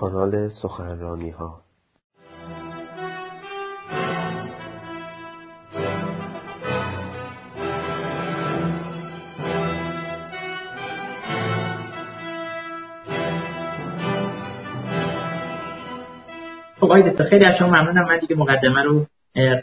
[0.00, 1.60] کانال سخنرانی ها
[16.76, 18.08] خب آقای دکتر خیلی از شما ممنونم.
[18.08, 19.06] من دیگه مقدمه رو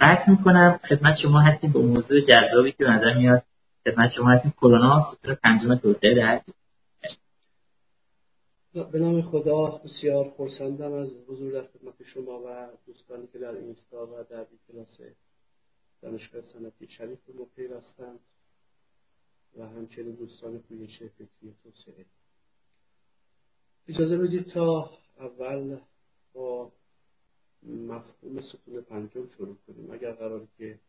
[0.02, 0.80] قطع می‌کنم.
[0.90, 3.44] خدمت شما هستیم به موضوع جذابی که نظر میاد.
[3.86, 4.54] خدمت شما هستیم.
[4.62, 6.42] کرونا ستون پنجم توسعه در
[8.84, 14.07] به نام خدا بسیار خرسندم از حضور در خدمت شما و دوستانی که در اینستا
[14.07, 15.00] و در کلاس
[16.02, 18.19] دانشگاه صنعتی شریف رو پیوستند
[19.57, 22.05] و همچنین دوستان پویش فکری توسعه.
[23.88, 25.78] اجازه بدید تا اول
[26.33, 26.71] با
[27.64, 29.91] مفهوم ستون پنجم شروع کنیم.
[29.91, 30.80] اگر قرار که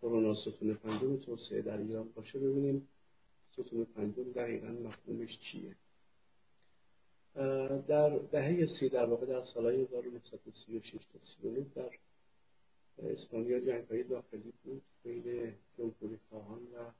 [0.00, 2.88] کرونا ستون پنجم توسعه در ایران باشه ببینیم
[3.52, 5.76] ستون پنجم دقیقا مفهومش چیه.
[7.88, 11.90] در دهه سی در واقع در سالهای 1936 تا 39 در
[13.12, 16.90] اسپانیا جنگ های داخلی بود بین جمهوری خواهان و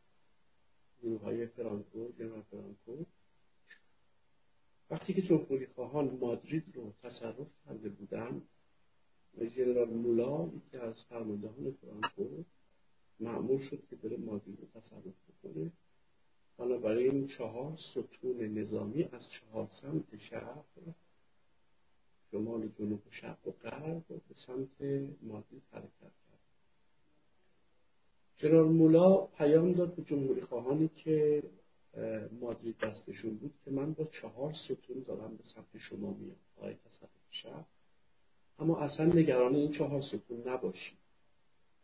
[1.03, 3.05] نیروهای فرانکو جنرال فرانکو.
[4.91, 8.43] وقتی که جمهوری خواهان مادرید رو تصرف کرده بودند
[9.57, 12.45] ژنرال مولا یکی از فرماندهان فرانکو
[13.21, 15.73] معمول شد که بره مادرید رو تصرف بکنه.
[16.59, 20.65] بنابراین چهار ستون نظامی از چهار سمت شهر
[22.31, 24.83] شمال جنوب و شرق و غرب به سمت
[25.23, 26.41] مادرید حرکت کرد.
[28.37, 31.43] جنرال مولا پیام داد به جمهوری خواهانی که
[32.41, 37.11] مادرید دستشون بود که من با چهار ستون دارم به سمت شما میام برای تصرف
[37.31, 37.65] شهر
[38.59, 40.99] اما اصلا نگران این چهار ستون نباشید.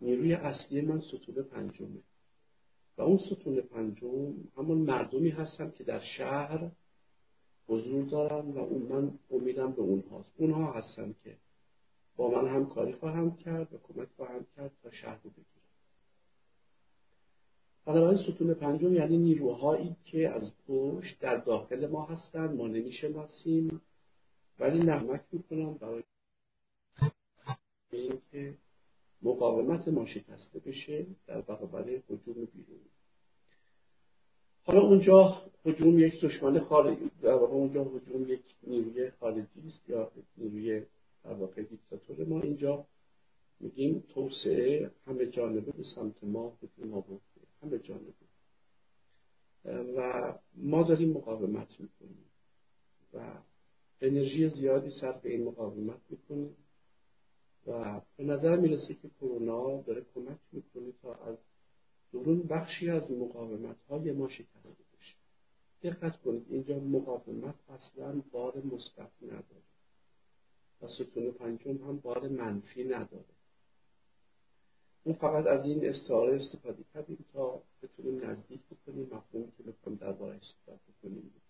[0.00, 1.98] نیروی اصلی من ستون پنجمه.
[2.98, 6.70] و اون ستون پنجم همون مردمی هستن که در شهر
[7.68, 10.30] حضور دارن و اون من امیدم به اونهاست.
[10.36, 11.36] اونها هستن که
[12.16, 15.46] با من همکاری خواهند کرد و کمک خواهند کرد تا شهر رو بگیرن.
[17.84, 22.52] بنابراین ستون پنجم یعنی نیروهایی که از پشت در داخل ما هستن.
[22.52, 23.80] ما نمی‌شناسیم
[24.58, 26.02] ولی نمک می‌کنن برای
[27.92, 28.54] اینکه
[29.22, 32.90] مقاومت ما شکسته بشه در برابر هجوم بیرونی
[34.64, 40.10] حالا اونجا هجوم یک دشمن خارجی در واقع اونجا هجوم یک نیروی خارجی است یا
[40.36, 40.82] نیروی
[41.24, 42.40] در واقع دیکتاتور ما.
[42.40, 42.86] اینجا
[43.60, 47.20] میگیم توسعه همه جانبه به سمت ما هجوم آورده
[47.62, 48.12] همه جانبه.
[49.96, 52.24] و ما داریم مقاومت می‌کنیم
[53.14, 53.18] و
[54.00, 56.56] انرژی زیادی صرف این مقاومت می‌کنیم.
[57.66, 61.36] و به نظر می‌رسه که کرونا داره کمک می‌کنه تا از
[62.12, 64.68] درون بخشی از مقاومت های ما شکسته
[64.98, 65.16] بشه
[65.82, 69.62] دقت کنید اینجا مقاومت اصلا بار مثبت نداره
[70.82, 73.24] و ستون پنجم هم بار منفی نداره.
[75.04, 80.42] اون فقط از این استعاره استفاده کردیم تا بتونیم نزدیک بکنیم مفهومی که در دربارهش
[80.66, 81.41] صحبت بکنیم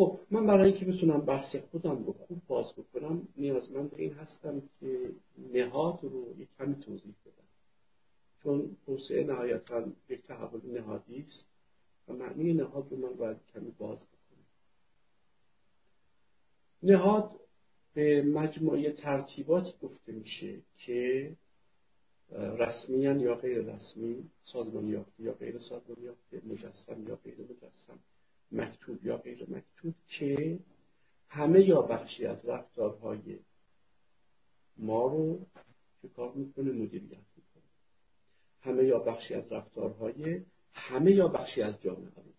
[0.00, 5.10] خب من برای اینکه بتونم بحث خودم رو خوب باز بکنم نیازمند این هستم که
[5.54, 7.48] نهاد رو یک کمی توضیح بدم.
[8.42, 11.46] چون توسعه نهایتا یک تحول نهادی است
[12.08, 14.46] و معنی نهاد رو من باید کمی باز بکنم.
[16.82, 17.30] نهاد
[17.94, 21.32] به مجموعه ترتیباتی گفته میشه که
[22.32, 27.98] رسمی یا غیر رسمی سازمان یافته یا غیر سازمان یافته مجسم یا غیر مجسم.
[28.52, 30.58] مکتوب یا غیر مکتوب که
[31.28, 33.38] همه یا بخشی از رفتارهای
[34.76, 35.46] ما رو
[36.02, 37.62] چه کار می‌کنه؟ مدیریت می‌کنه.
[38.60, 42.32] همه یا بخشی از رفتارهای همه یا بخشی از جامعه رو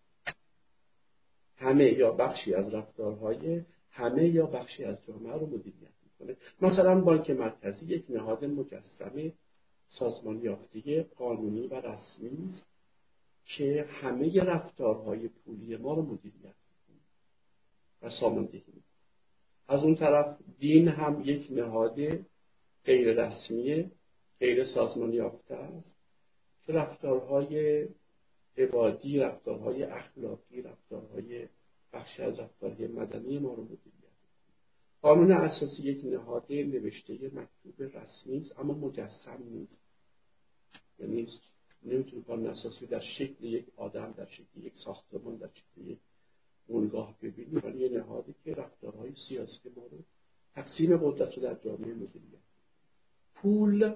[1.56, 6.36] همه یا بخشی از رفتارهای همه یا بخشی از جامعه رو مدیریت می‌کنه.
[6.62, 9.32] مثلا بانک مرکزی یک نهاد مجسمه
[9.90, 12.71] سازمان یافته قانونی و رسمی است.
[13.44, 17.00] که همه رفتارهای پولی ما رو مدیریت می‌کنه
[18.02, 18.64] و ساماندهی
[19.68, 21.96] از اون طرف دین هم یک نهاد
[22.84, 23.90] غیر رسمی
[24.40, 25.94] غیر سازمانی یافته است
[26.62, 27.86] که رفتارهای
[28.56, 31.48] عبادی رفتارهای اخلاقی رفتارهای
[31.92, 33.92] بخش از رفتارهای مدنی ما رو مدیریت
[35.02, 39.78] قانون اساسی یک نهاد نوشته مکتوب رسمی است اما مجسم نیست.
[40.98, 41.28] یعنی
[41.84, 45.98] نمی‌تونه قانون اساسی در شکل یک آدم در شکل یک ساختمان در شکل یک
[46.68, 49.98] بنگاه ببینیم ولی یه نهادی که رفتارهای سیاسی ما رو
[50.54, 52.42] تقسیم قدرت رو در جامعه مدیریت
[53.34, 53.94] پول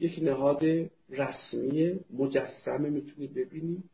[0.00, 0.64] یک نهاد
[1.08, 3.84] رسمی مجسمه می‌تونید ببینید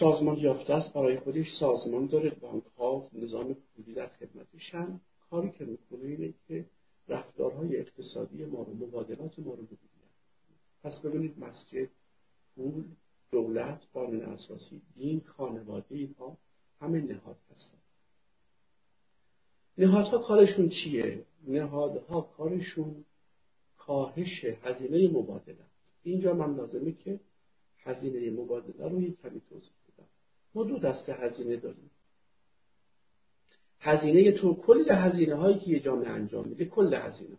[0.00, 2.30] سازمان یافته است برای خودش سازمان داره.
[2.30, 5.00] بانک ها نظام پولی در خدمتشن
[5.30, 6.64] کاری که می‌کنه اینه که
[7.08, 9.97] رفتارهای اقتصادی ما رو مبادلات ما رو بگیرن
[10.82, 11.88] پس ببینید مسجد
[12.54, 12.84] پول
[13.30, 16.36] دولت قانون اساسی دین خانواده اینها
[16.80, 17.78] همه نهاد هستن.
[19.78, 23.04] نهادها کارشون چیه؟ نهادها کارشون
[23.78, 25.56] کاهش هزینه مبادله
[26.02, 27.20] اینجا من لازمه که
[27.78, 30.06] هزینه مبادله رو یک کمی توضیح بدم.
[30.54, 31.90] ما دو دسته هزینه داریم.
[33.80, 37.36] هزینه تو کل هزینه هایی که یه جامعه انجام میده کل هزینه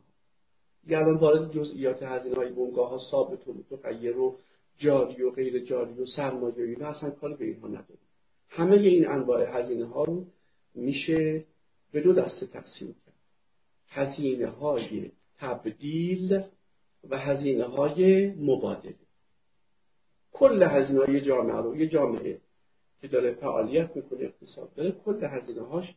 [0.90, 4.38] الان وارد جزئیات هزینه های بنگاه ها ثابت و متغیر و
[4.78, 8.08] جاری و غیر جاری و سرمایه اینا اصلا کار به اینها نداریم.
[8.50, 10.26] همه این انواع هزینه ها رو
[10.76, 11.46] میشه
[11.92, 13.16] به دو دسته تقسیم کرد.
[13.88, 16.44] هزینه های تبدیل
[17.10, 18.96] و هزینه های مبادله.
[20.32, 22.42] کل هزینه های جامعه رو یه جامعه
[23.02, 25.96] که داره فعالیت می‌کنه اقتصاد داره کل هزینه هاش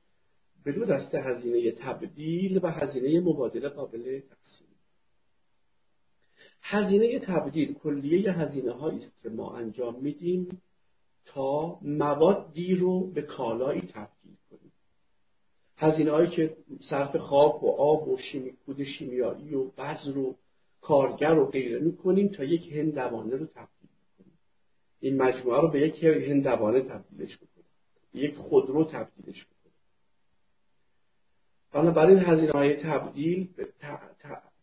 [0.64, 4.71] به دو دسته هزینه تبدیل و هزینه مبادله قابل تقسیم.
[6.62, 10.62] هزینه تبدیل کلیه هزینه هایی است که ما انجام میدیم
[11.24, 14.72] تا موادی رو به کالایی تبدیل کنیم.
[15.76, 16.56] هزینه هایی که
[16.90, 20.36] صرف خاک و آب و شیمی کود شیمیایی و بذر و
[20.80, 24.38] کارگر و غیره می‌کنیم تا یک هندوانه رو تبدیل کنیم
[25.00, 27.66] این مجموعه رو به یک هندوانه تبدیلش بکنیم.
[28.12, 29.52] به یک خودرو تبدیلش کنیم
[31.72, 33.48] بنابراین هزینه های تبدیل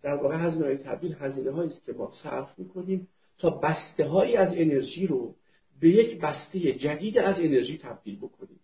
[0.01, 3.07] در واقع هزینه های تبدیل هزینه هایی است که ما صرف می‌کنیم
[3.38, 5.36] تا بسته هایی از انرژی رو
[5.81, 8.60] به یک بسته جدید از انرژی تبدیل بکنیم.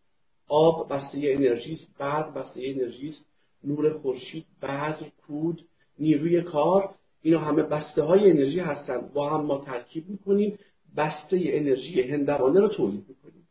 [0.47, 3.25] آب بسته انرژی است برق بسته انرژی است
[3.63, 5.65] نور خورشید بذر کود
[5.99, 10.59] نیروی کار اینا همه بسته های انرژی هستند با هم ما ترکیب می‌کنیم
[10.97, 13.47] بسته انرژی هندوانه رو تولید می‌کنیم.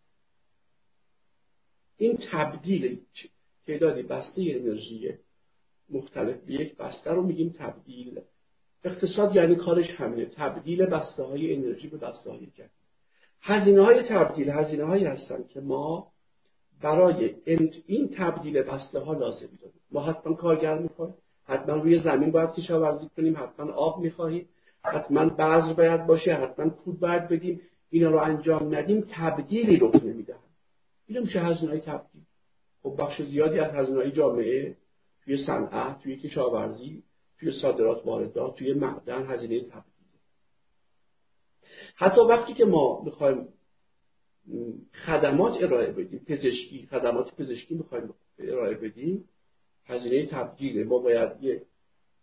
[1.97, 3.01] این تبدیل
[3.67, 5.13] تعدادی بسته انرژی
[5.91, 8.21] مختلف به یک بسته رو میگیم تبدیل.
[8.85, 10.27] اقتصاد یعنی کارش همینه.
[10.27, 12.71] تبدیل بسته های انرژی به بسته های جدید.
[13.43, 16.13] هزینه های تبدیل هزینه هایی هستن که ما
[16.83, 17.35] برای
[17.87, 19.81] این تبدیل بسته ها لازمی داریم.
[19.93, 21.15] ما حتما کارگر می‌خوایم.
[21.45, 23.37] حتما روی زمین باید کشاورزی کنیم.
[23.37, 24.49] حتما آب می‌خواهیم.
[24.85, 26.35] حتما بذر باید باشه.
[26.35, 27.61] حتما پود باید بدیم.
[27.91, 29.07] اینا رو انجام ندیم.
[29.11, 30.39] تبدیلی رخ نمی‌دهن
[31.07, 32.23] اینو میشه هزینه های تبدیل؟
[32.83, 34.77] خب بخش زیادی از هزینه جامعه
[35.25, 37.03] توی صنعت توی کشاورزی
[37.39, 39.95] توی صادرات واردات توی معدن هزینه تبدیل.
[41.95, 43.49] حتی وقتی که ما می‌خوایم
[45.07, 49.29] خدمات ارائه بدیم پزشکی خدمات پزشکی می‌خوایم ارائه بدیم
[49.85, 50.85] هزینه تبدیله.
[50.85, 51.63] ما باید یه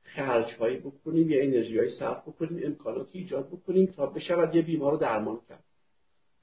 [0.04, 4.92] خرج هایی بکنیم یه انرژی هایی صرف بکنیم امکاناتی ایجاد بکنیم تا بشود یه بیمار
[4.92, 5.64] رو درمان کرد.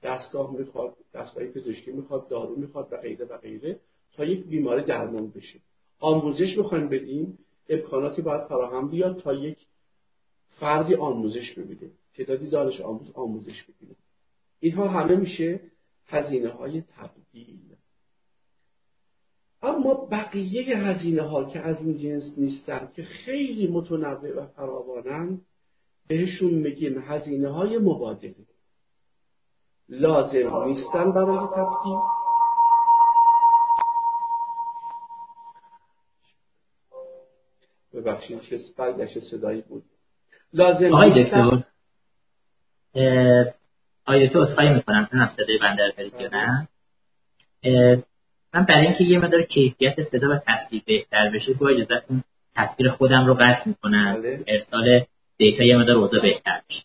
[0.03, 3.79] دستگاه می‌خواد دستگاه پزشکی می‌خواد دارو می‌خواد و غیره و غیره
[4.13, 5.59] تا یک بیماری درمان بشه.
[5.99, 7.37] آموزش می‌خوایم بدیم
[7.69, 9.57] امکاناتی باید فراهم بیاد تا یک
[10.59, 11.91] فردی آموزش ببینه.
[12.13, 13.95] تعدادی دانش آموز آموزش ببینه.
[14.59, 15.59] اینها همه میشه
[16.07, 17.59] هزینه های تبدیل.
[19.61, 25.41] اما بقیه هزینه ها که از این جنس نیستن که خیلی متنوع و فراوانند
[26.07, 28.35] بهشون میگیم هزینه های مبادله.
[29.89, 31.99] لازم نیستن برای تبدیل.
[38.01, 39.83] ببخشید چه برگشت صدایی بود.
[40.53, 41.63] لازم آقای دکتر
[44.05, 46.67] آقای دکتر اصخایی می‌کنم؟ نه صدای بنده رو یا نه؟
[48.53, 52.23] من برای اینکه یه مدار کیفیت صدا و تصویر بهتر بشه با اجازتون
[52.55, 54.13] تصویر خودم رو قطع می‌کنم.
[54.13, 54.43] بله.
[54.47, 55.05] ارسال
[55.37, 56.83] دیتا یه مدار اوضاع بهتر بشه.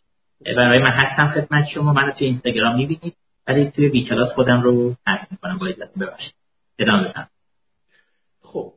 [0.56, 1.92] برای من هستم خدمت شما.
[1.92, 3.16] من توی اینستاگرام می‌بینید.
[3.47, 5.59] ولی توی بی کلاس خودم رو قطع می‌کنم.
[5.59, 6.35] با اجازتون ببخشید.
[6.78, 7.28] ادامه بدم
[8.42, 8.73] خب.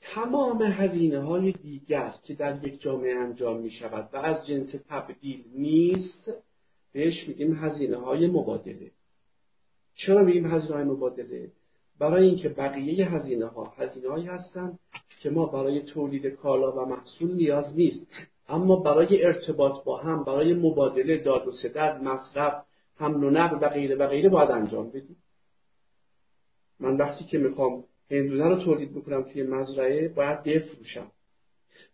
[0.00, 5.44] تمام هزینه های دیگر که در یک جامعه انجام می شود و از جنس تبدیل
[5.54, 6.30] نیست
[6.92, 8.90] بهش میگیم هزینه های مبادله.
[9.94, 11.50] چرا میگیم هزینه های مبادله؟
[11.98, 14.78] برای اینکه بقیه هزینه ها هزینه هایی هستند
[15.22, 18.06] که ما برای تولید کالا و محصول نیاز نیست.
[18.48, 22.64] اما برای ارتباط با هم برای مبادله داد و ستد مصرف
[22.96, 25.16] حمل و نقل و غیره و غیره باید انجام بدیم.
[26.80, 31.10] من وقتی که می‌خوام هندونه رو تولید بکنم توی مزرعه باید بفروشم.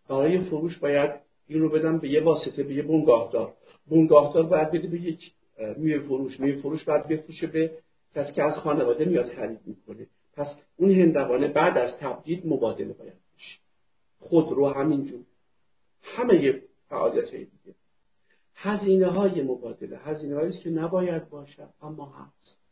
[0.08, 1.10] برای فروش باید
[1.48, 3.54] این رو بدم به یه واسطه به یه بنگاهدار.
[3.90, 5.32] بنگاهدار باید بده به یک
[5.76, 6.40] میوه فروش.
[6.40, 7.70] میوه فروش باید بفروشه به
[8.14, 10.06] کسی که از خانواده میاد خرید می‌کنه.
[10.34, 13.58] پس اون هندوانه بعد از تبدیل مبادله باید بشه.
[14.20, 15.20] خود رو همینجور
[16.02, 17.76] همه فعالیت های دیگه.
[18.54, 19.98] هزینه های مبادله.
[19.98, 22.65] هزینه هایی که نباید باشد اما هست.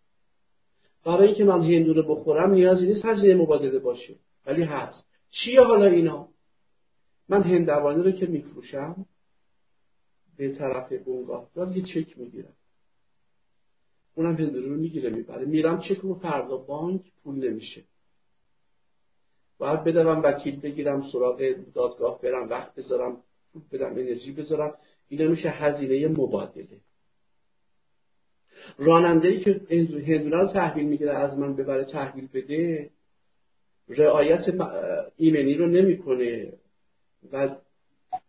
[1.04, 4.14] برای اینکه من هندو رو بخورم نیازی نیست هزینه مبادله باشه.
[4.46, 5.04] ولی هست.
[5.30, 6.28] چیه حالا اینا؟
[7.28, 9.06] من هندوانه رو که میفروشم
[10.37, 12.52] به طرف بنگاهدار یه چک می‌گیرم.
[14.14, 15.44] اونم هندو رو می‌گیره می‌بره.
[15.44, 17.84] میرم چک رو فردا بانک پول نمیشه.
[19.58, 23.16] باید بدوم وکیل بگیرم سراغ دادگاه برم وقت بذارم
[23.73, 24.75] بدم انرژی بذارم.
[25.08, 26.80] اینا میشه هزینه مبادله.
[28.78, 29.61] راننده ای که
[30.06, 32.90] هندونه رو تحویل می‌گیره از من ببره تحویل بده
[33.88, 34.44] رعایت
[35.16, 36.52] ایمنی رو نمی‌کنه
[37.33, 37.49] و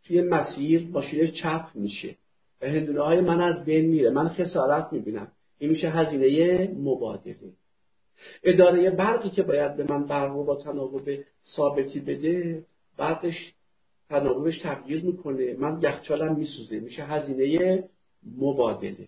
[0.03, 2.15] توی مسیر ماشین چپ میشه.
[2.61, 4.09] و هندونه های من از بین میره.
[4.09, 5.31] من خسارت می‌بینم.
[5.59, 7.35] این میشه هزینه مبادله.
[8.43, 11.09] اداره برقی که باید به من برق رو با تناوب
[11.55, 12.63] ثابتی بده
[12.97, 13.53] بعدش
[14.09, 15.53] تناوبش تغییر می‌کنه.
[15.53, 16.79] من یخچالم میسوزه.
[16.79, 17.83] میشه هزینه
[18.37, 19.07] مبادله.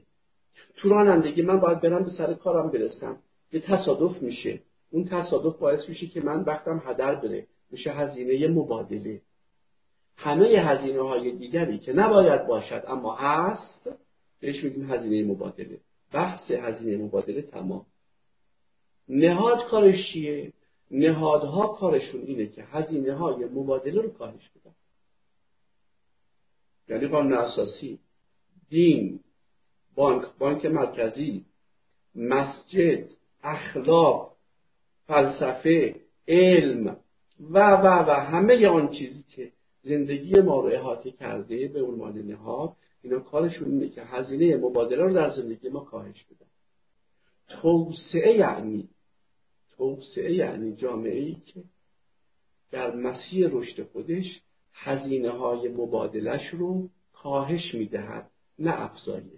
[0.76, 3.18] تو رانندگی من باید برم به سر کارم برسم.
[3.52, 4.60] یه تصادف میشه.
[4.92, 7.48] اون تصادف باعث میشه که من وقتم هدر بره.
[7.72, 9.22] میشه هزینه مبادله.
[10.18, 13.90] همه هزینه های دیگری که نباید باشد اما هست
[14.40, 15.80] بهش میگیم هزینه مبادله.
[16.12, 17.86] بحث هزینه مبادله تمام.
[19.10, 20.54] نهاد کارش چیه؟
[20.92, 24.76] نهادها کارشون اینه که هزینه های مبادله رو کاهش بدن.
[26.90, 28.00] یعنی قانون اساسی
[28.70, 29.20] دین
[29.98, 31.46] بانک بانک مرکزی
[32.16, 33.10] مسجد
[33.44, 34.34] اخلاق
[35.08, 35.96] فلسفه
[36.28, 36.98] علم
[37.40, 39.52] و و و همه آن چیزی که
[39.84, 45.14] زندگی ما رو احاطه کرده به عنوان نهاد اینا کارشون اینه که هزینه مبادله رو
[45.14, 46.48] در زندگی ما کاهش بدن.
[47.48, 48.90] توسعه یعنی
[49.78, 51.64] توسعه یعنی جامعه ای که
[52.72, 54.42] در مسیر رشد خودش
[54.74, 59.37] هزینه های مبادلش رو کاهش می‌دهد نه افزایش.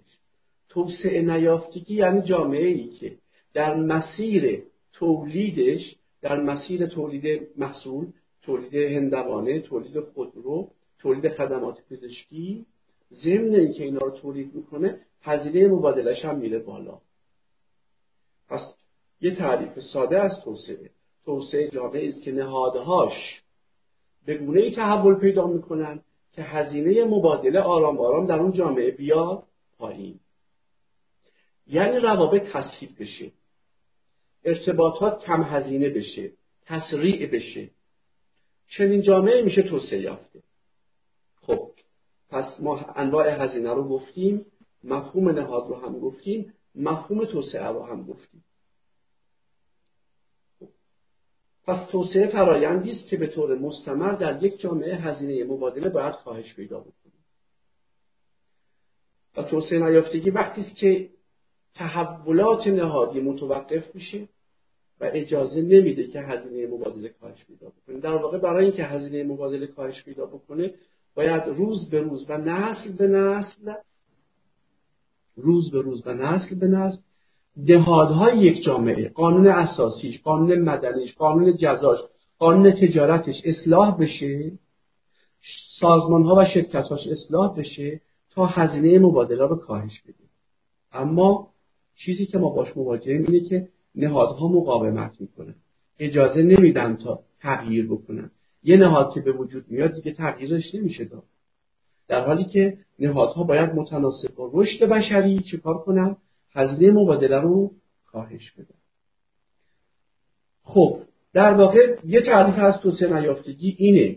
[0.70, 3.16] توسعه نیافتگی یعنی جامعه ای که
[3.54, 4.62] در مسیر
[4.92, 8.06] تولیدش در مسیر تولید محصول
[8.42, 12.66] تولید هندوانه تولید خودرو تولید خدمات پزشکی
[13.24, 16.98] ضمن اینکه اینا رو تولید می‌کنه هزینه مبادلش هم میره بالا.
[18.48, 18.60] پس
[19.20, 20.90] یه تعریف ساده از توسعه.
[21.24, 23.42] توسعه جامعه است که نهادهاش
[24.26, 26.00] به گونه ای تحول پیدا می‌کنن
[26.32, 29.42] که هزینه مبادله آرام آرام در اون جامعه بیاد
[29.78, 30.20] پایین.
[31.70, 33.32] یعنی روابط تسهیل بشه.
[34.44, 36.32] ارتباطات کم هزینه بشه.
[36.66, 37.70] تسریع بشه.
[38.68, 40.42] چنین جامعه میشه توسعه یافته.
[41.42, 41.70] خب
[42.30, 44.46] پس ما انواع هزینه رو گفتیم
[44.84, 48.44] مفهوم نهاد رو هم گفتیم مفهوم توسعه رو هم گفتیم.
[51.64, 56.54] پس توسعه فرایندی است که به طور مستمر در یک جامعه هزینه مبادله باید کاهش
[56.54, 57.12] پیدا بکنه.
[59.36, 61.10] و توسعه نیافتگی وقتی است که
[61.74, 64.28] تحولات نهادی متوقف میشه
[65.00, 68.00] و اجازه نمیده که هزینه مبادله کاهش پیدا بکنه.
[68.00, 70.74] در واقع برای اینکه هزینه مبادله کاهش پیدا بکنه
[71.14, 73.72] باید روز به روز و نسل به نسل
[75.36, 76.98] روز به روز و نسل به نسل
[77.66, 81.98] دهادهای یک جامعه قانون اساسیش قانون مدنیش قانون جزاش
[82.38, 84.52] قانون تجارتش اصلاح بشه
[85.80, 88.00] سازمان ها و شرکتاش اصلاح بشه
[88.30, 90.14] تا هزینه مبادله رو کاهش بده.
[90.92, 91.48] اما
[92.04, 95.54] چیزی که ما باش مواجهیم اینه که نهادها مقاومت می‌کنن.
[95.98, 98.30] اجازه نمیدن تا تغییر بکنن.
[98.62, 101.22] یه نهاد که به وجود میاد دیگه تغییرش نمیشه داد.
[102.08, 106.16] در حالی که نهادها باید متناسب با رشد بشری چیکار کنن؟
[106.52, 107.72] هزینه مبادله رو
[108.06, 108.78] کاهش بدن.
[110.62, 111.00] خب
[111.32, 114.16] در واقع یه تعریف از توسعه نیافتگی اینه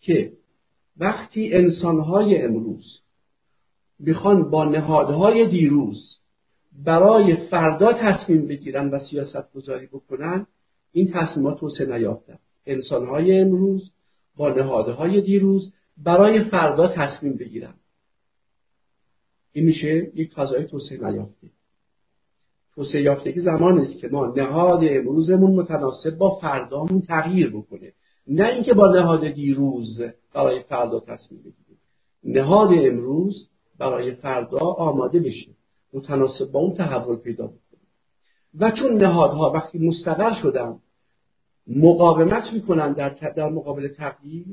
[0.00, 0.32] که
[0.96, 3.00] وقتی انسانهای امروز
[3.98, 6.18] می‌خوان با نهادهای دیروز
[6.84, 10.46] برای فردا تصمیم بگیرن و سیاست گذاری بکنن
[10.92, 13.90] این تصمیمات توسعه نیافتن انسانهای امروز
[14.36, 17.74] با نهادهای دیروز برای فردا تصمیم بگیرن.
[19.52, 21.50] این میشه یک فضای توسعه نیافته.
[22.74, 27.92] توسعه یافتگی زمانی است که ما نهاد امروزمون متناسب با فردامون تغییر بکنه.
[28.26, 30.02] نه اینکه با نهاد دیروز
[30.34, 31.78] برای فردا تصمیم بگیریم.
[32.24, 35.57] نهاد امروز برای فردا آماده بشه.
[35.92, 37.80] متناسب با اون تحول پیدا بکنه
[38.58, 40.78] و چون نهادها وقتی مستقر شدن
[41.66, 44.46] مقاومت می‌کنن در, در مقابل تغییر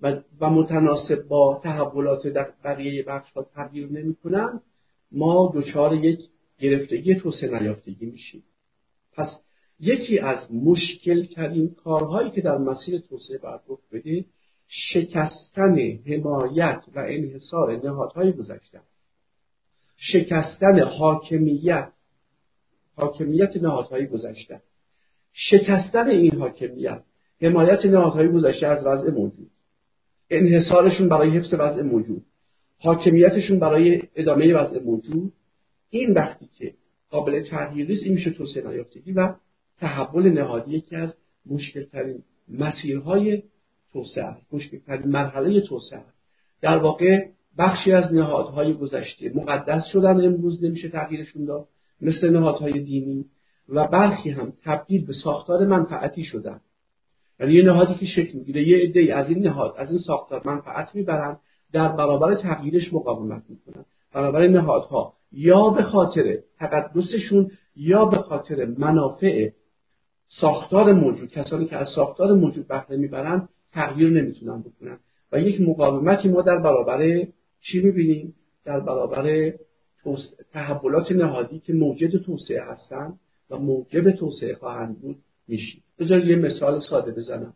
[0.00, 4.60] و, و متناسب با تحولات در بقیه بخش ها تغییر نمی‌کنن
[5.12, 6.20] ما دچار یک
[6.58, 8.42] گرفتگی توسعه نیافتگی میشیم.
[9.12, 9.28] پس
[9.80, 14.24] یکی از مشکل ترین کارهایی که در مسیر توسعه باید رخ بده
[14.68, 18.80] شکستن حمایت و انحصار نهادهای گذشته
[19.96, 21.88] شکستن حاکمیت.
[22.96, 24.60] حاکمیت نهادهای گذشته.
[25.32, 27.02] شکستن این حاکمیت.
[27.42, 29.50] حمایت نهادهای گذشته از وضع موجود.
[30.30, 32.24] انحصارشون برای حفظ وضع موجود.
[32.78, 35.32] حاکمیتشون برای ادامه وضع موجود.
[35.90, 36.74] این وقتی که
[37.10, 39.34] قابل تغییر نیست این میشه توسعه نیافتگی و
[39.78, 41.14] تحول نهادی یکی از
[41.46, 43.42] مشکلترین مسیرهای
[43.92, 44.54] توسعه است.
[44.54, 46.02] مشکلترین مرحله توسعه
[46.60, 47.26] در واقع
[47.58, 49.32] بخشی از نهادهای گذشته.
[49.34, 51.68] مقدس شدن امروز نمیشه تغییرشون داد.
[52.00, 53.24] مثل نهادهای دینی.
[53.68, 56.60] و برخی هم تبدیل به ساختار منفعتی شدن.
[57.40, 60.94] یعنی یه نهادی که شکل می‌گیره یه عده از این نهاد از این ساختار منفعت
[60.94, 61.36] می‌برن
[61.72, 63.84] در برابر تغییرش مقاومت می‌کنن.
[64.14, 65.12] برابر نهادها.
[65.32, 69.50] یا به خاطر تقدسشون یا به خاطر منافع
[70.40, 71.30] ساختار موجود.
[71.30, 74.98] کسانی که از ساختار موجود بهره می‌برن تغییر نمی‌تونن بکنن.
[75.32, 77.26] و یک مقاومتی ما در برابر
[77.60, 78.34] چی می‌بینیم؟
[78.64, 79.52] در برابر
[80.52, 83.20] تحولات نهادی که موجد توسعه هستند
[83.50, 85.16] و موجب توسعه خواهند بود
[85.48, 85.82] میشیم.
[85.98, 87.54] بذار یه مثال ساده بزنم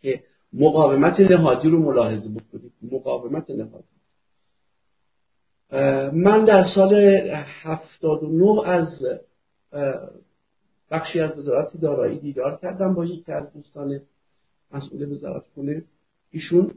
[0.00, 0.22] که
[0.52, 2.72] مقاومت نهادی رو ملاحظه بکنید.
[2.92, 3.98] مقاومت نهادی.
[6.12, 8.88] من در سال 79 از
[10.90, 14.00] بخشی از وزارت دارایی دیدار کردم با یکی از دوستان
[14.72, 15.84] مسئول وزارت خونه
[16.30, 16.72] ایشون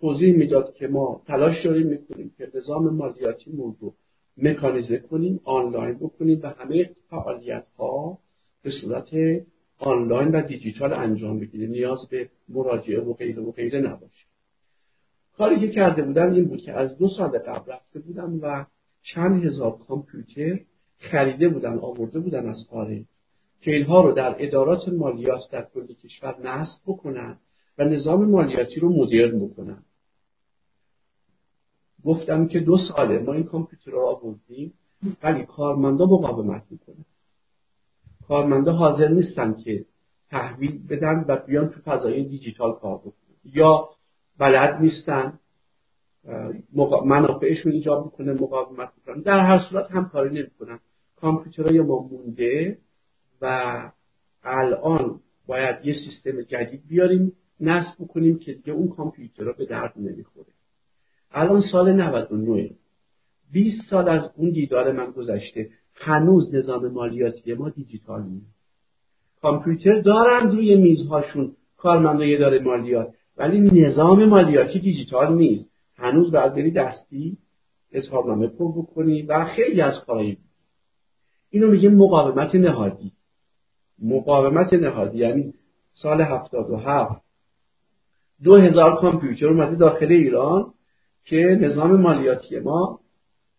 [0.00, 3.94] توضیح می‌داد که ما تلاش داریم می‌کنیم که نظام مالیاتی رو
[4.36, 8.18] مکانیزه کنیم آنلاین بکنیم و همه فعالیت ها
[8.62, 9.10] به صورت
[9.78, 14.26] آنلاین و دیجیتال انجام بگیره نیاز به مراجعه و غیره و غیره نباشه.
[15.36, 18.66] کاری که کرده بودم این بود که از دو سال قبل رفته بودم و
[19.02, 20.60] چند هزار کامپیوتر
[20.98, 23.04] خریده بودن آورده بودن از خارج
[23.60, 27.38] که اینها رو در ادارات مالیات در کل کشور نصب بکنن
[27.78, 29.82] و نظام مالیاتی رو مدرن بکنن.
[32.04, 34.74] گفتم که دو ساله ما این کامپیوتر رو آوردیم
[35.22, 37.04] ولی کارمندا مقاومت می‌کنه
[38.28, 39.86] کارمندا حاضر نیستن که
[40.30, 43.36] تحویل بدن و بیان تو فضای دیجیتال کار بکنن.
[43.44, 43.88] یا
[44.38, 45.38] بلد نیستن
[47.04, 49.22] منافعشون ایجاب می‌کنه مقاومت می‌کنن.
[49.22, 50.78] در هر صورت هم کاری نمی‌کنن
[51.16, 52.78] کامپیوترهای ما مونده
[53.40, 53.90] و
[54.42, 60.46] الان باید یه سیستم جدید بیاریم نصب بکنیم که دیگه اون کامپیوترها به درد نمی‌خوره.
[61.30, 62.70] الان سال 99
[63.52, 68.54] 20 سال از اون دیدار من گذشته هنوز نظام مالیاتی ما دیجیتال نیست.
[69.42, 75.70] کامپیوتر دارن روی میزهاشون کارمندای اداره مالیات ولی نظام مالیاتی دیجیتال نیست.
[75.96, 77.38] هنوز باید بری دستی
[77.92, 80.38] اظهارنامه پر بکنی و خیلی از کارهایی
[81.50, 83.12] اینو میگه مقاومت نهادی.
[84.02, 85.18] مقاومت نهادی.
[85.18, 85.54] یعنی
[85.92, 87.21] سال 77
[88.42, 90.74] دو هزار کامپیوتر اومده داخل ایران
[91.24, 93.00] که نظام مالیاتی ما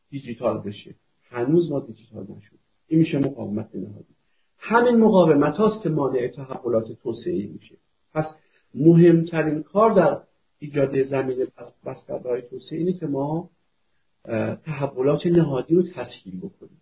[0.09, 0.95] دیجیتال بشه.
[1.29, 2.57] هنوز ما دیجیتال نشد.
[2.87, 4.15] این میشه مقاومت نهادی.
[4.57, 7.75] همین مقاومت هاست که مانع تحولات توسعه میشه.
[8.13, 8.25] پس
[8.75, 10.21] مهمترین کار در
[10.59, 11.47] ایجاد زمین
[12.09, 13.49] برای توسعه اینه که ما
[14.65, 16.81] تحولات نهادی رو تسهیل بکنیم.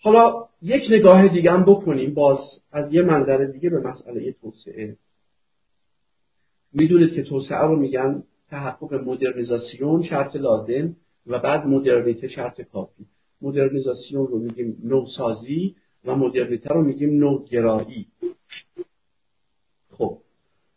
[0.00, 2.14] حالا یک نگاه دیگه هم بکنیم.
[2.14, 2.38] باز
[2.72, 4.96] از یه منظر دیگه به مسئله توسعه.
[6.78, 13.06] می‌دونید که توسعه رو میگن تحقق مدرنیزاسیون شرط لازم و بعد مدرنیته شرط کافی.
[13.42, 18.06] مدرنیزاسیون رو میگیم نوسازی و مدرنیته رو میگیم نوگرایی.
[19.90, 20.18] خب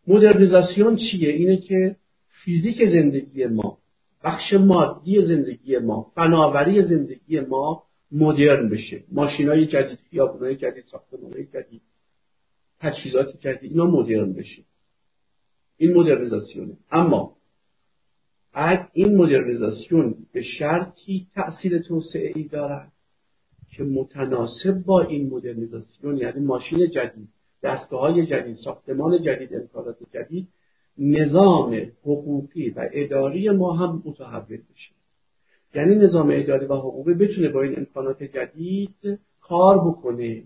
[0.08, 1.96] مدرنیزاسیون چیه؟ اینه که
[2.44, 3.78] فیزیک زندگی ما
[4.24, 9.04] بخش مادی زندگی ما فناوری زندگی ما مدرن بشه.
[9.12, 11.82] ماشین های جدید خیابون جدید ساختمان های جدید
[12.80, 14.64] تجهیزات جدید اینا مدرن بشه.
[15.80, 16.78] این مدرنیزاسیونه.
[16.92, 17.36] اما
[18.54, 22.92] اگر این مدرنیزاسیون به شرطی تأثیر توسعه ای دارد
[23.70, 27.30] که متناسب با این مدرنیزاسیون یعنی ماشین جدید
[27.64, 30.48] دستگاه های جدید ساختمان جدید امکانات جدید
[30.98, 34.94] نظام حقوقی و اداری ما هم متحول بشه.
[35.76, 40.44] یعنی نظام اداری و حقوقی بتونه با این امکانات جدید کار بکنه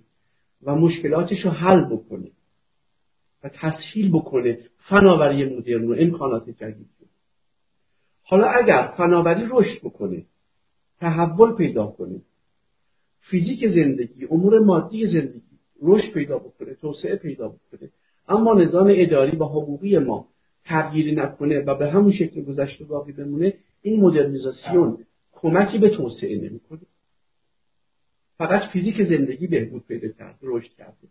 [0.64, 2.32] و مشکلاتش رو حل بکنه.
[3.44, 6.90] و تسهیل بکنه فناوری مدرن و امکانات جدید.
[8.24, 10.26] حالا اگر فناوری رشد بکنه
[11.00, 12.22] تحول پیدا کنه
[13.20, 15.42] فیزیک زندگی امور مادی زندگی
[15.82, 17.90] رشد پیدا بکنه توسعه پیدا بکنه
[18.28, 20.28] اما نظام اداری و حقوقی ما
[20.66, 24.98] تغییری نکنه و به همون شکل گذشته باقی بمونه این مدرنیزاسیون
[25.32, 26.80] کمکی به توسعه نمی‌کنه.
[28.38, 31.08] فقط فیزیک زندگی بهبود پیدا کرده رشد کرده.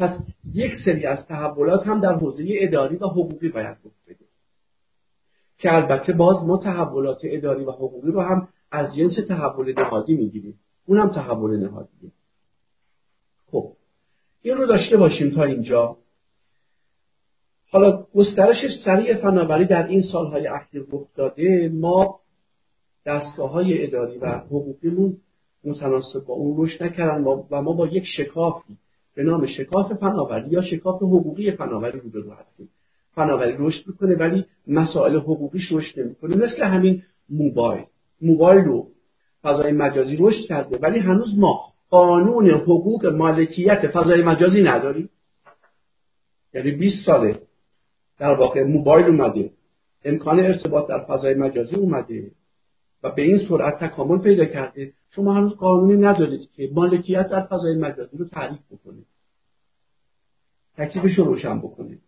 [0.00, 0.18] پس
[0.54, 4.24] یک سری از تحولات هم در حوزه اداری و حقوقی باید رخ بده.
[5.58, 10.60] که البته باز ما تحولات اداری و حقوقی رو هم از جنس تحول نهادی می‌گیریم.
[10.86, 12.10] اونم تحول نهادیه.
[13.46, 13.72] خب
[14.42, 15.96] این رو داشته باشیم تا اینجا.
[17.70, 22.20] حالا گسترش سریع فناوری در این سالهای اخیر رخ داده ما
[23.06, 25.16] دستگاه های اداری و حقوقیمون
[25.64, 28.78] متناسب با اون رشد نکردن و ما با یک شکافی
[29.14, 32.68] به نام شکاف فناوری یا شکاف حقوقی فناوری روبرو هستیم.
[33.14, 36.36] فناوری رشد می‌کنه ولی مسائل حقوقیش رشد نمی‌کنه.
[36.36, 37.84] مثل همین موبایل.
[38.22, 38.86] موبایل رو
[39.42, 45.10] فضای مجازی رشد کرده ولی هنوز ما قانون حقوق مالکیت فضای مجازی نداریم.
[46.54, 47.40] یعنی 20 ساله
[48.18, 49.50] در واقع موبایل اومده.
[50.04, 52.30] امکان ارتباط در فضای مجازی اومده.
[53.02, 54.92] و به این سرعت تکامل پیدا کرده.
[55.10, 59.06] شما هنوز قانونی ندارید که مالکیت در فضای مجازی رو تعریف بکنید.
[60.76, 62.00] تکلیفش رو روشن بکنید.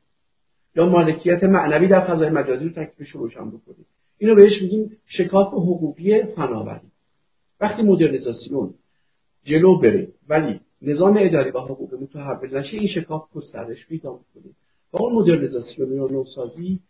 [0.77, 3.87] یا مالکیت معنوی در فضای مجازی رو تکلیفش رو روشن بکنید.
[4.19, 6.93] اینو بهش میگیم شکاف حقوقی فناوری.
[7.61, 8.75] وقتی مدرنیزاسیون
[9.45, 14.53] جلو بره ولی نظام اداری و حقوق متحول نشه این شکاف گسترش پیدا می‌کنه.
[14.93, 16.81] و اون مدرنیزاسیون یا نوسازی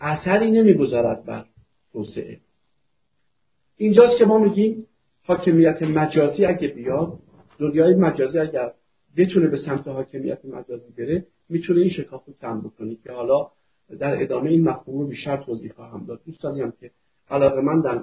[0.00, 1.46] اثری نمی‌گذارد بر
[1.92, 2.40] توسعه.
[3.76, 4.86] اینجاست که ما میگیم
[5.30, 7.18] حاکمیت مجازی اگه بیاد
[7.58, 8.72] دنیای مجازی اگر
[9.16, 13.50] بتونه به سمت حاکمیت مجازی بره می‌تونه این شکاف رو کم بکنه که حالا
[13.98, 16.20] در ادامه این مفهوم رو بیشتر توضیح خواهم داد.
[16.26, 16.90] دوستانی هم که
[17.28, 18.02] علاقه من در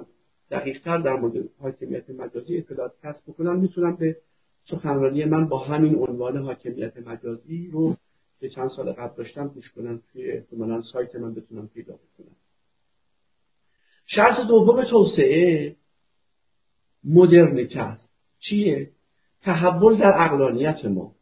[0.50, 4.16] دقیقتر در مورد حاکمیت مجازی اطلاعات کسب بکنم می‌تونم به
[4.70, 7.96] سخنرانی من با همین عنوان حاکمیت مجازی رو
[8.40, 10.02] که چند سال قبل داشتم گوش کنم.
[10.12, 12.36] توی احتمالا سایت من بتونم پیدا بکنم.
[14.06, 15.76] شرط دوم توسعه.
[17.04, 18.08] مدرنیته است
[18.38, 18.90] چیه؟
[19.42, 21.12] تحول در اقلانیت ما.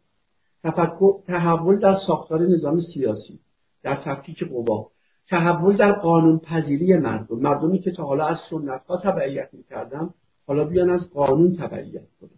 [1.26, 3.40] تحول در ساختار نظام سیاسی.
[3.82, 4.90] در تفکیک قوا.
[5.28, 7.38] تحول در قانون پذیری مردم.
[7.38, 10.10] مردمی که تا حالا از سنت ها تبعیت می‌کردن
[10.46, 12.30] حالا بیان از قانون تبعیت کنن.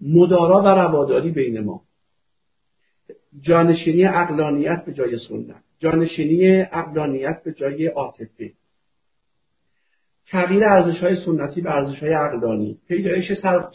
[0.00, 1.82] مدارا و رواداری بین ما.
[3.40, 5.62] جانشینی اقلانیت به جای سنت.
[5.78, 8.52] جانشینی اقلانیت به جای عاطفه.
[10.30, 12.78] تغییر ارزش های سنتی به ارزش های عقلانی.
[12.88, 13.32] پیدایش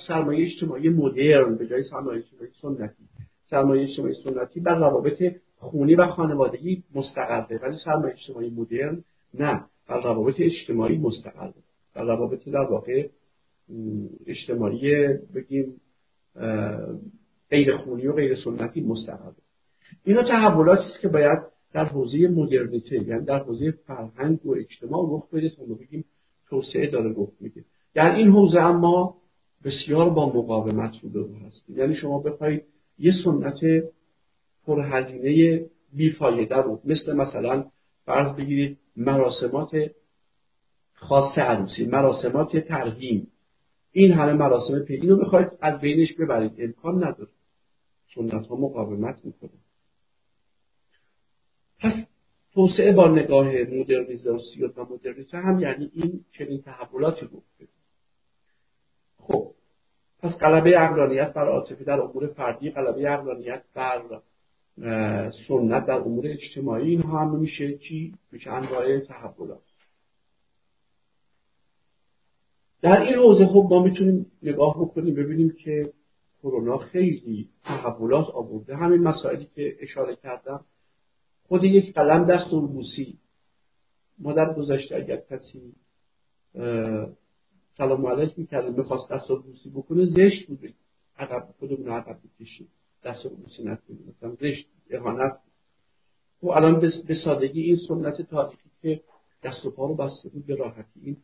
[0.07, 3.03] سرمایه اجتماعی مدرن به جای سرمایه اجتماعی سنتی.
[3.49, 5.23] سرمایه اجتماعی سنتی بر روابط
[5.57, 11.53] خونی و خانوادگی مستقره ولی سرمایه اجتماعی مدرن نه بر روابط اجتماعی مستقره.
[11.95, 13.07] بر روابط در واقع
[14.27, 15.81] اجتماعی بگیم
[17.49, 19.35] غیر خونی و غیر سنتی مستقره.
[20.03, 21.39] اینا تحولاتی است که باید
[21.73, 26.05] در حوزه مدرنیته یعنی در حوزه فرهنگ و اجتماع رخ بده تا بگیم
[26.49, 29.17] توسعه داره رخ میده در این حوزه اما
[29.63, 31.77] بسیار با مقاومت روبرو هستیم.
[31.77, 32.63] یعنی شما بخواید
[32.99, 33.60] یه سنت
[34.65, 37.65] پرهزینه بیفایده رو مثل مثلا
[38.05, 39.91] فرض بگیرید مراسمات
[40.93, 43.27] خاص عروسی مراسمات ترهیم
[43.91, 46.51] این همه مراسم پی اینو بخواید از بینش ببرید.
[46.58, 47.29] امکان نداره.
[48.15, 49.49] سنت ها مقاومت می‌کنه.
[51.79, 51.93] پس
[52.55, 57.41] توسعه با نگاه مدرنیزاسیون و مدرنیته هم یعنی این چنین تحولاتی رو
[59.19, 59.51] خب
[60.19, 64.21] پس قلبه اقلانیت بر عاطفه در امور فردی قلبه اقلانیت بر
[65.47, 69.61] سنت در امور اجتماعی اینها هم میشه چی؟ میشه انواع تحولات.
[72.81, 75.93] در این حوزه خب ما می‌تونیم نگاه بکنیم ببینیم که
[76.43, 78.75] کرونا خیلی تحولات آورده.
[78.75, 80.65] همین مسائلی که اشاره کردم
[81.47, 83.19] خود یک قلم دست بوسی
[84.19, 85.73] ما در گذشته اگر کسی
[87.71, 90.73] سلام علیک می‌کرد می‌خواست دست بوسی بکنه زشت بود.
[91.17, 92.67] عقب خودمون عقب بکشیم
[93.03, 94.15] دست بوسی نکنیم.
[94.17, 95.39] مثلا زشت اهانت
[96.43, 99.01] و الان به سادگی این سنت تاریخی که
[99.43, 101.17] دست و پا رو بسته بود به راحتی این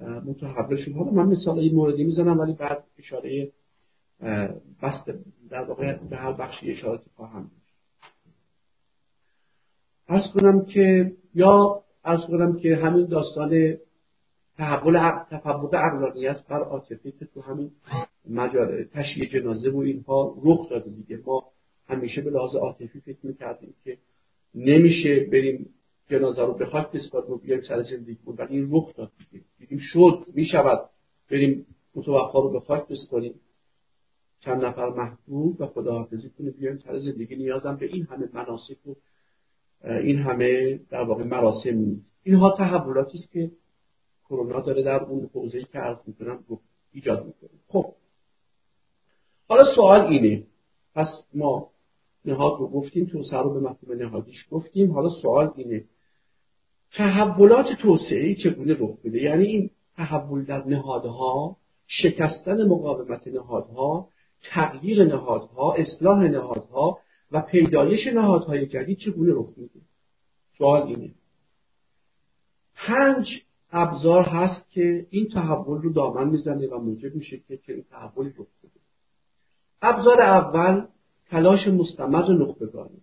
[0.00, 0.92] متحول شد.
[0.92, 3.52] حالا من مثال این موردی می‌زنم ولی بعد اشاره
[4.82, 5.18] بسته
[5.50, 7.50] در واقع به هر بخشی اشارات خواهم.
[10.08, 13.76] ارز کنم که یا ارز کنم که همین داستان
[14.56, 17.70] تحول تفاوت اقلانیت بر عاطفه که تو همین
[18.30, 21.20] مجال تشییع جنازه و اینها رخ داده دیگه.
[21.26, 21.44] ما
[21.88, 23.98] همیشه به لحاظ عاطفی فکر می‌کردیم که
[24.54, 25.74] نمیشه بریم
[26.10, 29.44] جنازه رو به خاک بسپاریم و بیایم سر زندگی ولی این رخ داد دیگه.
[29.58, 30.90] دیدیم شد می‌شود.
[31.30, 33.34] بریم متوفا رو به خاک بسپاریم.
[34.40, 37.36] چند نفر محبوب و خداحافظی کنیم بیایم سر زندگی.
[37.36, 38.94] نیازم به این همه مناسک و
[39.84, 42.12] این همه در واقع مراسم نیست.
[42.22, 43.50] اینها تحولاتی است که
[44.28, 46.44] کرونا داره در اون حوزه‌ای که عرض می‌کنم
[46.92, 47.50] ایجاد می‌کنه.
[47.68, 47.94] خب.
[49.48, 50.44] حالا سوال اینه.
[50.94, 51.70] پس ما
[52.24, 54.92] نهاد رو گفتیم توسعه رو به مفهوم نهادیش گفتیم.
[54.92, 55.84] حالا سوال اینه.
[56.92, 64.08] تحولات توسعه چگونه رخ بده یعنی این تحول در نهادها شکستن مقاومت نهادها
[64.42, 66.98] تغییر نهادها اصلاح نهادها
[67.32, 69.80] و پیدایش نهادهای جدید چگونه رخ میده؟
[70.58, 71.10] سوال اینه.
[72.74, 73.26] پنج
[73.72, 78.46] ابزار هست که این تحول رو دامن می‌زنه و موجب میشه که این تحول رخ
[78.62, 78.80] بده.
[79.82, 80.86] ابزار اول
[81.30, 83.00] تلاش مستمر نخبگانی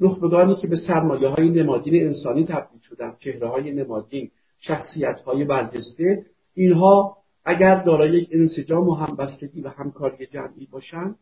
[0.00, 6.26] نخبگانی که به سرمایه های نمادین انسانی تبدیل شدن چهره های نمادین شخصیت های برجسته
[6.54, 11.14] اینها اگر دارای یک انسجام و همبستگی و همکاری جمعی باشن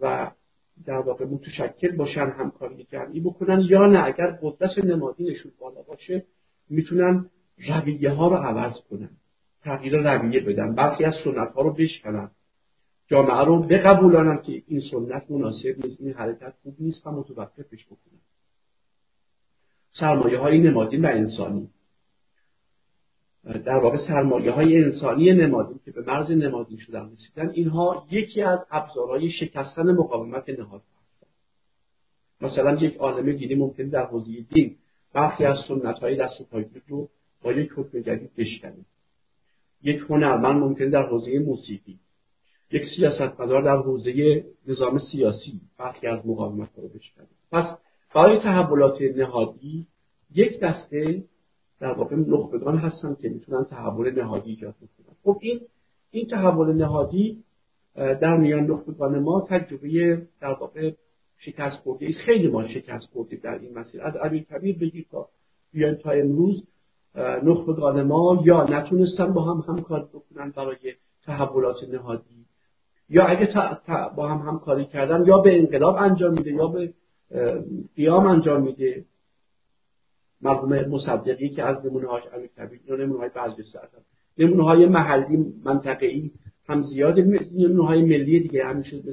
[0.00, 0.30] و
[0.86, 4.04] در واقع متشکل باشن همکاری جمعی بکنن یا نه.
[4.04, 6.24] اگر قدرت نمادینشون بالا باشه
[6.70, 7.30] می‌تونن
[7.68, 9.10] رویه ها رو عوض کنن
[9.62, 10.74] تغییر رویه بدن.
[10.74, 12.30] برخی از سنت ها رو بشکنن.
[13.06, 18.20] جامعه رو بقبولانن که این سنت مناسب نیست این حرکت خوب نیست و متوقفش بکنن.
[20.00, 21.70] سرمایه های نمادین و انسانی.
[23.44, 28.58] در واقع سرمایه های انسانی نمادین که به مرز نمادین شدن رسیدن اینها یکی از
[28.70, 30.82] ابزارهای شکستن مقاومت نهاد
[32.40, 34.76] مثلا یک عالم دینی ممکن در حوزه دین
[35.12, 37.08] برخی از سنت های دست و رو
[37.42, 38.84] با یک حکم جدید بشکنه.
[39.82, 41.98] یک هنرمند ممکن در حوزه موسیقی
[42.70, 47.26] یک سیاستمدار در حوزه نظام سیاسی برخی از مقاومت رو بشکنه.
[47.52, 47.64] پس
[48.14, 49.86] برای تحولات نهادی
[50.34, 51.24] یک دسته
[51.82, 55.60] در واقع نخبگان هستن که می‌تونن تحول نهادی ایجاد کنن خب این
[56.10, 57.44] این تحول نهادی
[57.94, 60.92] در میان نخبگان ما تجربه در واقع
[61.38, 64.02] شکست خورده خیلی ما شکست خوردیم در این مسیر.
[64.02, 65.28] از علی کبیر بگید تا
[65.72, 66.62] بیان تا امروز
[67.42, 72.46] نخبگان ما یا نتونستن با هم همکاری بکنن برای تحولات نهادی
[73.08, 73.48] یا اگه
[74.16, 76.94] با هم همکاری کردن یا به انقلاب انجام میده یا به
[77.96, 79.04] قیام انجام میده.
[80.42, 83.78] مرحوم مصدقی که از نمونه هاش امیر کبیر یا نمونه های برجسته
[84.38, 86.30] نمونه های محلی منطقه‌ای
[86.68, 87.20] هم زیاد.
[87.20, 89.12] نمونه های ملی دیگه همیشه به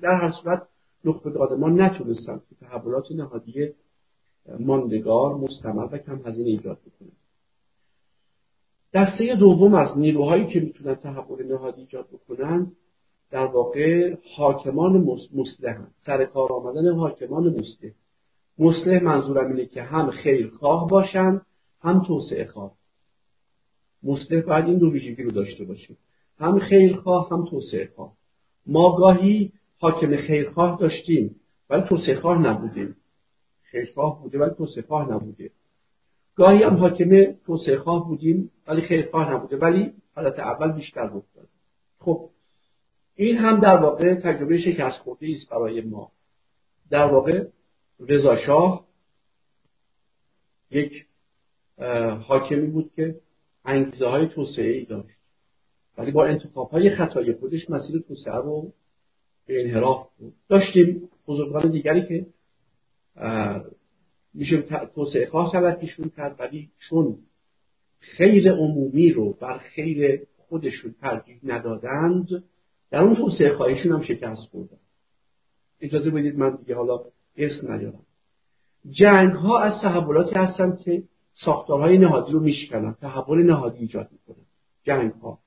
[0.00, 0.62] در هر صورت
[1.04, 3.68] نخبگان ما نتونستن که تحولات نهادی
[4.60, 7.12] ماندگار مستمر و کم هزینه ایجاد بکنن
[8.94, 12.72] دسته دوم از نیروهایی که می‌تونن تحول نهادی ایجاد بکنن
[13.30, 14.92] در واقع حاکمان
[15.34, 17.90] مسلح سر کار آمدن حاکمان مسلح
[18.60, 21.40] مسلح منظورم اینه که هم خیرخواه باشن
[21.80, 22.72] هم توسعه خواه.
[24.02, 25.96] مسلح باید این دو ویژگی رو داشته باشه
[26.38, 28.12] هم خیرخواه هم توسعه خواه.
[28.66, 31.36] ما گاهی حاکم خیرخواه داشتیم
[31.70, 32.96] ولی توسعه خواه نبودیم.
[33.62, 35.50] خیرخواه بوده ولی توسعه خواه نبوده.
[36.34, 39.56] گاهی هم حاکم توسعه خواه بودیم ولی خیرخواه نبوده.
[39.56, 41.22] ولی حالت اول بیشتر رخ
[41.98, 42.30] خب
[43.14, 46.10] این هم در واقع تجربه شکست خورده است برای ما.
[46.90, 47.46] در واقع
[48.08, 48.86] رضا شاه
[50.70, 51.06] یک
[52.26, 53.20] حاکمی بود که
[53.64, 55.16] انگیزه های توسعه ای داشت.
[55.98, 58.72] ولی با انتخاب های خطای خودش مسیر توسعه رو
[59.46, 60.34] به انحراف بود.
[60.48, 62.26] داشتیم بزرگان دیگری که
[64.34, 64.62] میشه
[64.94, 67.18] توسعه خواه تلقیشون کرد ولی چون
[68.00, 72.44] خیر عمومی رو بر خیر خودشون ترجیح ندادند
[72.90, 74.76] در اون توسعه خواهیشون هم شکست خوردن.
[75.80, 76.98] اجازه بدید من دیگه حالا
[77.44, 78.02] اسم نیارم
[78.90, 81.02] جنگ ها از تحولاتی هستند که
[81.34, 84.44] ساختارهای نهادی رو میشکنن تحول نهادی ایجاد می‌کنن.
[84.84, 85.38] جنگ ها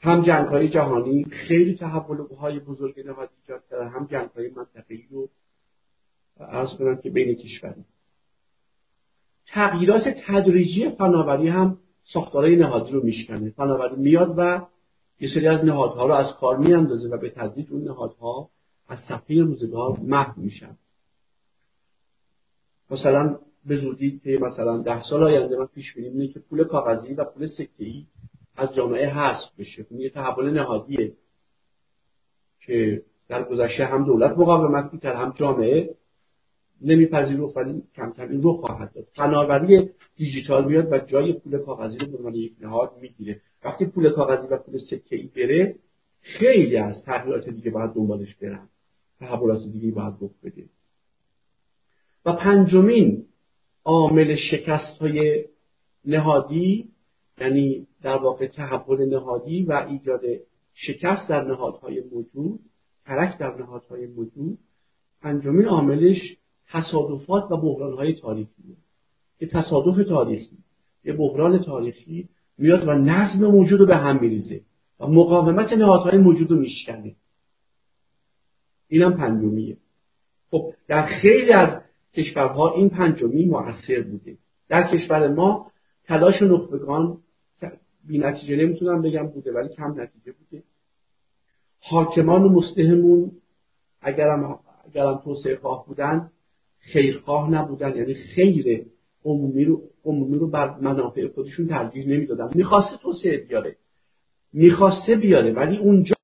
[0.00, 5.04] هم جنگ های جهانی خیلی تحول های بزرگ نهادی ایجاد کردن هم جنگ های منطقه‌ای
[5.10, 5.28] رو
[6.40, 7.84] ارز کنم که بین کشوری
[9.46, 11.78] تغییرات تدریجی فناوری هم
[12.12, 13.50] ساختارهای نهادی رو میشکنه.
[13.50, 14.66] فناوری میاد و
[15.20, 18.50] یه سری از نهادها رو از کار میاندازه و به تدریج اون نهادها
[18.90, 20.76] از صفحه روزگار محو میشن
[22.90, 27.14] مثلا به زودی که مثلا ده سال آینده من پیش بینی اینه که پول کاغذی
[27.14, 27.48] و پول
[27.78, 28.06] ای
[28.56, 29.86] از جامعه حذف بشه.
[29.90, 31.12] این یه تحول نهادیه
[32.60, 35.94] که در گذشته هم دولت مقاومت می‌کرد هم جامعه
[36.80, 39.06] نمیپذیرفت ولی کم این رو خواهد داد.
[39.14, 43.40] فناوری دیجیتال بیاد و جای پول کاغذی رو به عنوان یک نهاد می‌گیره.
[43.64, 45.76] وقتی پول کاغذی و پول سکه ای بره
[46.20, 48.68] خیلی از تغییرات دیگه باید دنبالش برن.
[49.20, 50.64] تحولات دیگه باید رخ بده.
[52.24, 53.26] و پنجمین
[53.84, 55.44] عامل شکست های
[56.04, 56.88] نهادی
[57.40, 60.20] یعنی در واقع تحول نهادی و ایجاد
[60.74, 62.60] شکست در نهادهای موجود
[63.04, 64.58] ترک در نهادهای موجود
[65.22, 66.36] پنجمین عاملش
[66.68, 68.76] تصادفات و بحرانهای تاریخی
[69.38, 70.58] که تصادف تاریخی
[71.04, 72.28] یه بحران تاریخی
[72.58, 74.60] میاد و نظم موجود رو به هم میریزه
[75.00, 77.16] و مقاومت نهادهای موجود رو میشکنه.
[78.90, 79.76] اینم پنجمیه.
[80.50, 81.80] خب در خیلی از
[82.14, 84.36] کشورها این پنجمی مؤثر بوده.
[84.68, 85.70] در کشور ما
[86.04, 87.18] تلاش نخبگان
[88.06, 90.62] بی نتیجه نمی‌تونم بگم بوده ولی کم نتیجه بوده.
[91.80, 93.32] حاکمان مستهمون
[94.00, 96.30] اگرم اگرم توسعه خواه بودن
[96.78, 97.96] خیرخواه نبودن.
[97.96, 98.86] یعنی خیر
[99.24, 102.50] عمومی رو عمومی رو بر منافع خودشون ترجیح نمی‌دادن.
[102.54, 103.76] می‌خواسته توسعه بیاره.
[104.52, 106.14] می‌خواسته بیاره ولی اونجا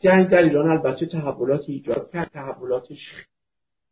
[0.00, 2.30] جنگ در ایران البته تحولاتی ایجاد کرد.
[2.32, 3.26] تحولاتش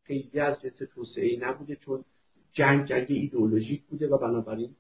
[0.02, 2.04] خیلی از جنس توسعه نبوده چون
[2.52, 4.70] جنگ جنگ ایدئولوژیک بوده و بنابراین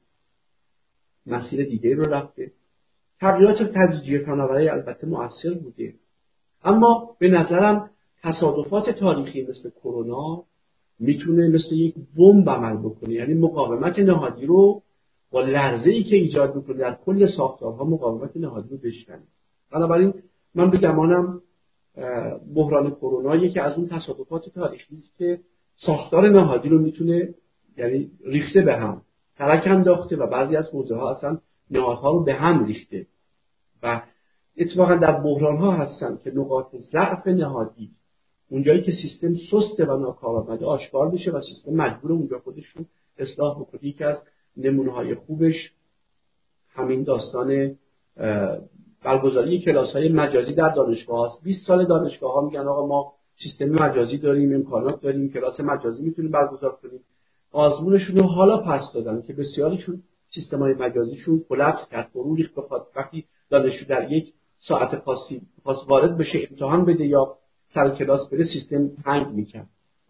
[1.26, 2.52] مسیر دیگه رو رفته.
[3.20, 5.94] تغییرات تجزیه فناوری البته مؤثر بوده.
[6.64, 7.90] اما به نظرم
[8.22, 10.44] تصادفات تاریخی مثل کرونا
[10.98, 13.14] می‌تونه مثل یک بمب عمل بکنه.
[13.14, 14.82] یعنی مقاومت نهادی رو
[15.30, 19.22] با لرزه ای که ایجاد می‌کنه در کل ساختارها مقاومت نهادی رو بشکنه.
[19.72, 20.14] بنابراین
[20.54, 21.42] من به گمانم
[22.54, 25.40] بحران کرونا یکی از اون تصادفات تاریخی است که
[25.76, 27.34] ساختار نهادی رو می‌تونه
[27.76, 29.02] یعنی ریخته به هم
[29.36, 31.38] ترک انداخته و بعضی از حوزه ها اصلا
[31.70, 33.06] نهادها رو به هم ریخته.
[33.82, 34.02] و
[34.58, 37.90] اتفاقا در بحران ها هستن که نقاط ضعف نهادی
[38.50, 42.84] اونجایی که سیستم سسته و ناکارآمده آشکار بشه و سیستم مجبور اونجا خودش رو
[43.18, 43.84] اصلاح بکنه.
[43.84, 44.16] یکی از
[44.56, 45.72] نمونه های خوبش
[46.68, 47.76] همین داستان
[49.02, 51.42] برگزاری کلاس های مجازی در دانشگاه هست.
[51.42, 56.30] 20 سال دانشگاه ها میگن آقا ما سیستم مجازی داریم امکانات داریم کلاس مجازی می‌تونیم
[56.30, 57.00] برگزار کنیم.
[57.52, 60.02] آزمونشون رو حالا پس دادن که بسیاریشون
[60.34, 64.32] سیستم های مجازیشون کلپس کرد فرو ریخت بخواد وقتی دانشجو در یک
[64.68, 67.36] ساعت خاصی خاص وارد بشه امتحان بده یا
[67.74, 69.68] سر کلاس بره سیستم هنگ می‌کرد.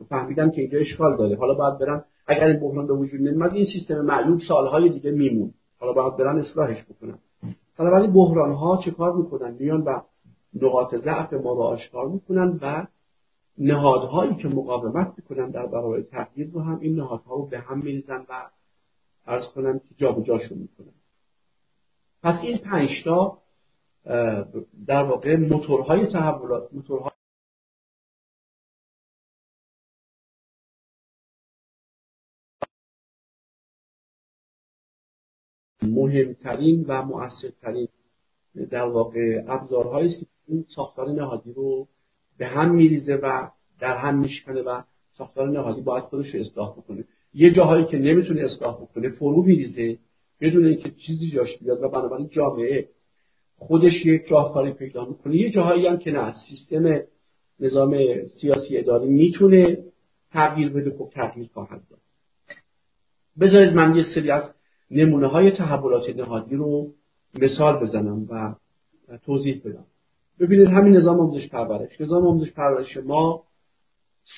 [0.08, 1.36] فهمیدم که اینجا اشکال داره.
[1.36, 2.04] حالا باید برن.
[2.26, 5.54] اگر این بحران به وجود نمیاد این سیستم معلوم سالهای دیگه میمون.
[5.80, 7.18] حالا باید برن اصلاحش بکنن.
[7.78, 10.00] ولی بحران ها چه کار می‌کنن؟ میان و
[10.54, 12.86] نقاط ضعف ما رو آشکار می‌کنن و
[13.58, 18.26] نهادهایی که مقاومت می‌کنن در برابر تغییر رو هم این نهادها رو به هم میریزن
[18.28, 18.50] و
[19.26, 20.94] ارز کنم که جابجاشون می‌کنن.
[22.22, 23.38] پس این پنجتا
[24.86, 27.07] در واقع موتورهای تحولات موتورهای
[35.94, 37.88] مهمترین و مؤثرترین
[38.70, 41.88] در واقع ابزارهایی است که این ساختار نهادی رو
[42.38, 43.48] به هم میریزه و
[43.80, 44.82] در هم میشکنه و
[45.18, 47.04] ساختار نهادی باید خودش رو اصلاح بکنه.
[47.34, 49.98] یه جاهایی که نمی‌تونه اصلاح بکنه فرو میریزه
[50.40, 52.88] بدون اینکه چیزی جاش بیاد و بنابراین جامعه
[53.58, 55.36] خودش یک راهکاری پیدا می‌کنه.
[55.36, 57.00] یه جاهایی هم که نه سیستم
[57.60, 57.98] نظام
[58.40, 59.78] سیاسی اداری می‌تونه
[60.32, 62.00] تغییر بده خب تغییر خواهد داد.
[63.40, 64.42] بذارید من یه سری از
[64.90, 66.92] نمونه های تحولات نهادی رو
[67.34, 68.54] مثال بزنم و
[69.26, 69.84] توضیح بدم.
[70.40, 72.00] ببینید همین نظام آموزش پرورش.
[72.00, 73.42] نظام آموزش پرورش ما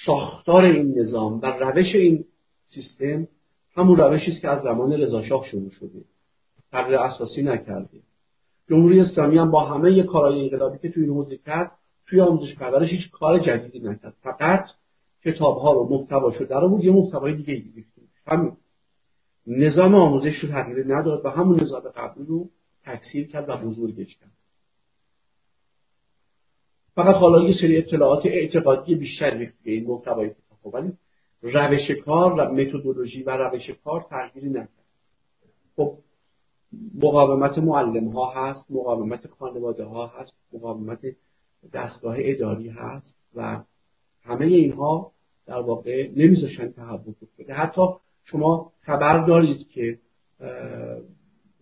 [0.06, 2.24] ساختار این نظام و روش این
[2.66, 3.28] سیستم
[3.76, 6.04] همون روشی است که از زمان رضاشاه شروع شده.
[6.72, 8.00] تغییر اساسی نکرده.
[8.68, 11.70] جمهوری اسلامی هم با همه کارهای انقلابی که توی این حوزه کرد
[12.06, 14.14] توی آموزش پرورش هیچ کار جدیدی نکرد.
[14.22, 14.64] فقط
[15.24, 17.52] کتاب ها رو محتواشو در بود یه محتوای دیگه.
[17.52, 17.84] ای
[18.26, 18.52] همین.
[19.46, 22.50] نظام آموزش رو تغییر نداد و همون نظام قبلی رو
[22.84, 24.32] تکثیر کرد و بزرگش کرد
[26.94, 30.92] فقط حالا یه سری اطلاعات اعتقادی بیشتر به این محتوای کتاب ولی
[31.42, 34.68] روش کار و متدولوژی و روش کار تغییری نکرد.
[35.76, 35.98] خب
[36.94, 41.00] مقاومت معلم ها هست مقاومت خانواده ها هست مقاومت
[41.72, 43.60] دستگاه اداری هست و
[44.22, 45.12] همه اینها
[45.46, 47.82] در واقع نمیذاشن تحول بده حتی
[48.30, 49.98] شما خبر دارید که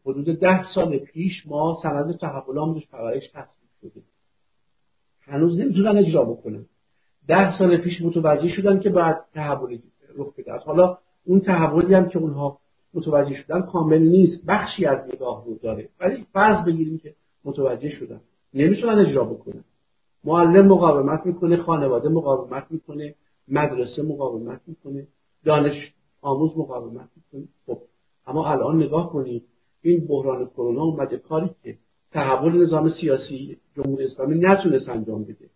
[0.07, 4.02] حدود ده سال پیش ما سند تحول آموزش پرورش تصویب شده.
[5.20, 6.66] هنوز نمی‌تونن اجرا بکنن.
[7.28, 9.78] ده سال پیش متوجه شدن که باید تحول
[10.16, 10.52] رخ بده.
[10.52, 12.59] حالا اون تحولی هم که اونها
[12.94, 14.44] متوجه شدن کامل نیست.
[14.46, 15.88] بخشی از نگاه رو داره.
[16.00, 17.14] ولی فرض بگیریم که
[17.44, 18.21] متوجه شدن.
[18.54, 19.64] نمی‌تونن اجرا بکنن.
[20.25, 23.14] معلم مقاومت می‌کنه خانواده مقاومت می‌کنه
[23.48, 25.06] مدرسه مقاومت می‌کنه
[25.44, 27.79] دانش آموز مقاومت می‌کنه خب
[28.27, 29.44] اما الان نگاه کنید
[29.83, 31.79] این بحران کرونا اومده کاری که
[32.12, 35.50] تحول نظام سیاسی جمهوری اسلامی نتونست انجام بده.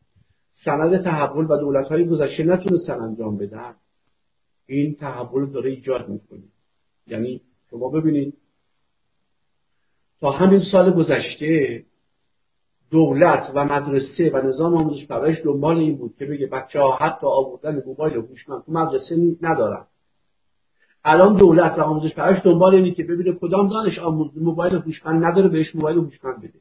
[0.65, 3.75] سند تحول و دولت های گذشته نتونستن انجام بدن.
[4.67, 6.43] این تحول داره ایجاد می‌کنه.
[7.07, 7.41] یعنی
[7.71, 8.35] شما ببینید
[10.21, 11.85] تا همین سال گذشته
[12.91, 17.27] دولت و مدرسه و نظام آموزش پرورش دنبال این بود که بگه بچه ها حتی
[17.27, 19.87] آوردن موبایل هوشمند تو مدرسه ندارن.
[21.05, 25.49] الان دولت و آموزش پرورش دنبال اینه که ببینه کدام دانش آموز موبایل هوشمند نداره
[25.49, 26.61] بهش موبایل هوشمند بده.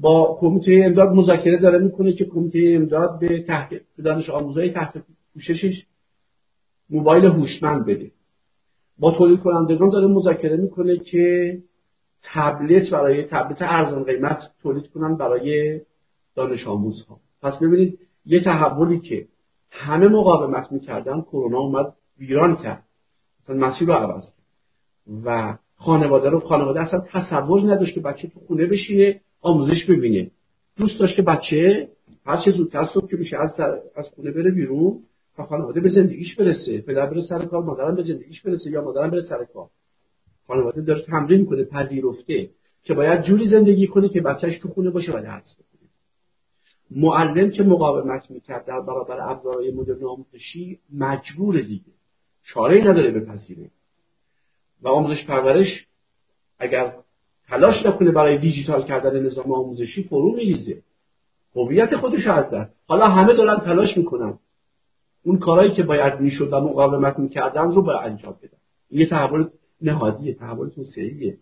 [0.00, 5.02] با کمیته امداد مذاکره داره می‌کنه که کمیته امداد به تحت دانش آموزای تحت
[5.34, 5.84] پوششش
[6.90, 8.10] موبایل هوشمند بده.
[8.98, 11.58] با تولید کنندگان داره مذاکره می‌کنه که
[12.22, 15.80] تبلت برای تبلت ارزان قیمت تولید کنن برای
[16.34, 17.20] دانش آموزها.
[17.42, 19.28] پس ببینید یه تحولی که
[19.70, 22.84] همه مقاومت می‌کردن کرونا اومد ویران کرد.
[23.44, 24.40] مثلا مسیر رو عوض کرد.
[25.24, 30.30] و خانواده رو خانواده اصلا تصور نداشت که بچه تو خونه بشینه آموزش ببینه.
[30.76, 31.88] دوست داشت که بچه
[32.26, 33.60] هر چه زودتر صبح که میشه از,
[33.96, 34.98] از خونه بره بیرون
[35.38, 36.80] و خانواده به زندگیش برسه.
[36.80, 39.68] پدر بره سر کار مادرم به زندگیش برسه یا مادرم بره سر کار.
[40.46, 42.50] خانواده داره تمرین کنه پذیرفته
[42.82, 45.56] که باید جوری زندگی کنه که بچهش تو خونه باشه و درس
[46.90, 51.92] معلم که مقاومت می‌کرد در برابر ابزارهای مدرن آموزشی مجبور دیگه.
[52.44, 53.70] چاره نداره بپذیره.
[54.82, 55.86] و آموزش پرورش
[56.58, 56.94] اگر
[57.48, 60.82] تلاش نکنه برای دیجیتال کردن نظام آموزشی فرو میریزه.
[61.56, 62.72] هویت خودش از دست.
[62.86, 64.38] حالا همه دارن تلاش می‌کنن.
[65.24, 68.58] اون کارهایی که باید می‌شد و مقاومت می‌کردن رو باید انجام بدن.
[68.90, 69.48] یه تحول
[69.82, 71.38] نهادیه تحول توسعه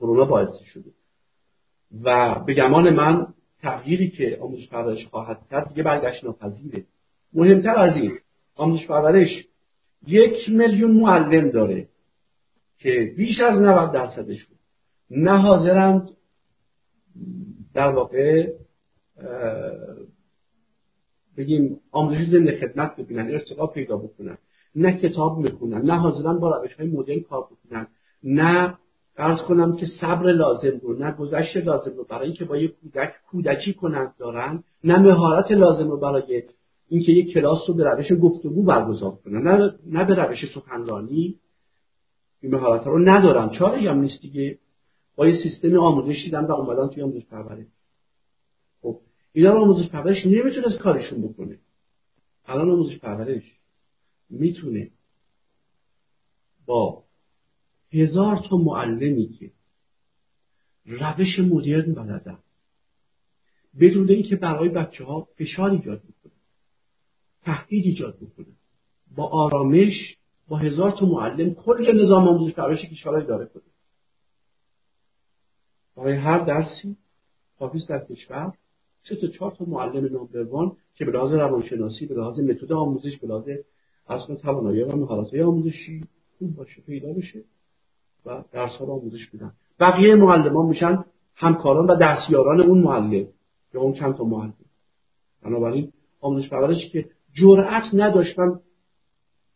[0.00, 0.90] کرونا باعث شده.
[2.02, 3.26] و به گمان من
[3.62, 6.84] تغییری که آموزش پرورش خواهد کرد دیگه برگشت ناپذیره.
[7.32, 8.18] مهمتر از این
[8.56, 9.46] آموزش پرورش
[10.06, 11.88] یک میلیون معلم داره
[12.78, 14.56] که بیش از 90 درصدشون
[15.10, 16.10] نه حاضرند
[17.74, 18.52] در واقع
[21.36, 24.38] بگیم آموزش زنده خدمت ببینن ارتقا پیدا بکنن
[24.74, 27.86] نه کتاب می‌خونن نه حاضرن با روش های مدرن کار بکنن
[28.22, 28.78] نه
[29.20, 33.12] ارز کنم که صبر لازم رو نه گذشت لازم رو برای اینکه با یک کودک
[33.30, 36.42] کودکی کنند دارن نه مهارت لازم رو برای
[36.88, 39.42] اینکه یک کلاس رو به روش گفتگو برگزار کنن.
[39.42, 41.38] نه, نه به روش سخنرانی
[42.40, 43.48] این مهارت رو ندارن.
[43.48, 44.58] چاره هم نیست دیگه.
[45.16, 47.66] با یه سیستم آموزش دیدن و اومدن توی آموزش پرورش.
[48.82, 49.00] خب
[49.32, 51.58] اینا رو آموزش پرورش نمی‌تونست کارشون بکنه.
[52.46, 53.42] الان آموزش پرورش
[54.30, 54.90] می‌تونه
[56.66, 57.04] با
[57.92, 59.50] هزار تا معلمی که
[60.86, 62.38] روش مدرن بلدن.
[63.80, 66.32] بدون اینکه برای بچه ها فشار ایجاد بکنه
[67.42, 68.46] تهدید ایجاد بکنه.
[69.16, 70.16] با آرامش
[70.48, 73.62] با هزار تا معلم کل نظام آموزش پرورش کشورهای داره کنه.
[75.96, 76.96] برای هر درسی
[77.56, 78.52] حافظ در کشور
[79.08, 83.26] سه تا چهار تا معلم نامبروان که به لحاظ روانشناسی به لحاظ متد آموزش به
[83.26, 83.48] لحاظ
[84.06, 86.04] اصلا توانایی و مهارت‌های آموزشی
[86.38, 87.44] خوب باشه پیدا بشه.
[88.26, 91.04] و درس ها رو آموزش بدن بقیه معلمان میشن
[91.34, 93.26] همکاران و دستیاران اون معلم
[93.74, 94.54] یا اون چند تا معلم
[95.42, 98.60] بنابراین آموزش پرورشی که جرأت نداشتم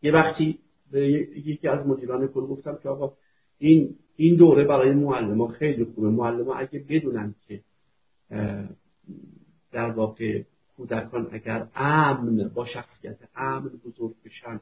[0.02, 0.58] یه وقتی
[0.90, 1.08] به
[1.46, 3.12] یکی از مدیران کل گفتم که آقا
[3.58, 6.10] این این دوره برای معلم ها خیلی خوبه.
[6.10, 7.60] معلم ها اگه بدونن که
[9.72, 10.42] در واقع
[10.76, 14.60] کودکان اگر امن با شخصیت امن بزرگ بشن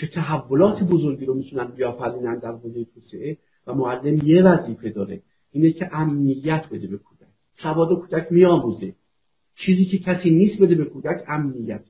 [0.00, 3.36] چه تحولات بزرگی رو می‌تونن بیافرینن در حوزه توسعه
[3.66, 7.28] و معلم یه وظیفه داره اینه که امنیت بده به کودک.
[7.52, 8.94] سواد کودک میآموزه.
[9.54, 11.84] چیزی که کسی نیست بده به کودک امنیت.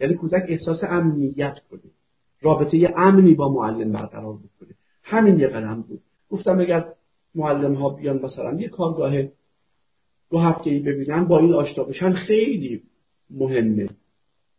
[0.00, 1.80] یعنی کودک احساس امنیت کنه.
[2.40, 4.74] رابطه امنی با معلم برقرار بکنه.
[5.02, 6.00] همین یه قدم بود.
[6.30, 6.86] گفتم اگر
[7.34, 9.22] معلم ها بیان مثلا یه کارگاه
[10.30, 12.82] دو هفته ای ببینن با این آشنا بشن خیلی
[13.30, 13.88] مهمه.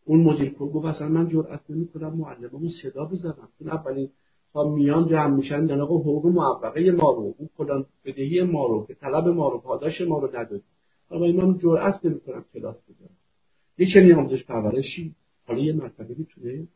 [0.06, 3.50] اون مدیر کل گفت اصلا من جرئت نمی‌کنم معلمامو صدا بزنم.
[3.60, 4.10] چون اولین
[4.54, 8.86] تا میان جمع میشن در آقا حقوق معوقه ما رو اون فلان بدهی ما رو
[8.88, 10.64] که طلب ما رو پاداش ما رو ندادیم
[11.10, 13.18] حالا من جرئت نمی‌کنم کلاس بذارم.
[13.78, 15.16] یه چنین آموزش پرورشی.
[15.48, 16.68] حالا یه مرتبه می‌تونه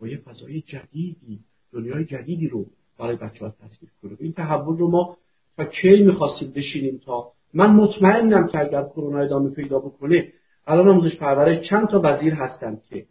[0.00, 1.40] با یه فضای جدیدی
[1.72, 2.66] دنیای جدیدی رو
[2.98, 4.16] برای بچه ها تصویر کنه.
[4.20, 5.16] این تحول رو ما
[5.56, 10.32] تا کی می‌خواستیم بشینیم تا؟ من مطمئنم که اگر کرونا ادامه پیدا بکنه
[10.66, 13.06] الان آموزش پرورش چند تا وزیر هستن که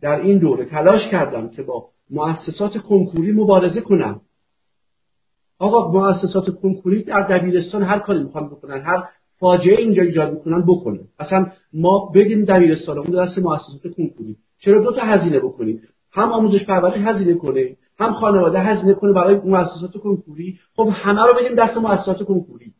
[0.00, 4.20] در این دوره تلاش کردم که با مؤسسات کنکوری مبارزه کنم.
[5.58, 11.08] آقا مؤسسات کنکوری در دبیرستان هر کاری می‌خوان بکنن هر فاجعه اینجا ایجاد می‌کنن بکنن.
[11.18, 14.36] اصلا ما بدیم دبیرستان اون دست مؤسسات کنکوری.
[14.58, 19.34] چرا دو تا هزینه بکنیم؟ هم آموزش پرورش هزینه کنه هم خانواده هزینه کنه برای
[19.34, 20.58] مؤسسات کنکوری.
[20.76, 22.72] خب همه رو بدیم دست مؤسسات کنکوری.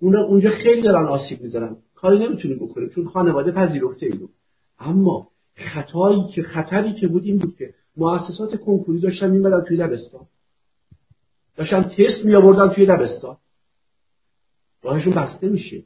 [0.00, 4.28] اونجا خیلی دارن آسیب می‌زنن کاری نمی‌تونیم بکنیم چون خانواده پذیرفته اینو
[4.78, 10.26] اما خطایی که خطری که بود این بود که مؤسسات کنکوری داشتن میمدن توی دبستان.
[11.56, 13.36] داشتن تست می آوردن توی دبستان.
[14.82, 15.82] راهشون بسته میشه.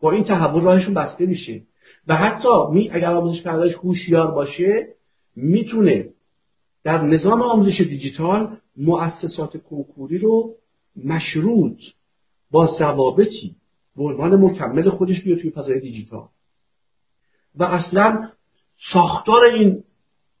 [0.00, 1.62] با این تحول راهشون بسته میشه.
[2.06, 4.94] و حتی می اگر آموزش پرورش هوشیار باشه
[5.36, 6.08] می‌تونه
[6.84, 10.54] در نظام آموزش دیجیتال مؤسسات کنکوری رو
[11.04, 11.78] مشروط
[12.50, 13.56] با ضوابطی
[13.96, 16.28] به عنوان مکمل خودش بیاد توی فضای دیجیتال.
[17.56, 18.28] و اصلا
[18.92, 19.82] ساختار این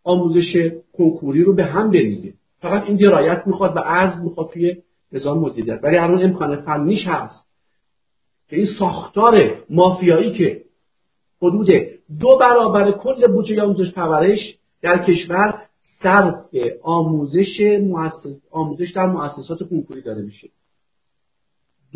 [0.04, 2.34] آموزش کنکوری رو به هم بریزه.
[2.60, 4.76] فقط این درایت می‌خواد و عرض می‌خواد توی
[5.12, 5.80] نظام مدیریت.
[5.82, 7.46] ولی الان امکان فنیش هست.
[8.48, 10.64] که این ساختار مافیایی که
[11.42, 11.68] حدود
[12.20, 15.62] دو برابر کل بودجه آموزش پرورش در کشور
[16.02, 16.34] صرف
[16.82, 17.80] آموزش
[18.50, 20.48] آموزش در مؤسسات کنکوری داره میشه.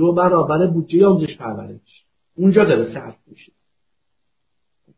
[0.00, 3.52] دو برابر بودجه آموزش پرورش اونجا داره صرف میشه.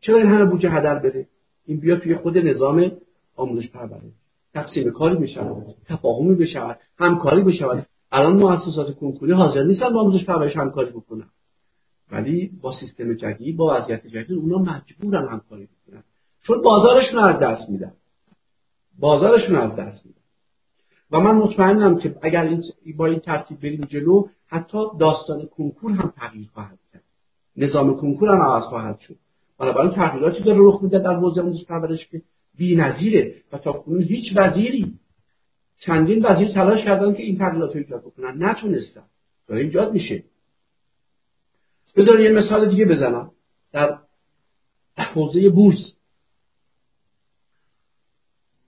[0.01, 1.27] چرا این همه بودجه هدر بره
[1.65, 2.91] این بیا توی خود نظام
[3.35, 4.13] آموزش پرورش.
[4.53, 7.85] تقسیم کاری بشود تفاهمی بشود همکاری بشود.
[8.11, 11.29] الان مؤسسات کنکوری حاضر نیستن با آموزش پرورش همکاری بکنن.
[12.11, 16.03] ولی با سیستم جدید با وضعیت جدید اونا مجبورن همکاری بکنن.
[16.43, 17.93] چون بازارشون از دست میدن.
[18.99, 20.23] بازارشون از دست میدن.
[21.11, 22.63] و من مطمئنم که اگر این
[22.97, 27.03] با این ترتیب بریم جلو حتی داستان کنکور هم تغییر خواهد کرد.
[27.57, 29.15] نظام کنکور هم عوض خواهد شد.
[29.57, 32.21] بنابراین تغییراتی داره رخ میده در حوزه آموزش پرورش که
[32.55, 34.99] بی‌نظیره و تا کنون هیچ وزیری
[35.79, 38.43] چندین وزیر تلاش کردن که این تغییرات رو ایجاد بکنن.
[38.43, 39.03] نتونستن.
[39.47, 40.23] داره ایجاد میشه.
[41.95, 43.31] بذار یه مثال دیگه بزنم.
[43.71, 43.97] در
[44.97, 45.93] حوزه بورس.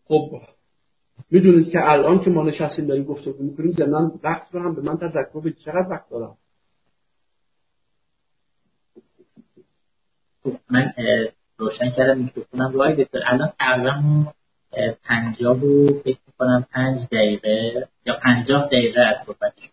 [0.06, 0.42] خب
[1.32, 4.98] می‌دونید که الان که ما نشستیم داریم گفتگو می‌کنیم ضمن وقت رو هم به من
[4.98, 5.58] تذکر بدید.
[5.58, 6.38] چقدر وقت دارم؟
[10.70, 10.94] من
[11.58, 14.34] روشن کردم میکروفونم وای بذار الان تقریبا
[15.04, 19.70] پنجاه و فکر می‌کنم پنج دقیقه یا پنجاه دقیقه از صحبتش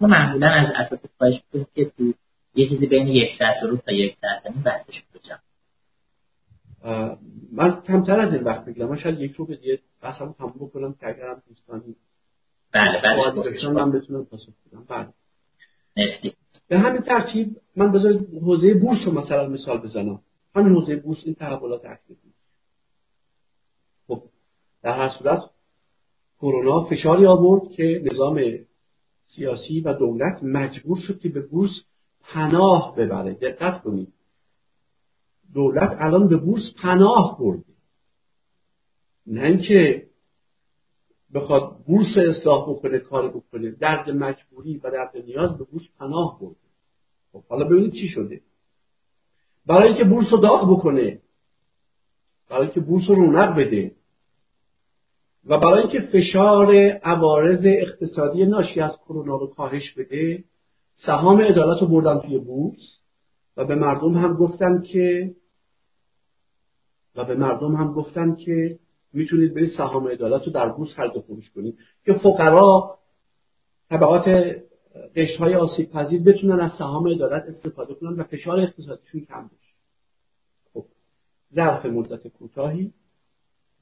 [0.00, 1.40] ما معمولا از اساس خواهش
[1.74, 2.14] که تو
[2.54, 5.38] یه چیزی بین یک ساعت رو تا یک ساعت همین بحثش بجم
[7.52, 10.94] من کمتر از این وقت بگیرم من شاید یک رو به دیگه بحثم تموم بکنم
[11.00, 11.96] که اگرم دوستانی
[12.72, 13.68] بله بله.
[13.68, 14.84] من بتونم پاسخ بدم.
[14.88, 15.08] بله.
[15.96, 16.32] مرسی.
[16.68, 20.20] به همین ترتیب من بذارید حوزه بورس رو مثلا مثال بزنم.
[20.54, 22.16] همین حوزه بورس این تحولات اخیر.
[24.08, 24.22] خب
[24.82, 25.42] در هر صورت
[26.40, 28.40] کرونا فشاری آورد که نظام
[29.26, 31.84] سیاسی و دولت مجبور شد که به بورس
[32.22, 33.34] پناه ببره.
[33.34, 34.12] دقت کنید.
[35.54, 37.74] دولت الان به بورس پناه برده.
[39.26, 40.06] نه اینکه
[41.34, 46.56] بخواد بورس اصلاح بکنه کار بکنه درد مجبوری و درد نیاز به بورس پناه برده.
[47.32, 48.40] خب حالا ببینید چی شده.
[49.66, 51.20] برای اینکه بورس رو داغ بکنه
[52.50, 53.94] برای اینکه بورس رو رونق بده
[55.46, 60.44] و برای اینکه فشار عوارض اقتصادی ناشی از کرونا رو کاهش بده
[60.94, 63.00] سهام عدالت رو بردن توی بورس
[63.56, 65.34] و به مردم هم گفتن که
[67.16, 68.78] و به مردم هم گفتن که
[69.12, 71.78] می‌تونید برید سهام عدالت رو در بورس خرید و فروش کنید.
[72.04, 72.98] که فقرا
[73.90, 74.28] طبقات
[75.16, 79.74] قشر های آسیب پذیر بتونن از سهام عدالت استفاده کنن و فشار اقتصادیشون کم بشه.
[80.74, 80.84] خب
[81.54, 82.92] ظرف مدت کوتاهی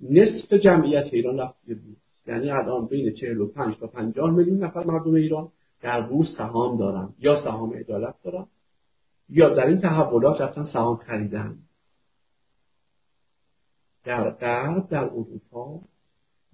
[0.01, 1.55] نصف جمعیت ایران رفت
[2.27, 5.49] یعنی الان بین 45 تا 50 میلیون نفر مردم ایران
[5.83, 8.47] در بورس سهام دارن یا سهام عدالت دارن
[9.29, 11.59] یا در این تحولات رفتن سهام خریدن.
[14.05, 15.81] در غرب در اروپا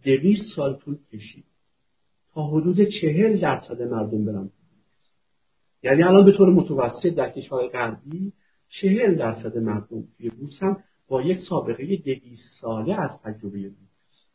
[0.05, 1.45] دویست سال طول کشید
[2.35, 4.51] تا حدود چهل درصد مردم برن
[5.83, 8.33] یعنی الان به طور متوسط در کشورهای غربی
[8.69, 10.31] چهل درصد مردم توی
[10.61, 14.27] هم با یک سابقه دویست ساله از تجربه بورس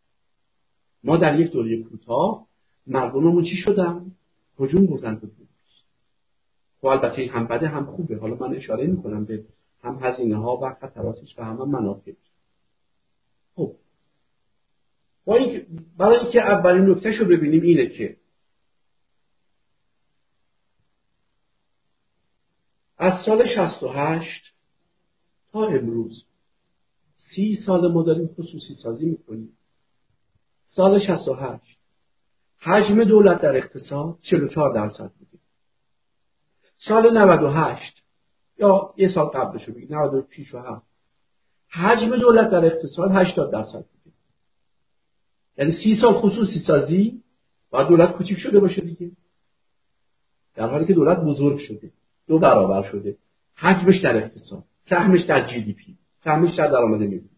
[1.04, 2.48] ما در یک دوره کوتاه
[2.88, 4.12] مردممون چی شدن؟
[4.60, 5.44] هجوم بردن به بورس
[6.82, 8.18] خب البته هم بده هم خوبه.
[8.18, 9.44] حالا من اشاره می‌کنم به
[9.82, 12.33] هم هزینه ها و خطراتش و هم, هم منافعش.
[13.56, 13.76] خب.
[15.98, 18.18] برای اینکه اولین نکتهش رو ببینیم اینه که
[22.98, 24.54] از سال 68
[25.52, 26.26] تا امروز
[27.16, 29.58] سی سال ما داریم خصوصی سازی می‌کنیم.
[30.66, 31.78] سال 68
[32.60, 35.44] حجم دولت در اقتصاد 44 درصد بوده.
[36.78, 38.04] سال 98
[38.58, 40.93] یا یه سال قبلش رو بگید 96 و 7
[41.74, 44.16] حجم دولت در اقتصاد 80 درصد بوده.
[45.58, 47.22] یعنی سی سال خصوصی سازی
[47.70, 49.12] باید دولت کوچیک شده باشه دیگه.
[50.56, 51.92] در حالی که دولت بزرگ شده
[52.28, 53.18] دو برابر شده.
[53.56, 57.30] حجمش در اقتصاد سهمش در جی دی پی سهمش در درآمد ملی.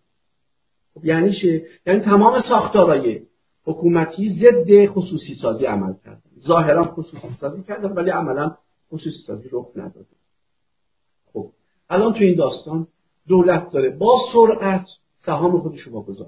[0.94, 3.22] خب یعنی چه؟ یعنی تمام ساختارهای
[3.64, 6.22] حکومتی ضد خصوصی سازی عمل کردن.
[6.48, 8.58] ظاهرا خصوصی سازی کردن ولی عملا
[8.92, 10.16] خصوصی سازی رخ نداده.
[11.34, 11.52] خب
[11.90, 12.88] الان تو این داستان
[13.28, 13.90] دولت داره.
[13.90, 14.86] با سرعت
[15.18, 16.28] سهام خودش رو واگذار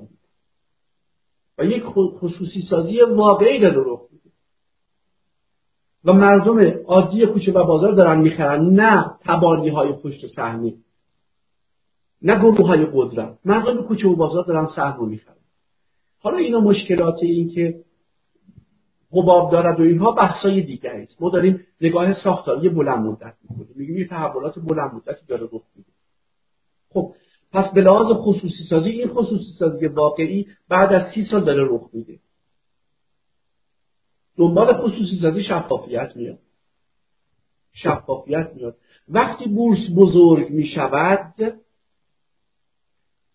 [1.58, 4.30] و یک خصوصی سازی واقعی داره رخ میده.
[6.06, 10.74] و مردم عادی کوچه و بازار دارن می‌خرن نه تبانی های پشت صحنه.
[12.22, 13.38] نه گروه های قدرت.
[13.46, 15.36] مردم کوچه و بازار دارن سهم رو می‌خرن.
[16.20, 17.84] حالا اینا مشکلات این که
[19.12, 21.22] حباب دارد و اینها بحثای دیگری است.
[21.22, 23.74] ما داریم نگاه ساختاری بلند مدت می‌کنیم.
[23.76, 25.90] میگیم یه تحولات بلند مدتی داره رخ میده.
[26.98, 27.14] خب
[27.52, 31.90] پس به لحاظ خصوصی سازی این خصوصی سازی واقعی بعد از سی سال داره رخ
[31.94, 32.20] میده.
[34.38, 36.40] دنبال خصوصی سازی شفافیت میاد.
[37.74, 38.78] شفافیت میاد.
[39.10, 41.34] وقتی بورس بزرگ می‌شود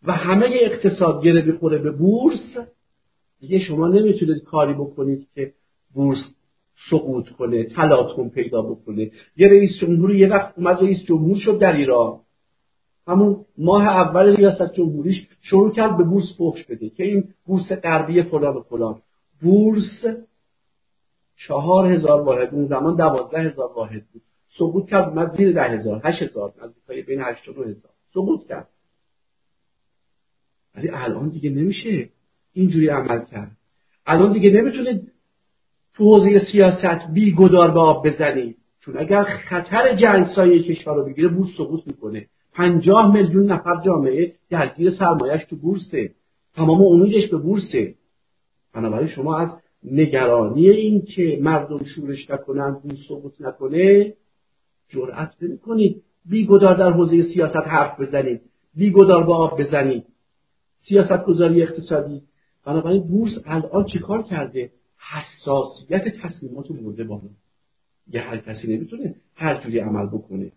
[0.03, 2.57] و همه اقتصاد گره بخوره به بورس
[3.41, 5.53] دیگه شما نمی‌تونید کاری بکنید که
[5.95, 6.19] بورس
[6.91, 9.11] سقوط کنه تلاطم پیدا بکنه.
[9.37, 12.21] یه رئیس جمهوری یه وقت اومد رئیس جمهور شد در ایران.
[13.07, 18.23] همون ماه اول ریاست جمهوریش شروع کرد به بورس فحش بده که این بورس غربی
[18.23, 19.03] فلان و فلان.
[19.43, 20.05] بورس
[21.37, 24.23] چهار هزار واحد اون زمان دوازده هزار واحد بود.
[24.59, 27.93] سقوط کرد اومد زیر ده هزار هشت هزار نزدیکای بین هشت و هزار.
[28.15, 28.69] سقوط کرد.
[30.75, 32.09] ولی الان دیگه نمیشه
[32.53, 33.57] اینجوری عمل کرد.
[34.07, 35.13] الان دیگه نمی‌تونید
[35.95, 38.57] تو حوزه سیاست بی گدار به آب بزنید.
[38.81, 42.27] چون اگر خطر جنگ سایه کشور رو بگیره بورس سقوط می‌کنه.
[42.53, 46.15] پنجاه میلیون نفر جامعه درگیر سرمایهش تو بورسه.
[46.55, 47.95] تمام اونوجش به بورسه.
[48.75, 49.49] بنابراین شما از
[49.85, 54.15] نگرانی این که مردم شورش نکنن بورس سقوط نکنه
[54.89, 56.03] جرأت نمی‌کنید.
[56.27, 58.41] بیگدار در حوزه سیاست حرف بزنید.
[58.75, 60.05] بیگدار به آب بزنید.
[60.77, 62.23] سیاست گذاری اقتصادی.
[62.65, 64.71] بنابراین بورس الان چیکار کرده؟
[65.13, 67.29] حساسیت تصمیمات رو برده بالا.
[68.13, 70.53] یه هر کسی نمی‌تونه هر جوری عمل بکنه.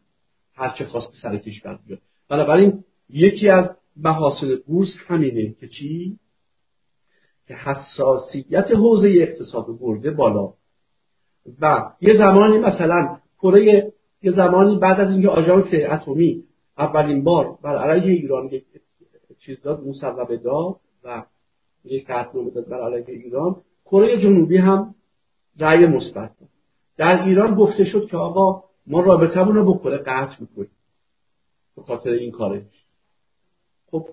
[0.55, 1.99] هر چه خواست سر کشور بیاد.
[2.29, 6.19] بنابراین یکی از محاصل بورس همینه که چی؟
[7.47, 10.53] که حساسیت حوزه اقتصاد برده بالا.
[11.61, 16.43] و یه زمانی مثلا کره یه زمانی بعد از اینکه آژانس اتمی
[16.77, 18.65] اولین بار بر علیه ایران یک
[19.39, 21.23] چیز داد مصوبه داد و
[21.83, 24.95] یک قطعنامه داد بر علیه ایران کره جنوبی هم
[25.59, 26.31] رأی مثبت
[26.97, 30.71] در ایران گفته شد که آقا ما رابطمون رو با کره قطع می‌کنیم.
[31.75, 32.65] به خاطر این کاره.
[33.91, 34.07] خب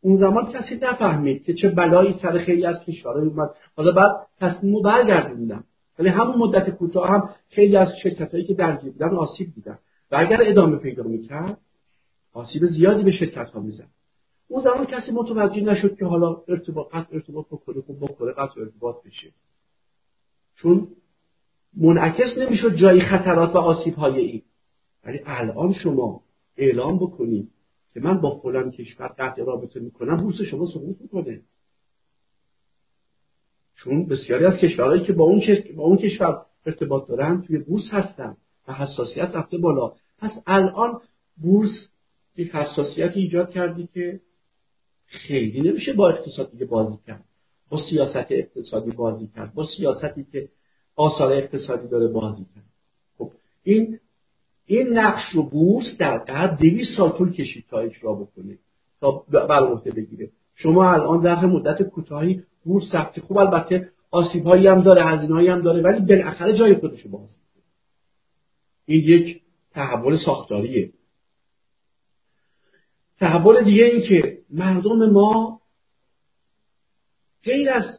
[0.00, 3.50] اون زمان کسی نفهمید که چه بلایی سر خیلی از کشورها اومد.
[3.76, 4.10] حالا بعد
[4.40, 5.64] تصمیم رو برگردوندم
[5.98, 9.78] ولی همون مدت کوتاه هم خیلی از شرکت هایی که درگیر بودن آسیب دیدن.
[10.10, 11.58] و اگر ادامه پیدا می‌کرد
[12.32, 13.86] آسیب زیادی به شرکت ها میزن
[14.48, 19.32] اون زمان کسی متوجه نشد که حالا ارتباط ارتباط بکنه خب بکنه قطع ارتباط بشه.
[20.56, 20.88] چون
[21.76, 24.42] منعکس نمی‌شد جایی خطرات و آسیب های این.
[25.04, 26.20] ولی الان شما
[26.56, 27.50] اعلام بکنید
[27.92, 31.40] که من با فلان کشور قطع رابطه می‌کنم بورس شما سقوط می‌کنه.
[33.76, 35.42] چون بسیاری از کشورهایی که با اون,
[35.76, 38.36] با اون کشور ارتباط دارن توی بورس هستن
[38.68, 39.92] و حساسیت رفته بالا.
[40.18, 41.00] پس الان
[41.42, 41.88] بورس
[42.36, 44.20] یک حساسیتی ایجاد کردی که
[45.06, 47.24] خیلی نمیشه با اقتصاد دیگه بازی کرد
[47.68, 50.48] با سیاست اقتصادی بازی کرد با سیاستی که
[50.96, 52.64] آثار اقتصادی داره بازی کرد
[53.18, 53.30] خب
[53.62, 53.98] این
[54.66, 58.58] این نقش رو بورس در غرب دویست سال طول کشید تا اجرا بکنه
[59.00, 60.30] تا بر بگیره.
[60.54, 65.60] شما الان در مدت کوتاهی بورس ثبت خوب البته آسیب هایی هم داره هزینه هم
[65.60, 67.36] داره ولی بالاخره جای خودشو باز
[68.86, 69.40] این یک
[69.72, 70.90] تحول ساختاریه.
[73.18, 75.60] تحول دیگه این که مردم ما
[77.44, 77.98] غیر از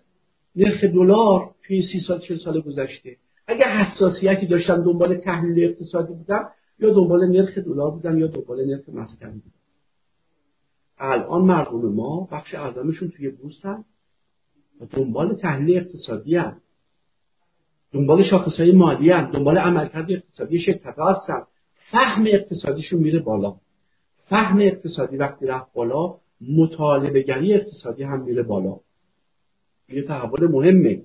[0.56, 3.18] نرخ دلار توی سی سال چه سال گذشته.
[3.48, 6.44] اگر حساسیتی داشتن دنبال تحلیل اقتصادی بودن
[6.80, 9.56] یا دنبال نرخ دلار بودن یا دنبال نرخ مسکن بودن
[10.98, 13.66] الان مردم ما بخش اعظمشون توی بورس
[14.82, 16.62] و دنبال تحلیل اقتصادی هم.
[17.92, 19.32] دنبال شاخص های مالی هم.
[19.32, 21.44] دنبال عملکرد اقتصادی شرکت هستن.
[21.92, 23.56] فهم اقتصادیشون میره بالا.
[24.30, 28.80] فهم اقتصادی وقتی رفت بالا مطالبه گری اقتصادی هم میره بالا.
[29.90, 31.02] یه تحول مهمه.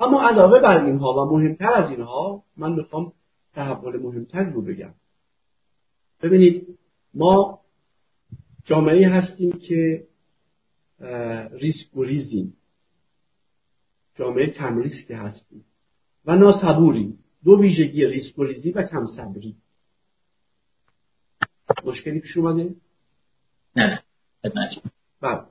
[0.00, 3.12] اما علاوه بر اینها و مهمتر از اینها من می‌خوام
[3.54, 4.94] تحول مهمتر رو بگم.
[6.22, 6.78] ببینید
[7.14, 7.60] ما
[8.64, 10.06] جامعه هستیم که
[11.52, 12.56] ریسک و ریزیم.
[14.14, 15.64] جامعه کم ریسک هستیم
[16.24, 17.24] و ناسبوریم.
[17.44, 19.56] دو ویژگی ریسک و ریزی و کم صبری.
[21.84, 22.74] مشکلی پیش اومده؟
[23.76, 24.02] نه
[25.20, 25.42] بله.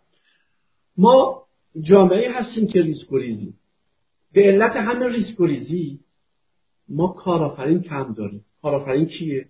[0.98, 1.48] ما
[1.82, 3.54] جامعه هستیم که ریسک و ریزی
[4.32, 6.00] به علت همه ریسک و ریزی
[6.90, 8.46] ما کارآفرین کم داریم.
[8.62, 9.48] کارآفرین کیه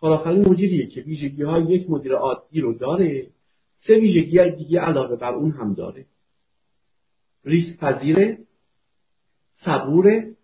[0.00, 3.26] کارآفرین مدیریه که ویژگی های یک مدیر عادی رو داره
[3.76, 6.06] سه ویژگی دیگه علاوه بر اون هم داره.
[7.44, 8.38] ریسک پذیره
[9.52, 10.36] صبوره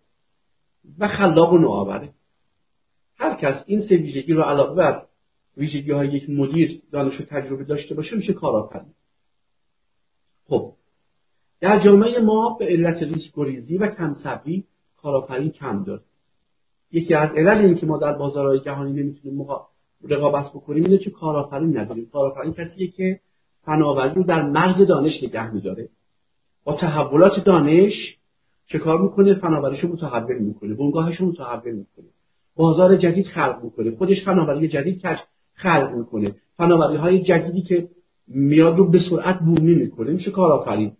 [0.99, 2.13] و خلاق و نوآوره.
[3.17, 5.05] هر کس این سه ویژگی رو علاوه بر
[5.57, 8.93] ویژگی های یک مدیر دانش و تجربه داشته باشه میشه کارآفرین.
[10.45, 10.73] خب
[11.61, 14.63] در جامعه ما به علت ریسک گریزی و کم صبری
[14.97, 16.01] کارآفرین کم داره.
[16.91, 19.45] یکی از علل این که ما در بازارهای جهانی نمی‌تونیم
[20.09, 22.09] رقابت بکنیم اینه که کارآفرین نداریم.
[22.13, 23.19] کارآفرین کسیه که
[23.65, 25.89] فناوری رو در مرز دانش نگه میداره.
[26.63, 28.17] با تحولات دانش
[28.65, 30.73] چه کار می‌کنه؟ فناوریش رو متحول می‌کنه.
[30.73, 32.05] بنگاهش رو متحول می‌کنه.
[32.55, 33.95] بازار جدید خلق می‌کنه.
[33.95, 35.01] خودش فناوری جدید
[35.53, 36.35] خلق می‌کنه.
[36.57, 37.89] فناوری های جدیدی که
[38.27, 40.11] میاد رو به سرعت بومی می‌کنه.
[40.11, 40.91] میشه کارآفرین.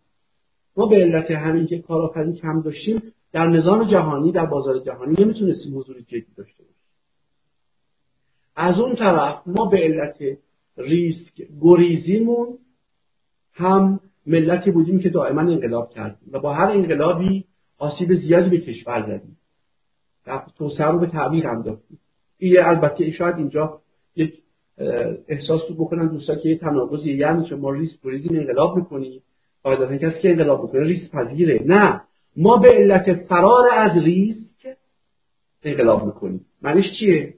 [0.78, 3.02] ما به علت همین که کارآفرین کم داشتیم
[3.32, 6.78] در نظام جهانی در بازار جهانی نمی‌تونستیم حضور جدی داشته باشیم.
[8.56, 10.18] از اون طرف ما به علت
[10.78, 12.58] ریسک گریزیمون
[13.54, 17.46] هم ملتی بودیم که دائما انقلاب کردیم و با هر انقلابی
[17.78, 19.38] آسیب زیادی به کشور زدیم.
[20.28, 22.00] و توسعه رو به تعبیر انداختیم.
[22.38, 23.82] این البته شاید اینجا
[24.16, 24.42] یک
[25.28, 29.24] احساس رو بکنن دوستان که یه تناقضی یعنی ما ریسک گریزیم انقلاب می‌کنیم
[29.64, 31.64] قاعدتا کسی که انقلاب می‌کنه ریسک پذیره.
[31.66, 32.02] نه.
[32.38, 34.78] ما به علت فرار از ریسک
[35.64, 36.46] انقلاب می‌کنیم.
[36.62, 37.34] معنیش چیه؟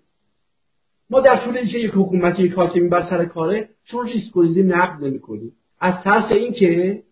[1.09, 5.05] ما در طول اینکه یک حکومتی یک حاکمی بر سر کاره چون ریسک گریزی نقد
[5.05, 5.55] نمی‌کنیم.
[5.79, 7.03] از ترس اینکه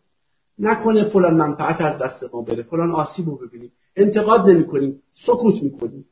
[0.60, 2.64] نکنه فلان منفعت از دست ما بره.
[2.64, 3.72] فلان آسیب رو ببینیم.
[3.96, 5.02] انتقاد نمی‌کنیم.
[5.26, 6.06] سکوت می‌کنیم.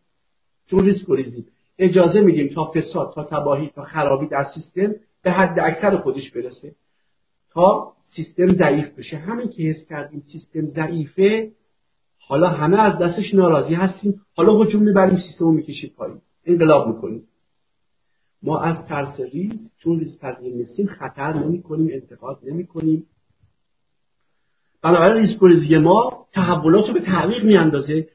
[0.68, 1.48] چون ریسک گریزیم
[1.80, 6.76] اجازه میدیم تا فساد تا تباهی تا خرابی در سیستم به حد اکثر خودش برسه.
[7.54, 9.18] تا سیستم ضعیف بشه.
[9.18, 11.52] همین که حس کردیم سیستم ضعیفه
[12.20, 14.22] حالا همه از دستش ناراضی هستیم.
[14.36, 16.22] حالا هجوم می‌بریم سیستم رو می‌کشیم پایین.
[16.46, 17.28] انقلاب می‌کنیم.
[18.44, 23.06] ما از ترس ریز چون ریز پذیر نیستیم خطر نمی کنیم انتقاد نمی کنیم
[24.82, 28.10] بنابراین ریسک ما تحولات رو به تعویق میاندازه.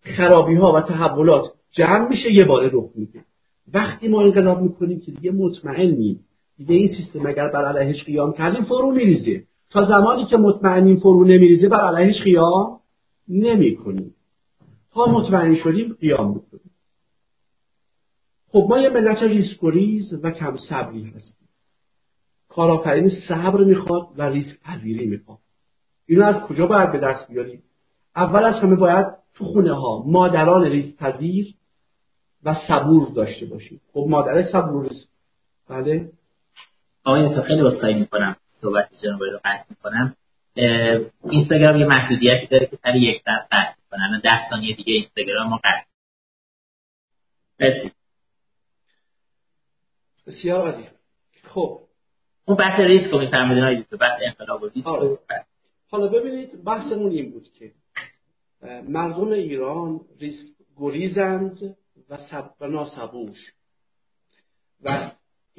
[0.00, 3.24] خرابی ها و تحولات جمع میشه یه باره رخ میده.
[3.72, 6.24] وقتی ما انقلاب می‌کنیم که دیگه مطمئنیم.
[6.60, 9.44] دیگه این سیستم اگر بر علیهش قیام کردیم فرو میریزه.
[9.70, 12.80] تا زمانی که مطمئنیم فرو نمیریزه بر علیهش قیام
[13.28, 14.14] نمی‌کنیم.
[14.92, 16.70] تا مطمئن شدیم قیام می‌کنیم.
[18.48, 21.48] خب ما یه ملت ریسک‌گریز و کم صبری هستیم.
[22.48, 25.38] کارآفرینی صبر می‌خواد و ریسک پذیری می‌خواد.
[26.06, 27.62] اینو از کجا باید به دست بیاریم؟
[28.16, 31.54] اول از همه باید تو خونه ها مادران ریسک پذیر
[32.44, 33.80] و صبور داشته باشیم.
[33.92, 34.90] خب مادر صبور
[35.68, 36.10] بله؟
[37.04, 38.36] آقای دکتر خیلی عذرخواهی می‌کنم.
[38.60, 40.16] صحبت جناب رو قطع می‌کنم.
[41.30, 45.56] اینستاگرام یه محدودیتی داره که سر یک ساعت قطع می‌کنن ده ثانیه دیگه اینستاگرام ما
[45.56, 45.84] قطع
[47.60, 47.92] مرسی.
[50.26, 50.88] بسیار عالی.
[51.44, 51.80] خب.
[52.44, 55.18] اون بحث ریسک رو میفرمودین آقای بحث انقلاب و ریسک آره.
[55.90, 57.72] حالا ببینید بحثمون این بود که
[58.88, 60.46] مردم ایران ریسک
[60.76, 61.76] گریزند
[62.08, 62.50] و, سب...
[62.60, 63.38] و ناسبوش.
[64.82, 65.10] و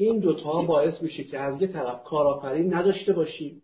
[0.05, 3.61] این دوتا باعث میشه که از یه طرف کارآفرین نداشته باشیم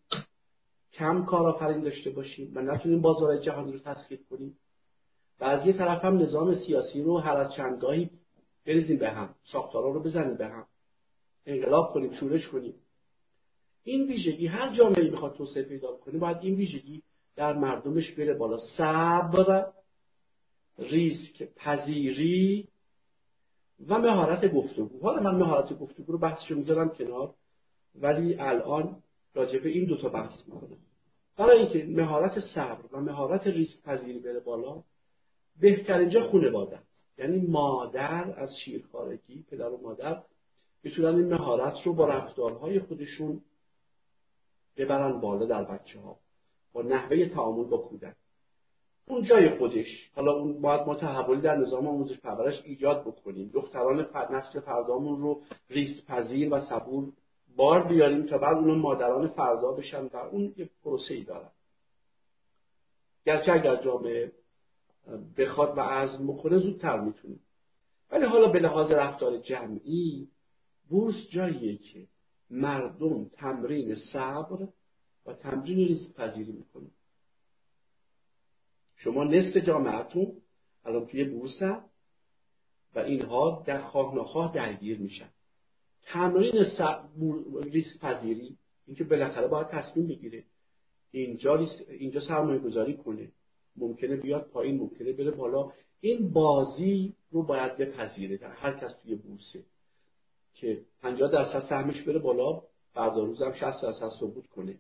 [0.94, 4.58] کم کارآفرین داشته باشیم و نتونیم بازار جهانی رو تسکیل کنیم.
[5.40, 8.10] و از یه طرف هم نظام سیاسی رو هر از چندگاهی
[8.66, 10.66] بریزیم به هم ساختارا رو بزنیم به هم
[11.46, 12.74] انقلاب کنیم شورش کنیم.
[13.84, 17.02] این ویژگی هر جامعه می‌خواد توسعه پیدا کنه باید این ویژگی
[17.36, 18.58] در مردمش بره بالا.
[18.78, 19.66] صبر
[20.80, 22.68] ریسک پذیری
[23.88, 25.00] و مهارت گفتگو.
[25.02, 27.34] حالا من مهارت گفتگو رو بحثشو می‌ذارم کنار
[27.96, 29.04] ولی الان
[29.34, 30.78] راجع به این دوتا بحث می‌کنم.
[31.38, 34.84] برای اینکه مهارت صبر و مهارت ریسک پذیری بره بالا
[35.60, 36.80] بهترین جا خانواده
[37.18, 40.24] یعنی مادر از شیرخارگی پدر و مادر
[40.84, 43.42] می‌تونن این مهارت رو با رفتارهای خودشون
[44.78, 46.20] ببرن بالا در بچه ها
[46.74, 48.16] با نحوه تعامل با کودک.
[49.08, 50.10] اون جای خودش.
[50.16, 53.52] حالا اون باید ما تحولی در نظام آموزش پرورش ایجاد بکنیم.
[53.54, 57.14] دختران نسل فردامون رو ریس پذیر و صبور
[57.56, 61.50] بار بیاریم تا بعد اون مادران فردا بشن و اون یه پروسه ای دارن.
[63.26, 64.32] گرچه اگر جامعه
[65.38, 67.40] بخواد و عزم بکنه زودتر می‌تونیم
[68.12, 70.28] ولی حالا به لحاظ رفتار جمعی
[70.90, 72.08] بورس جاییه که
[72.50, 74.68] مردم تمرین صبر
[75.26, 76.88] و تمرین ریسک پذیری می‌کنه.
[78.98, 80.34] شما نصف جامعتون
[80.86, 81.62] الان توی بورس
[82.96, 85.30] و اینها در خواه نخواه درگیر میشن.
[86.06, 86.66] تمرین
[87.64, 90.44] ریسک پذیری اینکه بالاخره باید تصمیم بگیره.
[91.12, 93.32] اینجا اینجا سرمایه گذاری کنه.
[93.76, 95.72] ممکنه بیاد پایین ممکنه بره بالا.
[96.02, 99.64] این بازی رو باید بپذیره در هر کس توی بورسه
[100.54, 104.80] که 50 درصد سهمش بره بالا فردا روز هم 60 درصد صعود کنه.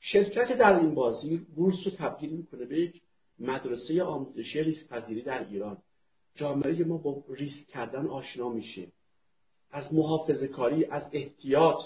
[0.00, 3.02] شرکت در این بازی بورس رو تبدیل می‌کنه به یک
[3.38, 5.76] مدرسه آموزشی ریسک پذیری در ایران.
[6.34, 8.86] جامعه ما با ریسک کردن آشنا میشه.
[9.70, 11.78] از محافظه کاری از احتیاط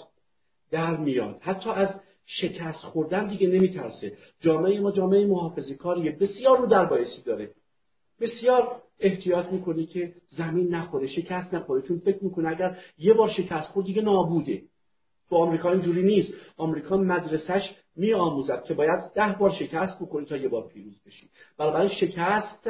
[0.71, 1.37] در میاد.
[1.41, 1.89] حتی از
[2.25, 4.17] شکست خوردن دیگه نمیترسه.
[4.39, 7.51] جامعه ما جامعه محافظه کاریه بسیار رو در بایسی داره.
[8.19, 11.81] بسیار احتیاط می‌کنه که زمین نخوره شکست نخوره.
[11.81, 14.63] چون فکر می‌کنه اگر یه بار شکست خورد دیگه نابوده.
[15.29, 16.33] تو آمریکا اینجوری نیست.
[16.57, 16.97] آمریکا
[17.97, 21.29] مدرسهش میآموزد که باید ده بار شکست بکنی تا یه بار پیروز بشی.
[21.57, 22.69] برای شکست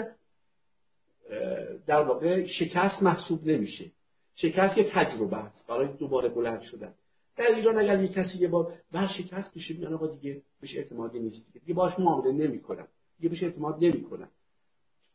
[1.88, 3.92] در واقع شکست محسوب نمیشه.
[4.36, 6.94] شکست یه تجربه است برای دوباره بلند شدن.
[7.38, 11.20] در ایران اگر یه کسی یه بار بر شکست بشه میگن آقا دیگه بهش اعتمادی
[11.20, 11.74] نیست دیگه.
[11.74, 14.30] باش معامله نمی‌کنم دیگه بهش اعتماد نمی‌کنم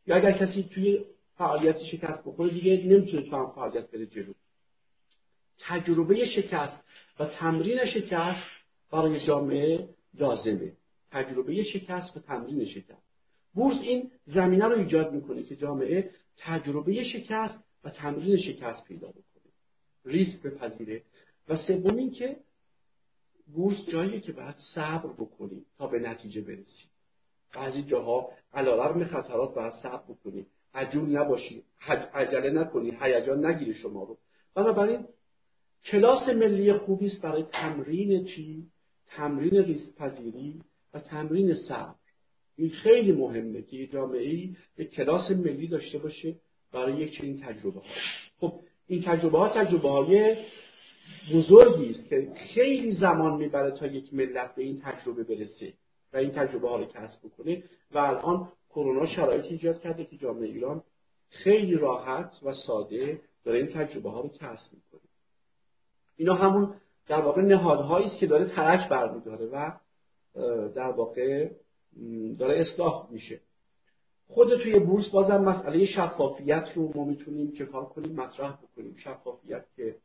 [0.07, 1.05] یا اگر کسی توی
[1.39, 4.33] فعالیت شکست بخوره دیگه نمی‌تونه تو هم فعالیت بره جلو.
[5.59, 6.77] تجربه شکست
[7.21, 8.45] و تمرین شکست
[8.93, 9.89] برای جامعه
[10.19, 10.73] لازمه.
[11.11, 13.07] تجربه شکست و تمرین شکست.
[13.55, 19.53] بورس این زمینه رو ایجاد می‌کنه که جامعه تجربه شکست و تمرین شکست پیدا بکنه.
[20.05, 21.03] ریسک بپذیره.
[21.49, 22.37] و سوم این که
[23.55, 26.91] بورس جاییه که باید صبر بکنیم تا به نتیجه برسیم.
[27.55, 30.47] بعضی جاها علیرغم خطرات باید صبر بکنیم.
[30.75, 31.62] عجول نباشی.
[32.14, 32.99] عجله نکنی.
[33.01, 34.19] هیجان نگیری شما رو.
[34.55, 35.07] بنابراین
[35.85, 38.67] کلاس ملی خوبی است برای تمرین چی
[39.07, 40.61] تمرین ریسک پذیری
[40.95, 41.95] و تمرین صبر.
[42.57, 46.35] این خیلی مهمه که جامعه ای یک کلاس ملی داشته باشه
[46.73, 47.87] برای یک چنین تجربه ها
[48.41, 50.37] خب این تجربه ها تجربه های
[51.35, 55.73] بزرگی است که خیلی زمان می‌بره تا یک ملت به این تجربه برسه
[56.13, 60.47] و این تجربه ها رو کسب بکنه و الان کرونا شرایطی ایجاد کرده که جامعه
[60.47, 60.83] ایران
[61.31, 65.01] خیلی راحت و ساده داره این تجربه ها رو کسب می‌کنه.
[66.17, 66.75] اینا همون
[67.09, 69.73] در واقع نهادهایی است که داره ترک برمیداره و
[70.69, 71.51] در واقع
[72.39, 73.41] داره اصلاح میشه.
[74.29, 78.97] خود توی بورس بازم مسئله شفافیت رو ما می‌تونیم چه کار کنیم؟ مطرح بکنیم.
[78.97, 79.97] شفافیت که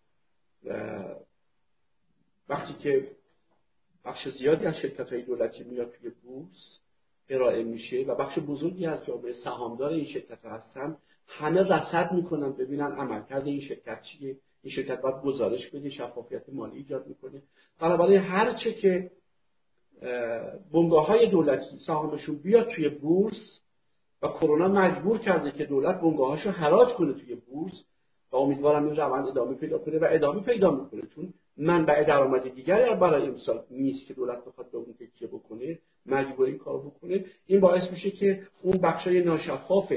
[2.50, 3.12] وقتی که
[4.06, 6.80] بخش زیادی از شرکت های دولتی میاد توی بورس
[7.30, 10.98] ارائه میشه و بخش بزرگی از جامعه سهامدار این شرکت هستن
[11.28, 14.38] همه رصد می‌کنن ببینن عملکرد این شرکت چیه.
[14.64, 17.42] این شرکت باید گزارش بده شفافیت مالی ایجاد می‌کنه.
[17.80, 19.12] بنابراین هر چه که
[20.74, 23.60] بنگاه های دولتی سهامشون بیاد توی بورس
[24.22, 27.74] و کرونا مجبور کرده که دولت بنگاهاشو حراج کنه توی بورس
[28.32, 31.02] و امیدوارم این روند ادامه پیدا کنه و ادامه پیدا می‌کنه.
[31.16, 36.48] چون منبع درآمد دیگری برای امسال نیست که دولت بخواد به اون تکیه بکنه مجبور
[36.48, 37.26] این کار بکنه.
[37.48, 39.94] این باعث میشه که اون بخشای ناشفاف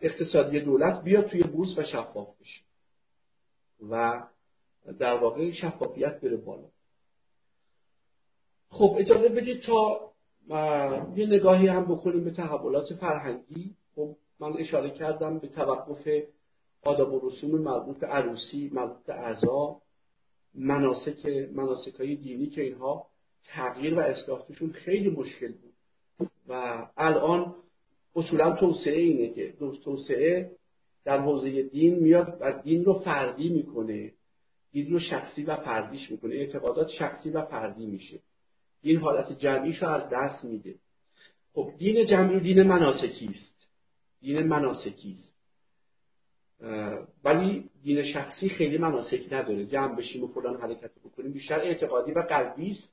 [0.00, 2.60] اقتصادی دولت بیاد توی بورس و شفاف بشه.
[3.90, 4.22] و
[4.98, 6.68] در واقع شفافیت بره بالا.
[8.70, 10.12] خب اجازه بدید تا
[11.16, 13.76] یه نگاهی هم بکنیم به تحولات فرهنگی.
[13.94, 16.08] خب من اشاره کردم به توقف
[16.82, 19.80] آداب و رسوم مربوط به عروسی مربوط به اعضا
[20.54, 23.06] مناسک مناسک های دینی که اینها
[23.44, 25.72] تغییر و اصلاحشون خیلی مشکل بود.
[26.48, 27.54] و الان
[28.16, 29.54] اصولا توسعه اینه که
[29.84, 30.50] توسعه
[31.04, 34.12] در حوزه دین میاد و دین رو فردی می‌کنه.
[34.72, 36.34] دین رو شخصی و فردیش می‌کنه.
[36.34, 38.20] اعتقادات شخصی و فردی میشه.
[38.82, 40.74] این حالت جمعیش رو از دست میده.
[41.54, 43.68] خب دین جمعی دین مناسکی است.
[44.20, 45.32] دین مناسکی است.
[47.24, 49.66] ولی دین شخصی خیلی مناسکی نداره.
[49.66, 51.32] جمع بشیم و فلان حرکت بکنیم.
[51.32, 52.92] بیشتر اعتقادی و قلبی است.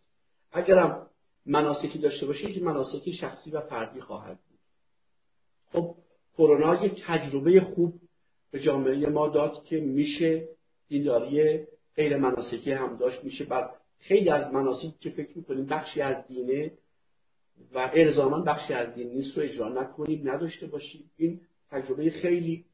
[0.51, 1.07] اگرم
[1.45, 4.59] مناسکی داشته باشه که مناسکی شخصی و فردی خواهد بود.
[5.71, 5.95] خب
[6.39, 7.93] کرونا یک تجربه خوب
[8.51, 10.47] به جامعه ما داد که میشه
[10.87, 11.59] دینداری
[11.95, 13.69] غیر مناسکی هم داشت میشه بر
[13.99, 16.71] خیلی از مناسکی که فکر می‌کنیم بخشی از دینه
[17.73, 21.11] و الزاما بخشی از دین نیست رو اجرا نکنیم نداشته باشیم.
[21.17, 22.65] این تجربه خیلی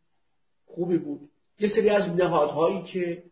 [0.65, 1.29] خوبی بود.
[1.59, 3.23] یه سری از نهادهایی که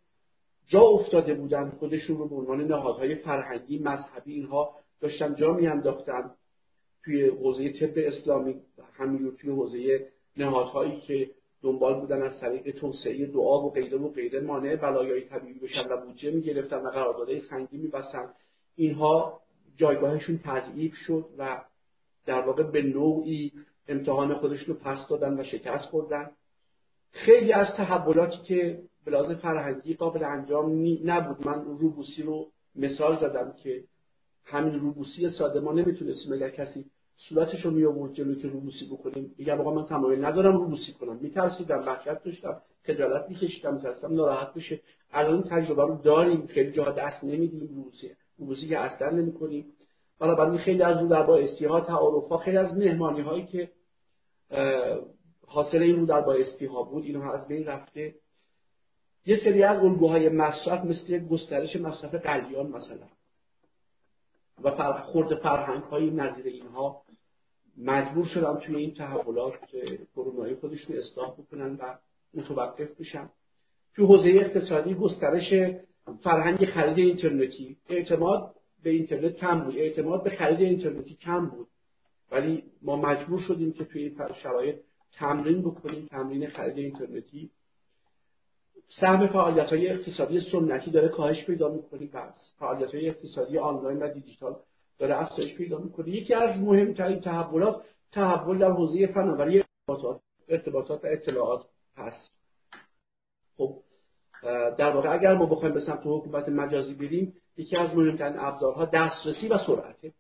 [0.68, 6.32] جا افتاده بودن خودشون رو به عنوان نهادهای فرهنگی مذهبی اینها داشتن جا میانداختن
[7.04, 8.56] توی حوزه طب اسلامی
[8.94, 10.08] همینجور توی حوزه
[10.38, 11.30] نهادهایی که
[11.62, 16.06] دنبال بودن از طریق توسعه دعا و غیره و غیره مانع بلایای طبیعی بشن و
[16.06, 18.34] بودجه می‌گرفتن و قراردادهای سنگی میبستن
[18.76, 19.42] اینها
[19.78, 21.62] جایگاهشون تضعیف شد و
[22.26, 23.52] در واقع به نوعی
[23.88, 26.32] امتحان خودشون رو پس دادن و شکست خوردن.
[27.12, 31.48] خیلی از تحولاتی که به فرهنگی قابل انجام نبود.
[31.48, 33.84] من روبوسی رو مثال زدم که
[34.46, 36.86] همین روبوسی ساده ما نمی‌تونستیم اگر کسی
[37.18, 39.36] صورتش رو می آورد جلوی که روبوسی بکنیم.
[39.38, 41.18] میگم آقا من تمایل ندارم روبوسی کنم.
[41.22, 44.82] میترسیدم وحشت داشتم خجالت میکشیدم میترسیدم ناراحت بشه.
[45.12, 46.48] الان تجربه رو داریم.
[46.48, 49.66] خیلی جاها دست نمیدیم روبوسی روبوسی که اصلا نمی‌کنیم.
[50.20, 51.40] بنابراین خیلی از رو در با
[51.70, 53.72] ها تعارف ها خیلی از مهمانی هایی که
[55.48, 58.16] حاصل این رو در بایستی ها بود اینها از بین رفته.
[59.26, 63.08] یه سری از الگوهای مصرف مثل گسترش مصرف قلیان مثلا
[64.64, 67.03] و خورد فرهنگ های نظیر اینها
[67.78, 69.54] مجبور شدن توی این تحولات
[70.16, 71.98] کرونایی خودشون اصلاح بکنن و
[72.34, 73.30] متوقف بشن.
[73.96, 75.54] تو حوزه اقتصادی گسترش
[76.24, 79.78] فرهنگ خرید اینترنتی اعتماد به اینترنت کم بود.
[79.78, 81.68] اعتماد به خرید اینترنتی کم بود.
[82.32, 84.76] ولی ما مجبور شدیم که توی این شرایط
[85.14, 87.50] تمرین بکنیم تمرین خرید اینترنتی.
[88.90, 92.10] سهم فعالیت های اقتصادی سنتی داره کاهش پیدا می‌کنه.
[92.94, 94.56] های اقتصادی آنلاین و دیجیتال
[95.04, 96.10] داره افزایش پیدا می‌کنه.
[96.10, 97.82] یکی از مهمترین تحولات
[98.12, 99.64] تحول در حوزه فناوری
[100.48, 101.66] ارتباطات و اطلاعات
[101.98, 102.32] هست.
[103.58, 103.80] خب
[104.78, 109.48] در واقع اگر ما بخوایم به سمت حکومت مجازی بریم یکی از مهمترین ابزارها دسترسی
[109.48, 110.14] و سرعته.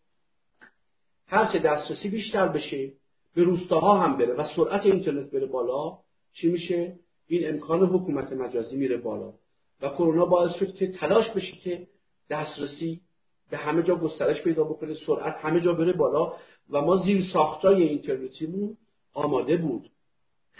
[1.27, 2.91] هر دسترسی بیشتر بشه
[3.35, 5.97] به روستاها هم بره و سرعت اینترنت بره بالا
[6.33, 6.95] چی میشه؟
[7.27, 9.33] این امکان حکومت مجازی میره بالا.
[9.81, 11.87] و کرونا باعث شد که تلاش بشه که
[12.29, 13.01] دسترسی
[13.53, 16.33] به همه جا گسترش پیدا بکنه سرعت همه جا بره بالا.
[16.69, 18.77] و ما زیر ساختای اینترنتیمون
[19.13, 19.89] آماده بود.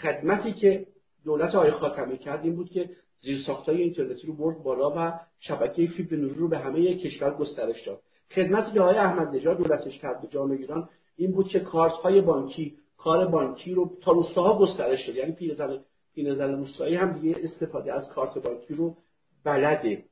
[0.02, 0.86] خدمتی که
[1.24, 2.90] دولت آقای خاتمی کرد این بود که
[3.22, 7.86] زیر ساختای اینترنتی رو برد بالا و شبکه فیبر نوری رو به همه کشور گسترش
[7.86, 8.00] داد.
[8.34, 12.20] خدمتی که آقای احمد نژاد دولتش کرد به جامعه ایران این بود که کارت های
[12.20, 15.16] بانکی کار بانکی رو تا روستاها گسترش داد.
[15.16, 15.78] یعنی پیرزن
[16.14, 18.96] پیرزن روستایی هم دیگه استفاده از کارت بانکی رو
[19.44, 20.04] بلده.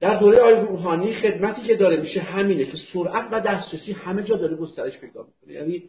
[0.00, 4.36] در دوره آقای روحانی خدمتی که داره میشه همینه که سرعت و دسترسی همه جا
[4.36, 5.52] داره گسترش پیدا می‌کنه.
[5.52, 5.82] یعنی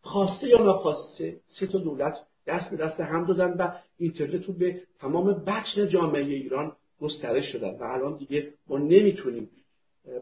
[0.00, 4.82] خواسته یا ناخواسته سه تا دولت دست به دست هم دادن و اینترنت رو به
[5.00, 7.78] تمام بچن جامعه ایران گسترش دادن.
[7.78, 9.50] و الان دیگه ما نمی‌تونیم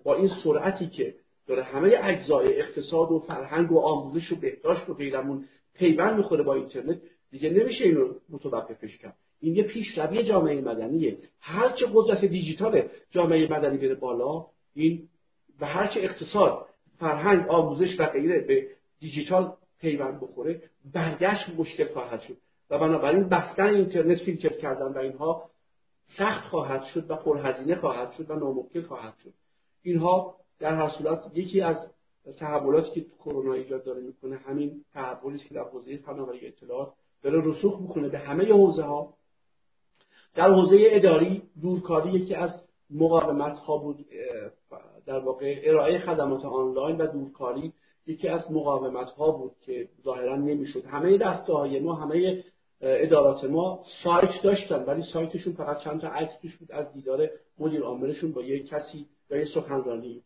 [0.05, 1.15] با این سرعتی که
[1.47, 6.55] داره همه اجزای اقتصاد و فرهنگ و آموزش و بهداشت و غیرمون پیوند می‌خوره با
[6.55, 6.99] اینترنت
[7.31, 9.17] دیگه نمیشه اینو متوقفش کرد.
[9.45, 11.19] این یه پیشروی جامعه مدنیه.
[11.41, 15.09] هرچه قدرت دیجیتال جامعه مدنی بره بالا این
[15.61, 16.67] و هرچه اقتصاد
[16.99, 18.67] فرهنگ آموزش و غیره به
[19.01, 22.37] دیجیتال پیوند بخوره برگشت مشکل خواهد شد.
[22.71, 25.51] و بنابراین بستن اینترنت فیلتر کردن و اینها
[26.19, 29.33] سخت خواهد شد و پرهزینه خواهد شد و ناممکن خواهد شد.
[29.83, 31.77] اینها در هر صورت یکی از
[32.39, 36.93] تحولاتی که کرونا ایجاد داره می‌کنه همین تحولی که در حوزه فناوری اطلاعات
[37.23, 39.15] داره رسوخ می‌کنه به همه حوزه ها
[40.35, 42.51] در حوزه اداری دورکاری یکی از
[42.91, 44.07] مقاومت ها بود
[45.07, 47.73] در واقع ارائه خدمات آنلاین و دورکاری
[48.07, 50.85] یکی از مقاومت ها بود که ظاهرا نمی‌شد.
[50.85, 52.45] همه دسته های ما همه
[52.81, 56.73] ادارات ما سایت داشتن ولی سایتشون فقط چند تا عکس توش بود.
[56.73, 60.23] از دیدار مدیر عاملشون با یک کسی یا یه سخنرانی.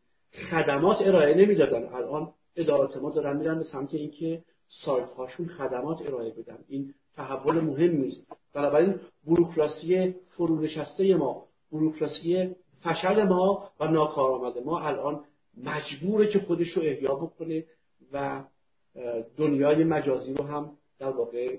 [0.51, 1.87] خدمات ارائه نمی‌دادن.
[1.95, 4.43] الان ادارات ما دارن میرن به سمت اینکه
[4.85, 6.59] سایت هاشون خدمات ارائه بدن.
[6.69, 8.23] این تحول مهم نیست.
[8.55, 15.25] بنابراین بروکراسی فرونشسته ما بروکراسی فشل ما و ناکارآمد ما الان
[15.65, 17.65] مجبوره که خودش رو احیا بکنه
[18.13, 18.45] و
[19.37, 21.57] دنیای مجازی رو هم در واقع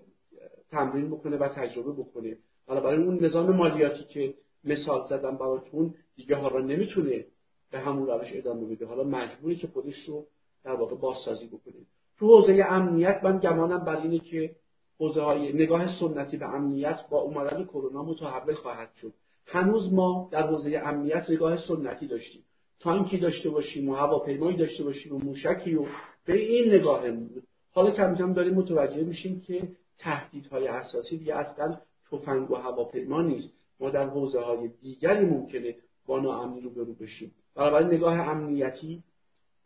[0.71, 2.37] تمرین بکنه و تجربه بکنه.
[2.67, 4.33] بنابراین اون نظام مالیاتی که
[4.63, 7.25] مثال زدم براتون دیگه حالا نمی‌تونه
[7.71, 8.85] به همون روش ادامه بده.
[8.85, 10.25] حالا مجبوری که خودش رو
[10.63, 11.73] در واقع بازسازی بکنه.
[12.17, 14.55] تو حوزه امنیت من گمانم بر اینه که
[14.99, 19.13] حوزه نگاه سنتی به امنیت با اومدن کرونا متحول خواهد شد.
[19.45, 22.43] هنوز ما در حوزه امنیت نگاه سنتی داشتیم.
[22.79, 25.85] تانکی داشته باشیم و هواپیمایی داشته باشیم و موشکی و
[26.25, 31.77] به این نگاه بود حالا کم کم داریم متوجه میشیم که تهدیدهای اساسی دیگه اصلا
[32.11, 33.49] تفنگ و هواپیما نیست.
[33.79, 35.75] ما در حوزه های دیگری ممکنه
[36.05, 37.31] با ناامنی رو برو بشیم.
[37.55, 39.03] بنابراین نگاه امنیتی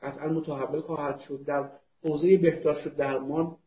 [0.01, 1.43] قطعا متحول خواهد شد.
[1.45, 1.69] در
[2.03, 3.57] حوزه بهداشت و درمان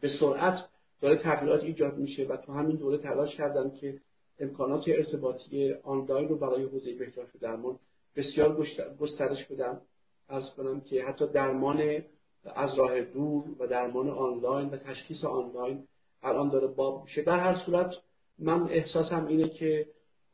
[0.00, 0.68] به سرعت
[1.00, 4.00] داره تغییرات ایجاد میشه و تو همین دوره تلاش کردن که
[4.38, 7.78] امکانات ارتباطی آنلاین رو برای حوزه بهداشت و درمان
[8.16, 8.66] بسیار
[9.00, 9.80] گسترش بدن
[10.28, 12.02] از کنم که حتی درمان
[12.44, 15.84] از راه دور و درمان آنلاین و تشخیص آنلاین
[16.22, 17.22] الان داره باب میشه.
[17.22, 17.94] در هر صورت
[18.38, 19.86] من احساسم اینه که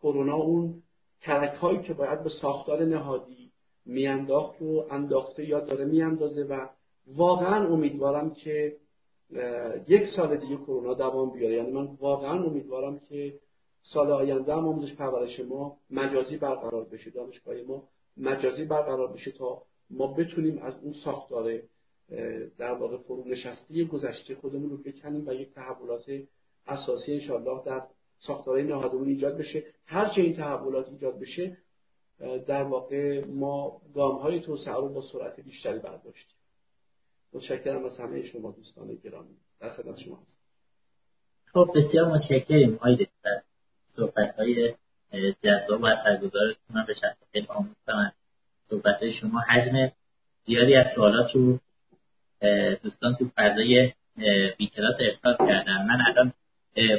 [0.02, 0.82] کرونا اون
[1.20, 3.50] ترک هایی که باید به ساختار نهادی
[3.86, 6.66] میانداخت رو انداخته یا داره میاندازه و
[7.06, 8.76] واقعا امیدوارم که
[9.88, 11.54] یک سال دیگه کرونا دوام بیاره.
[11.54, 13.40] یعنی من واقعا امیدوارم که
[13.82, 17.10] سال آینده هم آموزش پرورش ما مجازی برقرار بشه.
[17.10, 21.58] دانشگاه ما مجازی برقرار بشه تا ما بتونیم از اون ساختار
[22.58, 26.04] در واقع فرو نشسته گذشته خودمون رو بکنیم و یک تحولات
[26.66, 27.82] اساسی انشاءالله در
[28.26, 29.64] ساختارهای نهادمون ایجاد بشه.
[29.86, 31.56] هرچه این تحولات ایجاد بشه
[32.46, 36.36] در واقع ما گام های توسعه رو با سرعت بیشتری برداشتیم.
[37.34, 39.36] متشکرم از همه شما دوستان گرامی.
[39.60, 40.36] در خدمت شما هستم.
[41.52, 43.40] خب بسیار متشکریم دکتر.
[43.96, 44.74] صحبت های
[45.42, 48.12] جذاب و اثرگذارتون به شخص خیلی آموختم از
[48.70, 49.92] صحبت های شما حجم
[50.46, 51.58] زیادی از سوالات رو
[52.82, 53.92] دوستان تو فضای
[54.58, 55.86] بیکلاس ارسال کردن.
[55.86, 56.32] من الان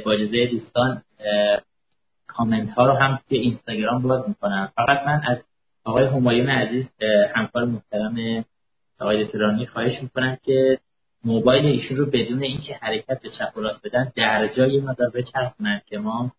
[0.04, 1.02] با اجازه دوستان
[2.26, 4.72] کامنت ها رو هم توی اینستاگرام باز می‌کنم.
[4.76, 5.38] فقط من از
[5.84, 6.90] آقای همایون عزیز
[7.34, 8.44] همکار محترم
[9.00, 10.78] آقای دکترانی خواهش می‌کنم که
[11.24, 15.80] موبایل ایشون رو بدون اینکه حرکت به چپ و راست بدن در جای مدار بچرخونن
[15.86, 16.32] که ما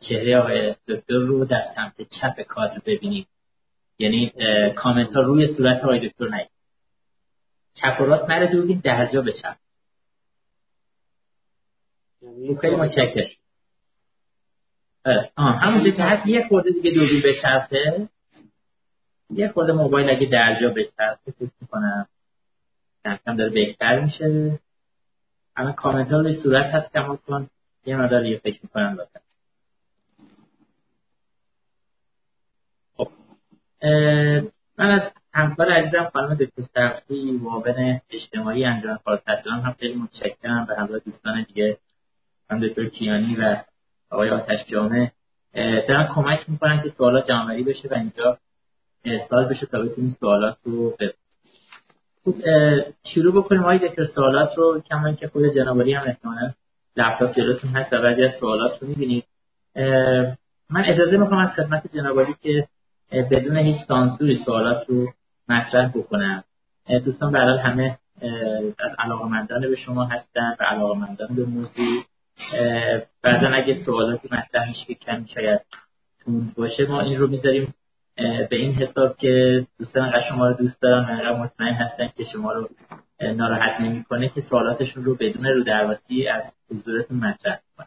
[0.00, 3.26] چهره آقای دکتر رو در سمت چپ کادر ببینیم.
[3.98, 4.32] یعنی
[4.76, 6.48] کامنت ها روی صورت آقای دکتر نید
[7.74, 9.56] چپ و راست نره دوربین در جا بچرخ
[12.22, 13.28] یعنی خیلی متشکرم.
[15.36, 18.08] آه همون که هست یه خورده دیگه دوربین بچرخه
[19.30, 22.06] یه خورده موبایل اگه در جا بچرخه فکر می‌کنم
[23.04, 24.58] کم داره بهتر میشه.
[25.56, 27.50] الان کامنت ها روی صورت هست کمان کن.
[27.86, 29.20] یه مدار یه فکر می‌کنم لازم
[32.96, 33.08] خب.
[34.78, 35.02] من از
[35.34, 40.66] همکار عزیزم خانم دکتر سرخی معاون اجتماعی انجام کار هم خیلی متشکرم.
[40.66, 41.78] به همراه دوستان دیگه
[42.48, 43.56] خانم دکتر کیانی و
[44.10, 45.12] آقای آتش جامعه
[45.54, 48.38] دارن کمک می‌کنن که سوالات جمعوری بشه و اینجا
[49.04, 50.96] ارسال بشه تا بتونیم سوالات رو
[52.24, 52.34] خب
[53.04, 53.62] شروع بکنیم.
[53.62, 56.52] آقای دکتر سوالات رو کما که خود جنابالی هم احتمالا
[56.96, 59.24] لپتاپ جلوتون هست و بعضی از سوالات رو می‌بینید.
[60.70, 62.68] من اجازه می‌خوام از خدمت جنابالی که
[63.12, 65.12] بدون هیچ سانسوری سوالات رو
[65.48, 66.44] مطرح بکنم.
[67.04, 67.98] دوستان برحال همه
[68.78, 72.04] از علاقمندان به شما هستن و علاقمندان به موضوع.
[73.22, 75.60] بعدا اگه سوالاتی مطرح میشه که کمی شاید
[76.24, 77.74] تون باشه ما این رو می‌ذاریم
[78.18, 82.24] به این حساب که دوستان انقدر شما رو دوست دارن و انقدر مطمئن هستن که
[82.32, 82.68] شما رو
[83.20, 87.86] ناراحت نمی‌کنه که سوالاتشون رو بدون رو درواسی از حضورتون مطرح کنن.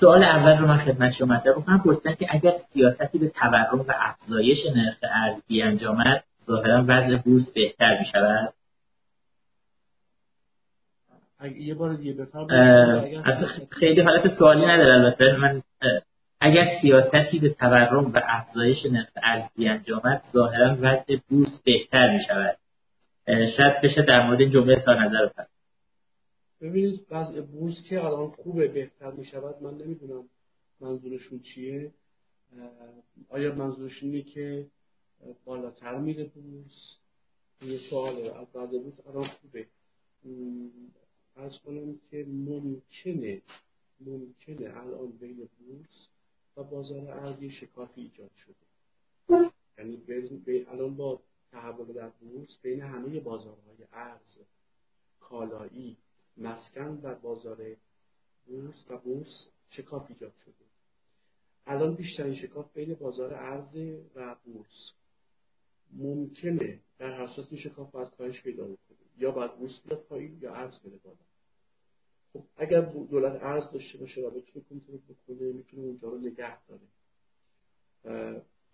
[0.00, 1.82] سوال اول رو من خدمت شما مطرح بکنم.
[1.82, 7.98] پرسیدن که اگر سیاستی به تورم و افزایش نرخ ارز بیانجامد ظاهرا وضع بورس بهتر
[7.98, 8.52] می شود
[11.58, 12.26] یه بار دیگه
[13.70, 15.36] خیلی حالت سوالی نداره البته.
[15.36, 15.62] من
[16.46, 22.58] اگر سیاستی به تورم و افزایش نرخ ارز بیانجامد ظاهرا وضع بورس بهتر می شود
[23.26, 25.54] شاید بشه در مورد این جمله سال نظر بفرمایید.
[26.60, 30.24] ببینید وضع بورس که الان خوبه بهتر می شود من نمی‌دونم
[30.80, 31.90] منظورشون چیه.
[33.28, 34.66] آیا منظورشون اینه که
[35.44, 36.96] بالاتر میره بورس؟
[37.62, 38.40] یه سواله.
[38.40, 39.66] از وضع بورس الان خوبه.
[41.36, 43.42] از کنم که ممکنه
[44.00, 46.13] ممکنه الان بین بورس
[46.56, 48.54] و بازار ارزی شکافی ایجاد شده.
[49.78, 50.02] یعنی
[50.68, 51.20] الان با
[51.52, 54.38] تحول در بورس بین همه بازارهای ارز
[55.20, 55.96] کالایی
[56.36, 57.76] مسکن و بازار
[58.46, 60.54] بورس و بورس شکاف ایجاد شده.
[61.66, 63.76] الان بیشترین شکاف بین بازار ارز
[64.14, 64.92] و بورس.
[65.92, 68.98] ممکنه در صورت این شکاف باید کاهش پیدا بکنه.
[69.18, 71.16] یا باید بورس بیاد پایین یا ارز بره بالا.
[72.56, 76.82] اگر دولت ارز داشته باشه و بتونه کنترل بکنه می‌تونه اونجا رو نگه داره.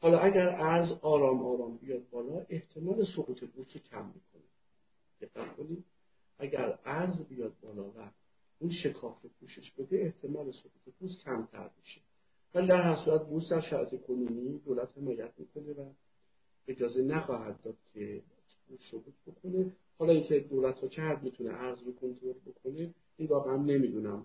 [0.00, 4.42] حالا اگر ارز آرام آرام بیاد بالا احتمال سقوط بورس کم می‌کنه.
[5.20, 5.84] دقت کنید.
[6.38, 8.10] اگر ارز بیاد بالا و
[8.58, 12.00] اون شکاف رو پوشش بده احتمال سقوط بورس کمتر میشه.
[12.54, 15.90] ولی در هر صورت بورس در شرایط کنونی دولت حمایت می‌کنه و
[16.68, 18.22] اجازه نخواهد داد که
[18.68, 19.72] بورس سقوط بکنه.
[19.98, 24.24] حالا اینکه دولت ها حد می‌تونه ارز رو کنترل بکنه این واقعا نمی‌دونم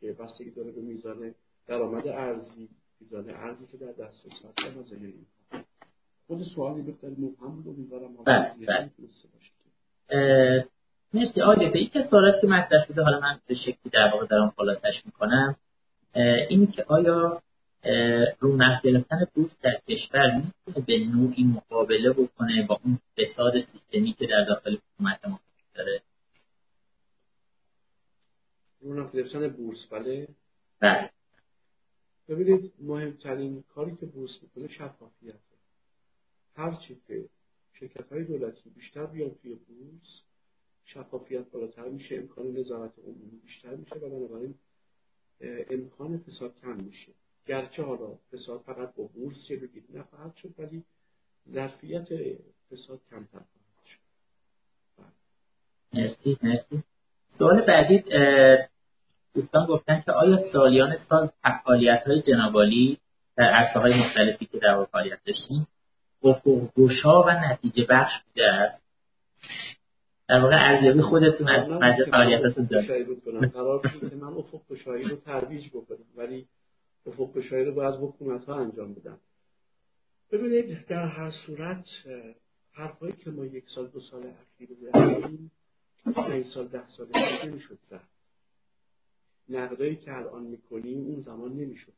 [0.00, 1.34] که بستگی داره به میزان
[1.66, 2.68] درآمد ارزی
[3.00, 5.26] میزان ارزی که در دست هست و این
[6.26, 8.90] خود سوالی بخاطر مبهم بود امیدوارم بله بله.
[11.14, 11.40] مرسی.
[11.40, 15.02] آقای دکتر یک سوالات که مطرح شده حالا من به شکلی در واقع دارم خلاصش
[15.06, 15.56] می‌کنم.
[16.48, 17.42] اینی که آیا
[18.40, 24.26] رونق گرفتن بورس در کشور می‌تونه به نوعی مقابله بکنه با اون فساد سیستمی که
[24.26, 25.40] در داخل حکومت ما
[25.74, 26.00] داره؟
[28.86, 30.28] رونق گرفتن بورس بله؟
[30.80, 31.10] بله.
[32.28, 35.34] ببینید مهمترین کاری که بورس می‌کنه شفافیت.
[36.56, 37.28] هر چی که
[37.72, 40.20] شرکت های دولتی بیشتر بیان توی بورس
[40.84, 44.54] شفافیت بالاتر میشه امکان نظارت عمومی بیشتر میشه و بنابراین
[45.70, 47.12] امکان فساد کم میشه.
[47.46, 50.84] گرچه حالا فساد فقط با بورس چه بگید نخواهد شد ولی
[51.52, 52.08] ظرفیت
[52.70, 53.98] فساد کمتر خواهد شد.
[55.92, 56.82] مرسی مرسی.
[57.38, 58.04] سوال بعدی
[59.36, 61.30] دوستان گفتن که آیا سالیان سال
[61.64, 62.98] فعالیت های جنابالی
[63.36, 65.66] در عرصه های مختلفی که در فعالیت داشتیم
[66.22, 68.82] افق گشا و نتیجه بخش بوده است؟
[70.28, 73.52] در واقع ارزیابی خودتون از مجلس فعالیتتون دارید.
[73.54, 76.46] قرار بود که من افق گشایی رو ترویج بکنم ولی
[77.06, 79.16] افق گشایی رو باید حکومت ها انجام بدن.
[80.32, 81.84] ببینید در هر صورت
[82.72, 85.50] حرفایی که ما یک سال دو سال اخیر زدیم
[86.14, 87.06] پنج سال ده سال
[87.44, 88.15] نمی‌شد زد.
[89.48, 91.92] نقدایی که الان می‌کنیم اون زمان نمی‌شد.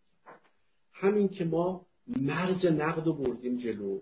[0.93, 4.01] همین که ما مرز نقد رو بردیم جلو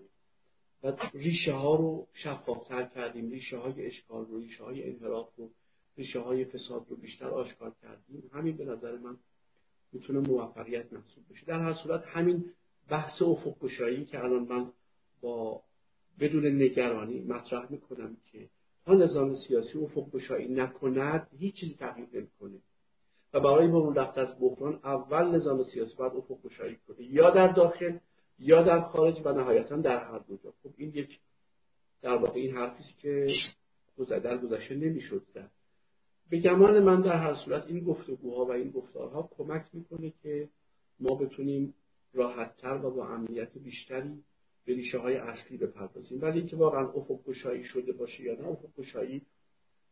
[0.83, 3.29] و ریشه ها رو شفافتر کردیم.
[3.29, 5.49] ریشه های اشکال رو ریشه های انحراف رو
[5.97, 8.29] ریشه های فساد رو بیشتر آشکار کردیم.
[8.33, 9.17] همین به نظر من
[9.91, 11.45] می‌تونه موفقیت محسوب بشه.
[11.45, 12.45] در هر صورت همین
[12.89, 14.71] بحث افق گشایی که الان من
[15.21, 15.61] با
[16.19, 18.49] بدون نگرانی مطرح می‌کنم که
[18.85, 22.57] تا نظام سیاسی افق گشایی نکند هیچ چیزی تغییر نمی‌کنه.
[23.37, 27.01] و برای برون رفت از بحران اول نظام سیاسی باید افق گشایی کنه.
[27.01, 27.97] یا در داخل
[28.39, 30.53] یا در خارج و نهایتا در هر دو جا.
[30.63, 31.19] خب این یک
[32.01, 33.27] در واقع این حرفی است که
[34.09, 35.51] در گذشته نمی‌شد زد.
[36.29, 40.49] به گمان من در هر صورت این گفتگوها و این گفتارها کمک می‌کنه که
[40.99, 41.73] ما بتونیم
[42.13, 44.23] راحتتر و با امنیت بیشتری
[44.65, 46.21] به ریشه های اصلی بپردازیم.
[46.21, 49.21] ولی اینکه واقعا افق گشایی شده باشه یا نه افق گشایی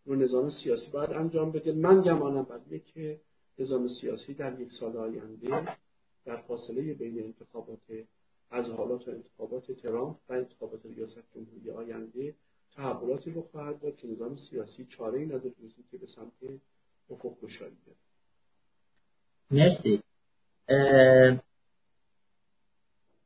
[0.05, 1.73] رو نظام سیاسی باید انجام بده.
[1.73, 3.19] من گمانم بر که
[3.59, 5.77] نظام سیاسی در یک سال آینده
[6.25, 7.79] در فاصله بین انتخابات
[8.51, 12.35] از حالات و انتخابات ترامپ و انتخابات ریاست جمهوری آینده
[12.75, 15.51] تحولاتی رو خواهد داد که نظام سیاسی چاره ای نداره
[15.91, 16.59] که به سمت
[17.09, 17.95] افق گشایی بره.
[19.51, 20.01] مرسی.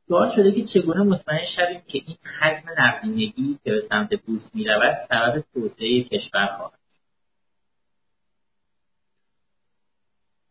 [0.08, 4.96] سوال شده که چگونه مطمئن شویم که این حجم نقدینگی که به سمت بورس می‌رود
[5.08, 6.79] سبب توسعه کشور خواهد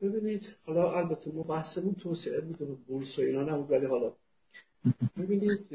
[0.02, 4.14] ببینید حالا البته ما بحثمون توسعه بود و بورس و اینا نبود ولی حالا.
[5.18, 5.68] ببینید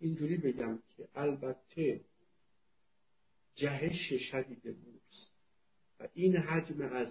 [0.00, 2.00] اینجوری بگم که البته
[3.54, 5.28] جهش شدید بورس
[6.00, 7.08] و این حجم از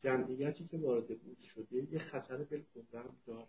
[0.00, 3.48] جمعیتی که وارد بورس شده یه خطر بالقوه داره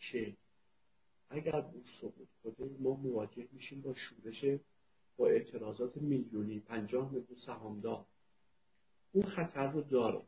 [0.00, 0.36] که
[1.30, 4.60] اگر بورس سقوط کنه ما مواجه میشیم با شورش
[5.16, 8.06] با اعتراضات میلیونی پنجاه میلیون سهامدار.
[9.12, 10.22] اون خطر رو داره.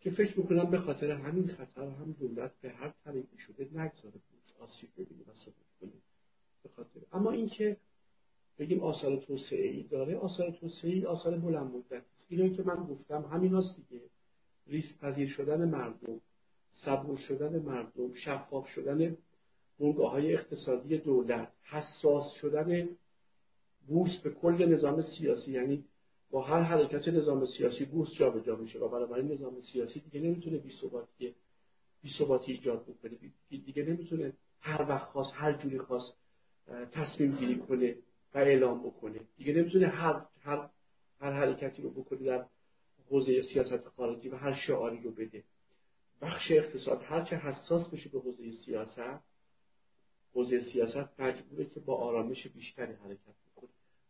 [0.00, 4.12] که فکر می‌کنم به خاطر همین خطر هم دولت به هر طریقی شده نگذاره.
[4.12, 5.92] بود آسیب ببینه و سقوط کنه.
[6.62, 7.00] به خاطر.
[7.12, 7.76] اما اینکه
[8.58, 13.22] بگیم آثار توسعه ای داره آثار توسعه ای آثار بلند مدت اینو که من گفتم
[13.22, 14.04] همین هست دیگه.
[14.66, 16.20] ریسک پذیر شدن مردم
[16.70, 19.16] صبور شدن مردم شفاف شدن
[19.80, 22.88] بنگاه های اقتصادی دولت حساس شدن
[23.88, 25.84] بورس به کل نظام سیاسی یعنی
[26.30, 30.72] با هر حرکت نظام سیاسی بورس جابجا میشه و بنابراین نظام سیاسی دیگه نمی‌تونه بی
[32.18, 33.18] ثباتی ایجاد بکنه.
[33.48, 36.16] دیگه نمی‌تونه هر وقت خواست هر جوری خواست
[36.92, 37.96] تصمیم گیری کنه
[38.34, 39.20] و اعلام بکنه.
[39.36, 40.68] دیگه نمی‌تونه هر هر
[41.20, 42.46] هر حرکتی رو بکنه در
[43.10, 45.44] حوزه سیاست خارجی و هر شعاری رو بده.
[46.22, 49.22] بخش اقتصاد هرچه حساس بشه به حوزه سیاست
[50.34, 53.47] حوزه سیاست مجبوره که با آرامش بیشتری حرکت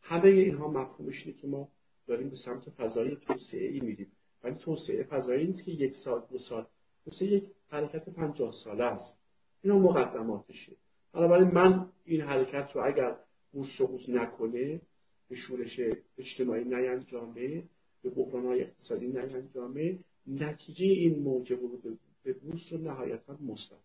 [0.02, 1.68] همه اینها مفهومش اینه که ما
[2.06, 4.12] داریم به سمت فضای توسعه ای میریم.
[4.44, 6.66] ولی توسعه فضایی نیست که یک سال دو سال.
[7.04, 9.18] توسعه یک حرکت پنجاه ساله است.
[9.62, 10.72] اینا مقدماتشه.
[11.12, 13.16] بنابراین من این حرکت رو اگر
[13.52, 14.80] بورس سقوط نکنه
[15.28, 15.80] به شورش
[16.18, 17.62] اجتماعی نیانجامه
[18.02, 23.78] به بحران های اقتصادی نیانجامه نتیجه این موج ورود به بورس رو نهایتا مثبت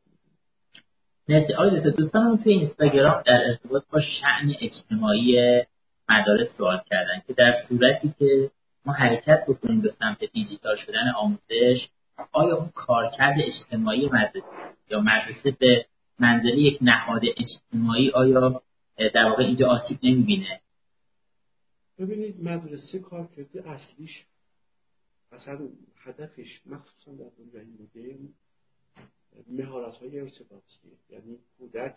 [1.30, 1.54] مرسی.
[1.54, 5.62] آقای دوستان توی اینستاگرام در ارتباط با شعن اجتماعی
[6.10, 8.52] مدارس سوال کردن که در صورتی که
[8.86, 11.88] ما حرکت بکنیم به سمت دیجیتال شدن آموزش
[12.32, 14.44] آیا اون کارکرد اجتماعی مدرسه
[14.90, 15.86] یا مدرسه به
[16.20, 18.62] منزله یک نهاد اجتماعی آیا
[19.14, 20.62] در واقع اینجا آسیب نمی‌بینه؟
[22.00, 24.26] ببینید مدرسه کارکرد اصلیش
[25.32, 25.60] اصلا
[25.98, 28.30] هدفش مخصوصا در دنیای مدرن
[29.48, 30.92] مهارت های ارتباطیه.
[31.10, 31.96] یعنی کودک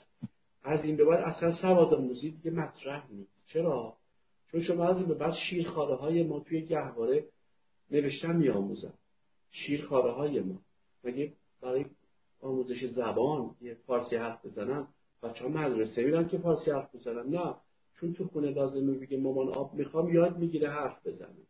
[0.63, 3.31] از این به بعد اصلا سواد آموزی دیگه مطرح نیست.
[3.47, 3.96] چرا؟
[4.51, 7.25] چون شما از به بعد شیرخواره های ما توی گهواره
[7.91, 8.93] نوشتن میآموزن.
[9.51, 10.61] شیرخواره های ما.
[11.05, 11.33] مگه
[11.63, 11.85] برای
[12.41, 14.87] آموزش زبان یه فارسی حرف بزنن؟
[15.23, 17.29] بچه ها مدرسه میرن که فارسی حرف بزنن.
[17.29, 17.55] نه.
[18.01, 21.47] چون تو خونه لازمه بگه مامان آب می‌خوام یاد می‌گیره حرف بزنه.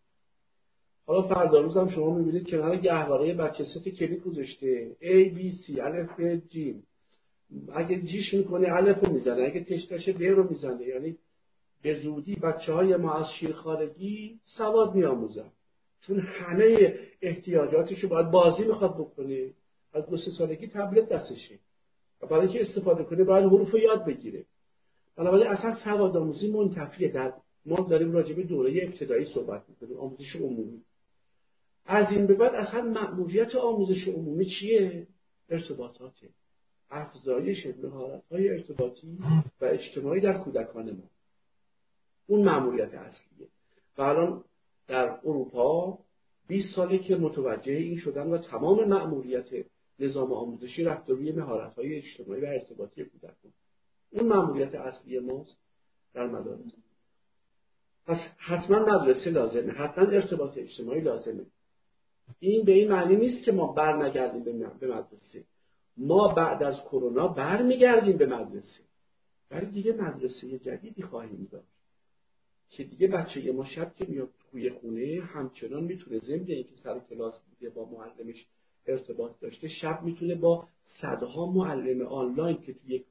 [1.07, 4.97] حالا فردا روز هم شما می‌بینید کنار گهواره بچه ست کلیک گذاشته.
[5.01, 6.75] A B C الف B G.
[7.73, 9.43] اگه جیش می‌کنه الف رو می‌زنه.
[9.43, 10.87] اگه تشتشه ب رو می‌زنه.
[10.87, 11.17] یعنی
[11.87, 15.51] به زودی بچه های ما از شیرخارگی سواد میآموزن.
[16.01, 19.51] چون همه احتیاجاتش رو باید بازی می‌خواد بکنه.
[19.93, 21.59] از دو سه سالگی تبلت دستشه.
[22.23, 24.45] و برای اینکه استفاده کنه باید حروف رو یاد بگیره.
[25.17, 27.33] بنابراین اصلا سواد آموزی منتفیه در
[27.67, 29.99] ما داریم راجع به دوره ابتدایی صحبت می‌کنیم.
[29.99, 30.83] آموزش عمومی.
[31.85, 35.07] از این به بعد اصلا مأموریت آموزش عمومی چیه؟
[35.49, 36.29] ارتباطاته.
[36.91, 39.19] افزایش مهارت های ارتباطی
[39.61, 41.16] و اجتماعی در کودکان ما.
[42.27, 43.49] اون مأموریت اصلیه.
[43.99, 44.45] و الان
[44.87, 45.99] در اروپا
[46.49, 49.67] 20 ساله که متوجه این شدن و تمام مأموریت
[49.99, 53.53] نظام آموزشی رفته روی مهارت های اجتماعی و ارتباطی کودکان
[54.11, 55.57] اون مأموریت اصلی ماست
[56.15, 56.73] در مدارس.
[58.07, 61.47] پس حتما مدرسه لازمه حتما ارتباط اجتماعی لازمه.
[62.39, 65.45] این به این معنی نیست که ما بر نگردیم به مدرسه.
[65.97, 68.87] ما بعد از کرونا برمیگردیم به مدرسه.
[69.51, 71.76] ولی دیگه مدرسه جدیدی خواهیم داشت.
[72.71, 77.35] که دیگه بچه ما شب که میاد توی خونه همچنان می‌تونه ضمن اینکه سر کلاس
[77.39, 78.47] بوده با معلمش
[78.87, 80.69] ارتباط داشته شب می‌تونه با
[81.01, 83.05] صدها معلم آنلاین که توی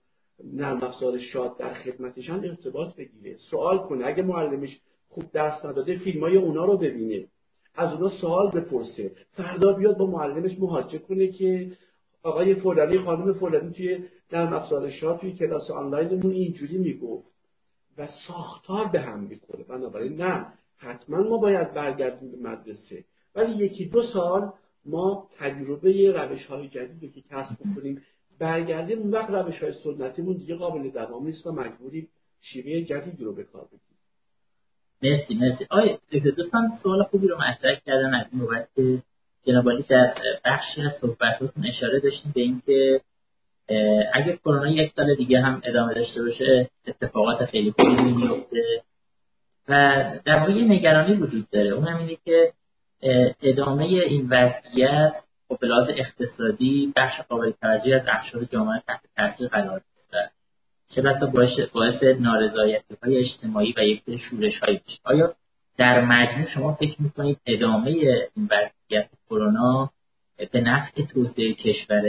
[0.43, 3.37] نرم افزار شاد در خدمتشان ارتباط بگیره.
[3.51, 4.79] سوال کنه اگه معلمش
[5.09, 7.27] خوب درس نداده فیلم های اونا رو ببینه.
[7.75, 9.11] از اونا سوال بپرسه.
[9.31, 11.71] فردا بیاد با معلمش مهاجه کنه که
[12.23, 13.99] آقای فلانی خانم فلانی توی
[14.33, 17.34] نرم افزار شاد توی کلاس آنلاینمون اینجوری می‌گفت.
[17.97, 19.63] و ساختار به هم می‌خوره.
[19.63, 20.45] بنابراین نه
[20.77, 23.03] حتما ما باید برگردیم به مدرسه.
[23.35, 24.53] ولی یکی دو سال
[24.85, 28.01] ما تجربه روش های جدید که کسب کنیم
[28.39, 32.07] برگردیم اون وقت روش های سنتیمون دیگه قابل دوام نیست و مجبوریم
[32.41, 33.95] شیوه جدیدی رو به کار بگیریم.
[35.03, 35.67] مرسی مرسی.
[35.69, 35.99] آیا
[36.35, 39.03] دوستان سوال خوبی رو مطرح کردن از این بابت که
[39.43, 40.15] جناب در
[40.45, 43.01] بخشی از صحبتاتون اشاره داشتیم به اینکه
[44.13, 48.81] اگه کرونا یک سال دیگه هم ادامه داشته باشه اتفاقات خیلی خوبی میفته
[49.69, 51.69] و در واقع نگرانی وجود داره.
[51.69, 52.53] اون هم اینه که
[53.41, 55.13] ادامه این وضعیت
[55.47, 55.57] خب
[55.89, 60.31] اقتصادی بخش قابل توجهی از اقشار جامعه تحت تاثیر قرار گرفته.
[60.95, 61.25] چه بسا
[61.73, 65.35] باعث نارضایتی های اجتماعی و یک شورش هایی بشه آیا
[65.77, 69.89] در مجموع شما فکر می‌کنید ادامه این وضعیت کرونا
[70.51, 72.01] به نفع توسعه کشور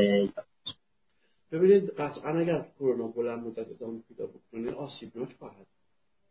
[1.52, 5.66] ببینید قطعا اگر کرونا بلند مدت ادامه پیدا بکنه آسیبناک خواهد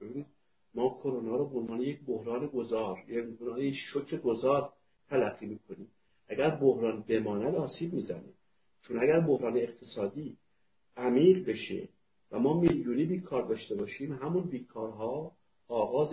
[0.02, 0.26] ببینید
[0.74, 4.74] ما کرونا رو به عنوان یک بحران گذار یک بحران شوک گذار
[5.10, 5.88] تلقی می‌کنیم.
[6.28, 8.34] اگر بحران بماند آسیب می‌زنه.
[8.82, 10.38] چون اگر بحران اقتصادی
[10.98, 11.90] عمیق بشه
[12.32, 15.32] و ما میلیونی بیکار داشته باشیم همون بیکارها
[15.68, 16.10] آغاز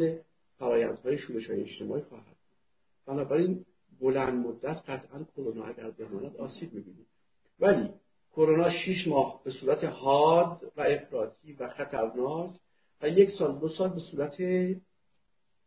[0.59, 2.37] فرایندهای شورش های اجتماعی خواهد
[3.07, 3.65] بنابراین
[4.01, 7.07] بلند مدت قطعا کرونا اگر بماند آسیب می‌بینیم
[7.61, 7.89] ولی
[8.33, 12.51] کرونا شیش ماه به صورت حاد و افراطی و خطرناک
[13.03, 14.37] و یک سال دو سال به صورت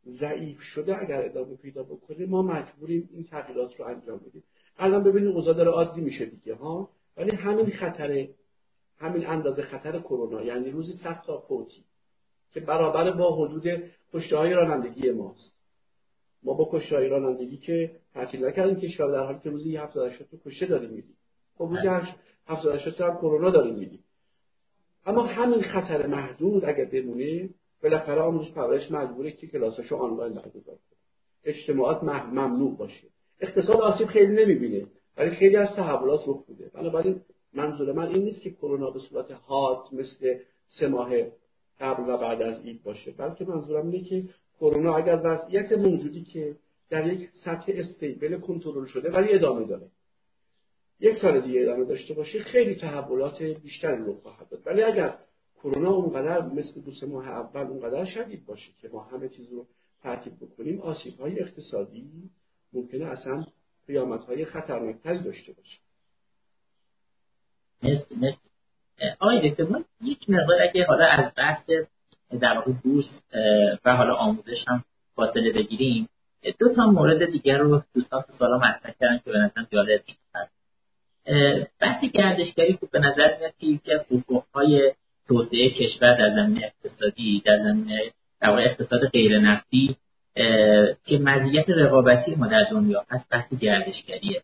[0.08, 4.44] ضعیف شده اگر ادامه پیدا بکنه ما مجبوریم این تغییرات رو انجام بدیم.
[4.78, 8.28] الان ببینید اوضاع داره عادی میشه دیگه ها؟ ولی همین خطر
[8.98, 11.84] همین اندازه خطر کرونا یعنی روزی 100 تا فوتی
[12.54, 13.84] که برابر با حدود
[14.14, 15.52] کشته های رانندگی ماست.
[16.44, 20.38] ما با کشته های رانندگی که تعطیل نکردیم کشور در حالی که روزی 70 تا
[20.46, 21.16] کشته داریم میدیم.
[21.58, 21.72] خب
[22.48, 24.04] 70 تا هم کرونا داریم میدیم
[25.06, 27.50] اما همین خطر محدود اگر بمونه
[27.84, 30.98] بالاخره آموزش پرورش مجبوره که کلاساشو آنلاین برگزار کنه.
[31.44, 33.08] اجتماعات ممنوع باشه.
[33.40, 34.88] اقتصاد آسیب خیلی نمی‌بینه.
[35.18, 36.72] ولی خیلی از تحولات رخ میده.
[36.74, 37.22] بنابراین
[37.54, 40.38] منظور من این نیست که کرونا به صورت حاد مثل
[40.80, 41.12] سه ماه
[41.80, 43.12] قبل و بعد از عید باشه.
[43.12, 44.24] بلکه منظورم اینه که
[44.60, 46.56] کرونا اگر وضعیت موجودی که
[46.90, 49.88] در یک سطح استیبل کنترل شده ولی ادامه داره.
[51.00, 54.62] یک سال دیگه ادامه داشته باشه خیلی تحولات بیشتری رو خواهد داد.
[54.66, 55.18] ولی اگر
[55.64, 59.68] کرونا اونقدر مثل دو سه ماه اول اونقدر شدید باشه که ما همه چیز رو
[60.04, 62.30] تعطیل بکنیم آسیب های اقتصادی
[62.74, 63.46] ممکنه اصلا
[63.88, 65.80] قیامت های خطرناکتری داشته باشه.
[67.84, 68.38] مرسی مرسی.
[69.20, 71.70] آقای دکتر ما یک مقدار اگه حالا از بحث
[72.42, 73.22] در واقع بورس
[73.86, 74.84] و حالا آموزش هم
[75.16, 76.10] فاصله بگیریم
[76.60, 80.55] دو تا مورد دیگر رو دوستان تو سالا مطرح کردن که به نظرم جالب شد.
[81.80, 84.94] بحث گردشگری خوب به نظر میاد که یکی از حقوقهای
[85.28, 88.12] توسعه کشور در زمینه اقتصادی در زمینه
[88.42, 89.96] در اقتصاد غیر نفتی
[91.06, 94.42] که مزیت رقابتی ما در دنیا هست بحث گردشگریه.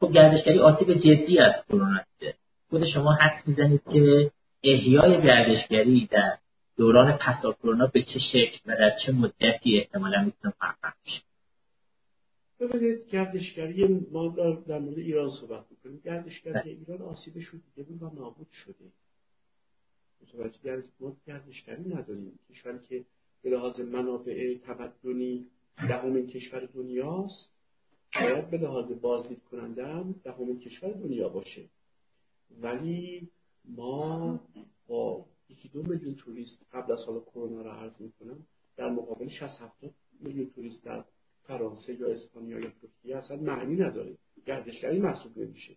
[0.00, 2.34] خب گردشگری آسیب جدی از کرونا دیده
[2.70, 4.30] خود شما حد می‌زنید که
[4.64, 6.38] احیای گردشگری در
[6.76, 11.27] دوران پسا کرونا به چه شکل و در چه مدتی احتمالا می‌تونه محقق بشه؟
[12.60, 14.28] ببینید گردشگری ما
[14.68, 16.00] در مورد ایران صحبت می‌کنیم.
[16.04, 16.70] گردشگری.
[16.70, 17.58] ایران آسیبش رو
[18.00, 18.92] و نابود شده.
[20.22, 22.38] متوجه ما گردشگری نداریم.
[22.50, 23.04] کشوری که
[23.42, 25.46] به لحاظ منابع تمدنی
[25.88, 27.50] دهمین کشور دنیاست
[28.14, 31.68] باید به لحاظ بازدید کننده هم دهمین کشور دنیا باشه.
[32.60, 33.28] ولی
[33.64, 34.40] ما
[34.86, 39.60] با یکی دو میلیون توریست قبل از سال کرونا رو عرض می‌کنم در مقابل 60
[39.60, 41.04] 70 میلیون توریست در
[41.48, 44.16] فرانسه یا اسپانیا یا ترکیه اصلا معنی نداره.
[44.46, 45.76] گردشگری محسوب نمیشه.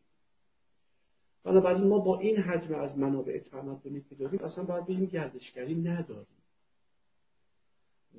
[1.43, 6.37] بنابراین ما با این حجم از منابع تمدنی که داریم اصلا باید بگیم گردشگری نداریم.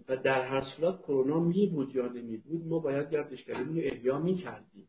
[0.09, 4.19] و در هر صورت کرونا می بود یا نمی بود ما باید گردشگریمون رو احیا
[4.19, 4.89] می کردیم.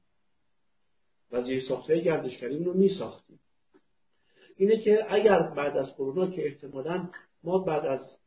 [1.32, 3.40] و زیر ساخته گردشگریمون رو می ساختیم.
[4.56, 7.10] اینه که اگر بعد از کرونا که احتمالا
[7.44, 8.18] ما بعد از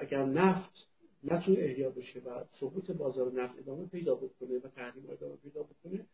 [0.00, 0.89] اگر نفت
[1.24, 6.06] نتونه احیا بشه و سقوط بازار نفت ادامه پیدا بکنه و تحریم ادامه پیدا بکنه.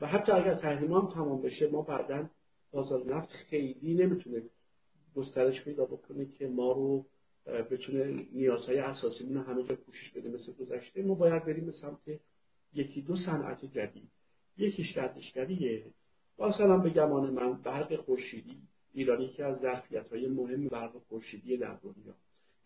[0.00, 2.30] و حتی اگر تحریم هم تمام بشه ما بعدا
[2.70, 4.42] بازار نفت خیلی نمی‌تونه
[5.14, 7.06] گسترش پیدا بکنه که ما رو
[7.46, 11.02] بتونه نیازهای اساسیمون رو همه جا پوشش بده مثل گذشته.
[11.02, 12.20] ما باید بریم به سمت
[12.74, 14.10] یکی دو صنعت جدید.
[14.58, 15.84] یکیش گردشگریه
[16.38, 18.62] مثلا به گمان من برق خورشیدی.
[18.92, 22.14] ایرانی که از ظرفیت های مهم برق خورشیدی در دنیا.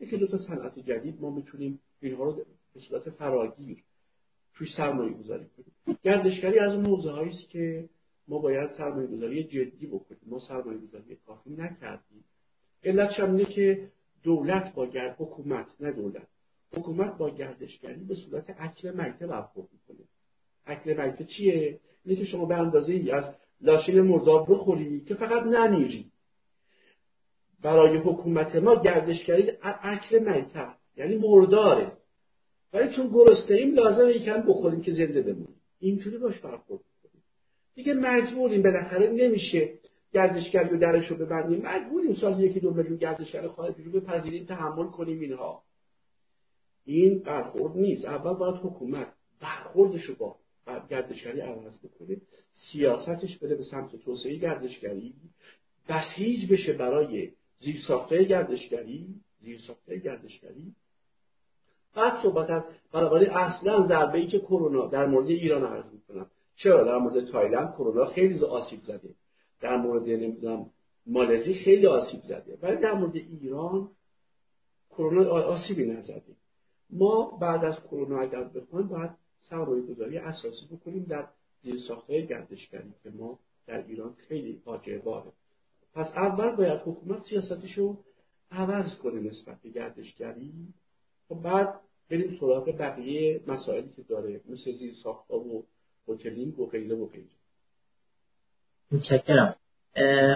[0.02, 2.32] یکی دو تا صنعت جدید ما می‌تونیم اینها رو
[2.74, 3.84] به صورت فراگیر
[4.54, 5.98] توی سرمایه گذاری کنیم.
[6.02, 7.88] گردشگری از اون موضوع است که
[8.28, 10.20] ما باید سرمایه گذاری جدی بکنیم.
[10.26, 12.24] ما سرمایه گذاری کافی نکردیم.
[12.84, 13.88] علتش هم اینه که
[14.22, 16.28] دولت با گرد حکومت نه دولت.
[16.72, 20.06] حکومت با گردشگری به صورت اکل میته برخورد می‌کنه.
[20.66, 23.24] اکل میته چیه؟ اینه که شما به اندازه ای از
[23.60, 26.11] لاشه مردار بخوری که فقط نمیری
[27.62, 31.92] برای حکومت ما گردشگری اکل میته یعنی مرداره.
[32.72, 35.60] ولی چون گرسنه ایم لازمه یکم بخوریم که زنده بمونیم.
[35.78, 37.22] اینجوری باش برخورد کنیم
[37.74, 39.72] دیگه مجبوریم بالاخره نمیشه
[40.12, 41.62] گردشگری رو درش رو ببندیم.
[41.62, 45.62] مجبوریم سال یکی دو میلیون گردشگر خارجی رو بپذیریم تحمل کنیم اینها.
[46.84, 48.04] این برخورد نیست.
[48.04, 49.06] اول باید حکومت
[49.40, 50.36] برخوردش رو با
[50.90, 52.16] گردشگری عوض بکنه
[52.72, 55.14] سیاستش بره به سمت توسعه گردشگری
[55.88, 57.32] بسیج بشه برای
[57.62, 59.06] زیرساخته گردشگری
[59.40, 60.74] زیرساخته گردشگری.
[61.94, 62.62] بعد صحبت از
[62.92, 66.26] بنابراین اصلا ضربه ای که کرونا در مورد ایران عرض می‌کنم.
[66.56, 69.14] چرا؟ در مورد تایلند کرونا خیلی آسیب زده.
[69.60, 70.70] در مورد نمی‌دونم
[71.06, 72.58] مالزی خیلی آسیب زده.
[72.62, 73.90] ولی در مورد ایران
[74.90, 76.22] کرونا آسیبی نزده.
[76.90, 79.10] ما بعد از کرونا اگر بخوایم باید
[79.40, 81.28] سرمایه گذاری اساسی بکنیم در
[81.62, 85.32] زیرساختهای گردشگری که ما در ایران خیلی فاجعه باره
[85.94, 88.04] پس اول باید حکومت سیاستش رو
[88.50, 90.52] عوض کنه نسبت به گردشگری
[91.30, 91.74] و بعد
[92.10, 95.66] بریم سراغ بقیه مسائلی که داره مثل زیر ساختها و
[96.08, 97.26] هتلینگ و غیره و غیره.
[98.92, 99.56] متشکرم.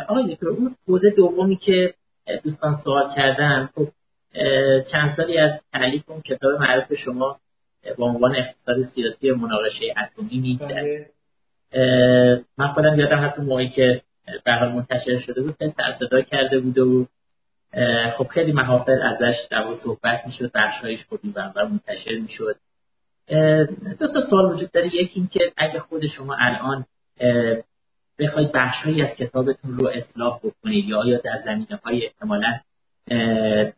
[0.08, 1.94] آقای دکتر اون حوزه دومی که
[2.44, 3.88] دوستان سوال کردن خب
[4.92, 7.40] چند سالی از تعلیف اون کتاب معروف شما
[7.98, 11.10] با عنوان اقتصاد سیاسی مناقشه اتمی میگذره
[11.72, 12.44] بله.
[12.58, 14.02] من خودم یادم هست اون موقعی که
[14.44, 17.04] به منتشر شده بود خیلی صدا کرده بوده و
[18.16, 22.56] خب خیلی محافل ازش در صحبت می‌شد بخشهایش خب این منتشر می‌شد.
[23.98, 24.86] دو تا سوال وجود داره.
[24.86, 26.84] یکی این که اگه خود شما الان
[28.18, 32.60] بخواید بخشهایی از کتابتون رو اصلاح بکنید یا آیا در زمینه های احتمالا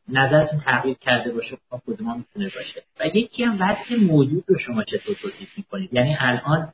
[0.09, 2.83] نظرتون تغییر کرده باشه خب کدوم می‌تونه باشه.
[3.01, 6.73] و یکی هم وضع موجود رو شما چطور توصیف می‌کنید؟ یعنی الان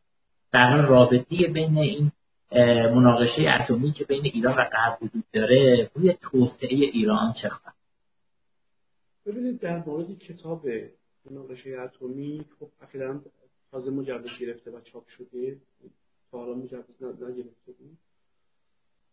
[0.52, 2.12] در رابطه بین این
[2.94, 7.74] مناقشه اتمی که بین ایران و غرب وجود داره روی توسعه ایران چه خواهد
[9.26, 10.66] ببینید در مورد کتاب
[11.30, 13.20] مناقشه اتمی خب اخیرا
[13.70, 15.60] تازه مجوز گرفته و چاپ شده.
[16.30, 17.98] تا حالا مجوز نگرفته بود.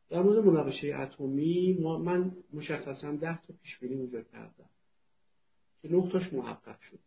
[0.10, 4.70] در مورد مناقشه اتمی من مشخصا ده تا پیش بینی اونجا کردم
[5.82, 7.00] که نه محقق شده.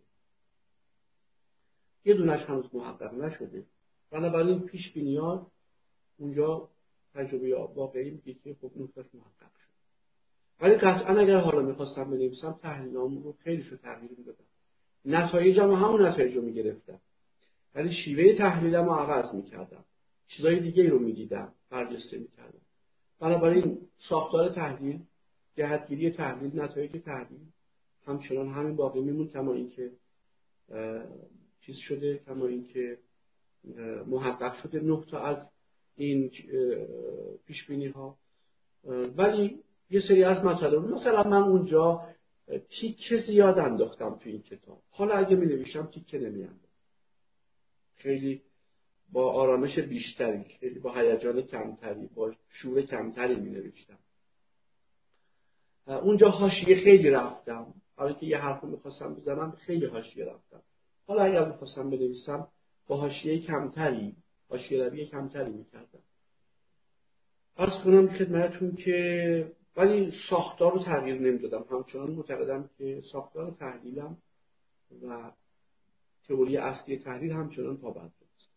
[2.04, 3.66] یه دونش هنوز محقق نشده.
[4.10, 5.46] بنابراین پیش بینیات
[6.16, 6.68] اونجا
[7.14, 9.68] تجربه واقعی میگه که خب نقطش محقق شد.
[10.60, 14.44] ولی قطعا اگر حالا می‌خواستم بنویسم تحلیلام رو خیلی رو تغییر می‌دادم
[15.04, 17.00] نتایجم همون نتایج رو می‌گرفتم
[17.74, 19.84] ولی شیوه تحلیلم رو عوض می‌کردم
[20.28, 22.60] چیزای دیگه رو می‌دیدم برجسته می‌کردم
[23.20, 23.78] بنابراین
[24.08, 25.00] ساختار تحلیل
[25.56, 27.40] جهتگیری تحلیل نتایج تحلیل
[28.06, 29.90] همچنان همین باقی میمون کما اینکه
[31.60, 32.98] چیز شده کما اینکه
[34.06, 34.80] محقق شده.
[34.80, 35.48] نه از
[35.96, 36.30] این
[37.46, 38.18] پیش بینی ها
[39.16, 39.58] ولی
[39.90, 42.08] یه سری از مطالب مثلا من اونجا
[42.70, 44.82] تیکه زیاد انداختم تو این کتاب.
[44.90, 46.48] حالا اگه می نویشم تیکه نمی
[47.96, 48.42] خیلی
[49.12, 53.98] با آرامش بیشتری خیلی با هیجان کمتری با شور کمتری می نوشتم
[55.86, 57.74] اونجا حاشیه خیلی رفتم.
[57.96, 60.62] حالا که یه حرف می‌خواستم بزنم خیلی حاشیه رفتم.
[61.06, 62.48] حالا اگر می‌خواستم بنویسم
[62.86, 64.16] با حاشیه کمتری
[64.48, 66.02] حاشیه روی کمتری می‌کردم.
[67.56, 71.64] ارز کنم خدمتتون که ولی ساختار رو تغییر نمی‌دادم.
[71.70, 74.16] همچنان معتقدم که ساختار تحلیلم
[75.02, 75.32] و
[76.28, 78.50] تئوری اصلی تحلیل همچنان پابرجا است.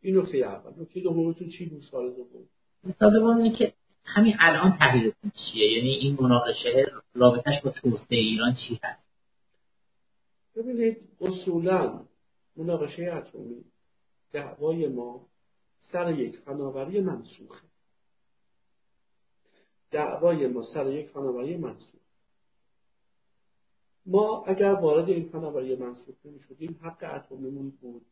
[0.00, 0.82] این نکته اول.
[0.82, 2.48] نکته دومتون چی بود؟ سال دوم.
[2.98, 3.72] سال دوم اینه که
[4.04, 9.02] همین الان تحلیلتون چیه؟ یعنی این مناقشه رابطش با توسعه ایران چی هست؟
[10.56, 12.04] ببینید اصولا
[12.56, 13.64] مناقشه اتمی
[14.32, 15.26] دعوای ما
[15.80, 17.66] سر یک فناوری منسوخه.
[19.90, 22.02] دعوای ما سر یک فناوری منسوخ
[24.06, 28.06] ما اگر وارد این فناوری منسوخ نمی شدیم حق اتمیمون بود.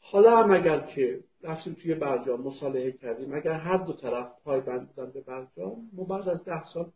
[0.00, 5.10] حالا هم اگر که رفتیم توی برجام مصالحه کردیم اگر هر دو طرف پایبند بودن
[5.10, 6.92] به برجام ما بعد از ده سال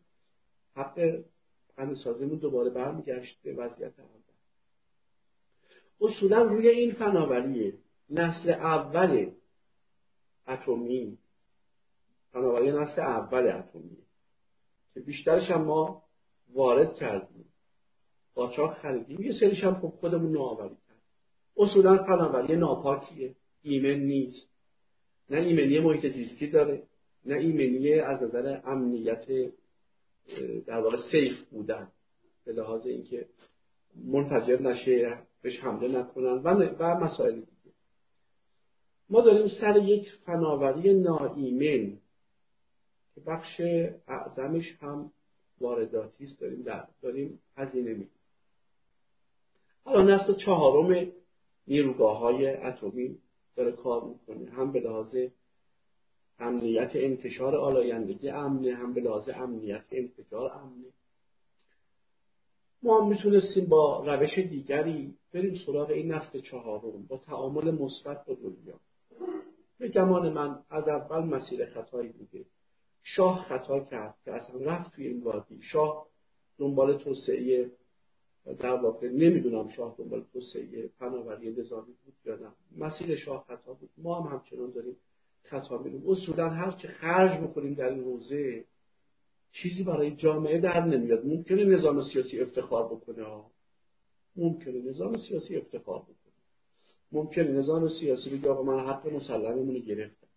[0.75, 1.23] حق
[2.03, 4.18] سازیمون دوباره برمیگشت به وضعیت اول
[6.01, 7.73] اصولا روی این فناوری
[8.09, 9.31] نسل اول
[10.47, 11.17] اتمی.
[12.31, 13.97] فناوری نسل اول اتمی.
[14.93, 16.03] که بیشترش هم ما
[16.53, 17.45] وارد کردیم.
[18.35, 19.21] قاچاق خریدیم.
[19.21, 21.01] یه سریش هم خب خودمون نوآوری کرد
[21.57, 23.35] اصولا فناوری ناپاکیه.
[23.61, 24.49] ایمن نیست.
[25.29, 26.83] نه ایمنی محیط زیستی داره.
[27.25, 29.25] نه ایمنی از نظر امنیت
[30.67, 31.91] در واقع سیف بودن.
[32.45, 33.27] به لحاظ اینکه
[34.05, 35.28] منفجر نشه.
[35.41, 37.75] بهش حمله نکنن و, و مسائل دیگه.
[39.09, 41.97] ما داریم سر یک فناوری ناایمن
[43.15, 43.61] که بخش
[44.07, 45.11] اعظمش هم
[45.61, 46.39] وارداتی است.
[46.39, 48.07] داریم در داریم هزینه می
[49.83, 51.11] حالا نسل چهارم
[51.67, 53.17] نیروگاه های اتمی
[53.55, 54.51] داره کار می‌کنه.
[54.51, 55.15] هم به لحاظ
[56.39, 60.87] امنیت انتشار آلایندگی امنه هم به لحاظ امنیت انفجار امنه.
[62.83, 68.79] ما می‌تونستیم با روش دیگری بریم سراغ این نسل چهارم با تعامل مثبت با دنیا.
[69.77, 72.45] به گمان من از اول مسیر خطایی بوده.
[73.03, 75.59] شاه خطا کرد که اصلا رفت توی این وادی.
[75.61, 76.07] شاه
[76.57, 77.71] دنبال توسعه
[78.59, 82.51] در واقع نمی‌دونم شاه دنبال توسعه فناوری نظامی بود یا نه.
[82.77, 83.89] مسیر شاه خطا بود.
[83.97, 84.95] ما هم همچنان داریم
[85.43, 86.03] خطا میریم.
[86.07, 88.65] اصولا هر چه خرج بکنیم در این حوزه
[89.51, 91.25] چیزی برای جامعه در نمیاد.
[91.25, 93.25] ممکنه نظام سیاسی افتخار بکنه.
[94.35, 96.15] ممکنه نظام سیاسی افتخار بکنه.
[97.11, 100.27] ممکنه نظام سیاسی بگه آقا من حق مسلممون رو گرفتم.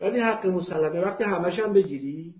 [0.00, 2.34] ولی حق مسلمه وقتی همش هم بگیری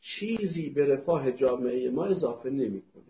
[0.00, 3.02] چیزی به رفاه جامعه ما اضافه نمی‌کنه.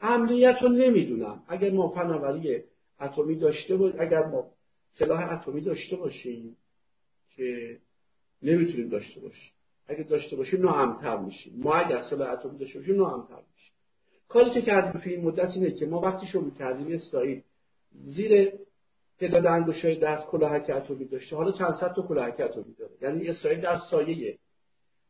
[0.00, 1.42] امنیت رو نمی‌دونم.
[1.48, 2.62] اگر ما فناوری
[3.00, 4.50] اتمی داشته باش اگر ما
[4.92, 6.56] سلاح اتمی داشته باشیم
[7.36, 7.78] که
[8.42, 9.52] نمی‌تونیم داشته باشیم.
[9.88, 13.72] اگه داشته باشیم ناامتر میشیم ما اگر سلاح اتمی داشته باشیم ناامتر میشیم
[14.28, 17.42] کاری که کردیم توی این مدت اینه که ما وقتی شروع کردیم اسرائیل
[18.04, 18.52] زیر
[19.18, 23.60] تعداد انگشتای دست کلاهک اتمی داشته حالا چند صد تا کلاهک اتمی داره یعنی اسرائیل
[23.60, 24.38] در سایه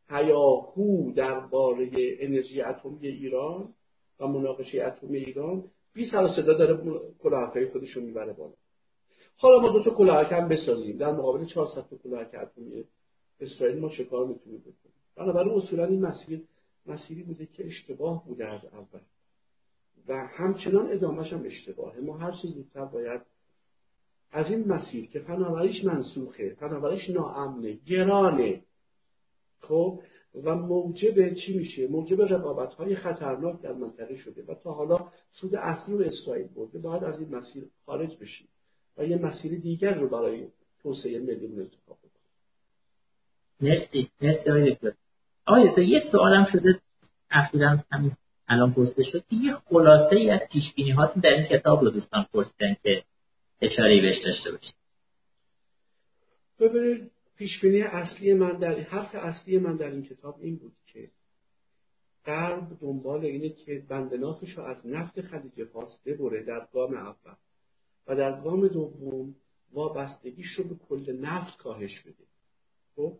[0.09, 1.89] هیاهو درباره
[2.19, 3.73] انرژی اتمی ایران
[4.19, 5.63] و مناقشه اتمی ایران
[5.93, 6.79] بی سر و صدا داره
[7.19, 8.53] کلاهک خودش رو می‌بره بالا.
[9.37, 10.97] حالا ما دو تا کلاهک هم بسازیم.
[10.97, 12.83] در مقابل 400 تا کلاهک اتمی
[13.39, 16.43] اسرائیل ما کار می‌تونیم بکنیم؟ بنابراین اصولا این مسیر
[16.85, 18.99] مسیری بوده که اشتباه بوده از اول.
[20.07, 21.99] و همچنان ادامهش هم اشتباهه.
[21.99, 23.21] ما هر چیز زودتر باید
[24.31, 28.63] از این مسیر که فناوریش منسوخه فناوریش ناامنه گرانه.
[29.59, 30.01] خب؟
[30.43, 35.55] و موجب چی میشه؟ موجب رقابت های خطرناک در منطقه شده و تا حالا سود
[35.55, 36.79] اصلی رو اسرائیل برده.
[36.79, 38.47] باید از این مسیر خارج بشیم
[38.97, 40.47] و یه مسیر دیگر رو برای
[40.79, 41.97] توسعه ملی انتخاب
[43.61, 44.09] مرسی.
[44.21, 44.91] مرسی آقای دکتر.
[45.45, 46.81] آقای دکتر یه سوالم شده.
[47.31, 48.11] اخیرا همین
[48.47, 52.25] الان پرسیده شد که یه خلاصه ای از پیش بینی در این کتاب رو دوستان
[52.33, 53.03] پرسیدن که
[53.61, 54.73] اشاره بهش داشته باشید.
[56.59, 61.09] ببینید پیش بینی اصلی من در حرف اصلی من در این کتاب این بود که
[62.25, 67.35] غرب دنبال اینه که بندنافش رو از نفت خلیج فارس ببره در گام اول
[68.07, 69.35] و در گام دوم
[69.73, 72.25] وابستگیش رو به کل نفت کاهش بده.
[72.95, 73.17] خب؟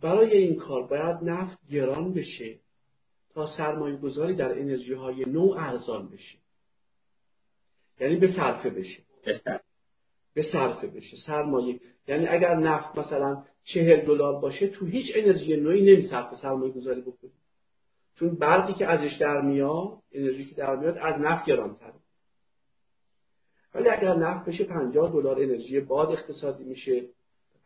[0.00, 2.58] برای این کار باید نفت گران بشه
[3.34, 6.38] تا سرمایه گذاری در انرژی های نو ارزان بشه.
[8.00, 9.02] یعنی به صرفه بشه.
[10.34, 10.86] به صرفه.
[10.86, 11.16] بشه.
[11.26, 17.00] سرمایه یعنی اگر نفت مثلا چهل دلار باشه تو هیچ انرژی نوعی نمیصرفه سرمایه گذاری
[17.00, 17.30] بکنی
[18.14, 21.94] چون برقی که ازش در میاد انرژی که در میاد از نفت گرانتره.
[23.74, 27.04] ولی اگر نفت بشه 50 دلار انرژی باد اقتصادی میشه.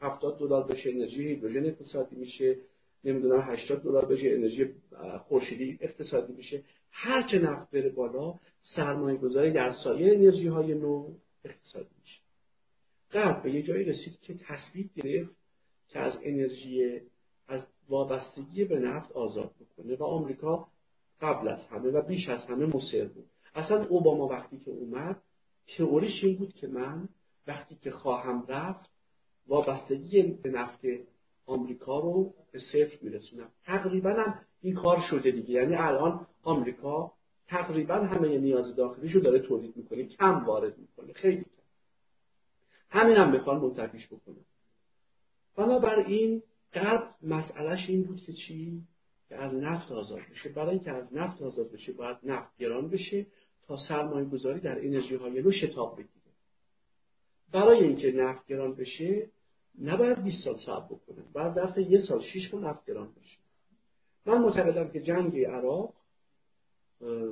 [0.01, 2.57] 70 دلار بشه انرژی هیدروژن اقتصادی میشه
[3.05, 4.71] نمی‌دونم 80 دلار بشه انرژی
[5.29, 6.62] خورشیدی اقتصادی میشه.
[6.91, 11.15] هر چه نفت بره بالا سرمایه گذاری در سایه انرژی های نو
[11.45, 12.21] اقتصادی میشه.
[13.12, 15.37] قبل به یه جایی رسید که تصویب گرفت
[15.89, 17.01] که از انرژی
[17.49, 20.69] از وابستگی به نفت آزاد بکنه و آمریکا
[21.21, 23.27] قبل از همه و بیش از همه مصر بود.
[23.55, 25.23] اصلا اوباما وقتی که اومد
[25.77, 27.09] تئوریش این بود که من
[27.47, 28.91] وقتی که خواهم رفت
[29.49, 30.81] وابستگی به نفت
[31.47, 33.49] آمریکا رو به صفر میرسونم.
[33.65, 35.51] تقریبا هم این کار شده دیگه.
[35.51, 37.12] یعنی الان آمریکا
[37.47, 41.12] تقریبا همه نیاز داخلیشو داره تولید می‌کنه کم وارد می‌کنه.
[41.12, 41.51] خیلی کم.
[42.91, 44.37] همین هم می‌خوان منتفیش بکنه
[45.57, 46.43] بنابراین
[46.73, 48.83] غرب مسئلهش این بود که چی؟
[49.29, 50.49] که از نفت آزاد بشه.
[50.49, 53.27] برای اینکه از نفت آزاد بشه باید نفت گران بشه
[53.66, 56.11] تا سرمایه گذاری در انرژی های نو شتاب بگیره.
[57.53, 59.31] برای اینکه نفت گران بشه
[59.80, 63.38] نباید 20 سال صبر بکنه بعد ظرف یه سال 6 ماه نفت گران بشه
[64.26, 65.94] من معتقدم که جنگ عراق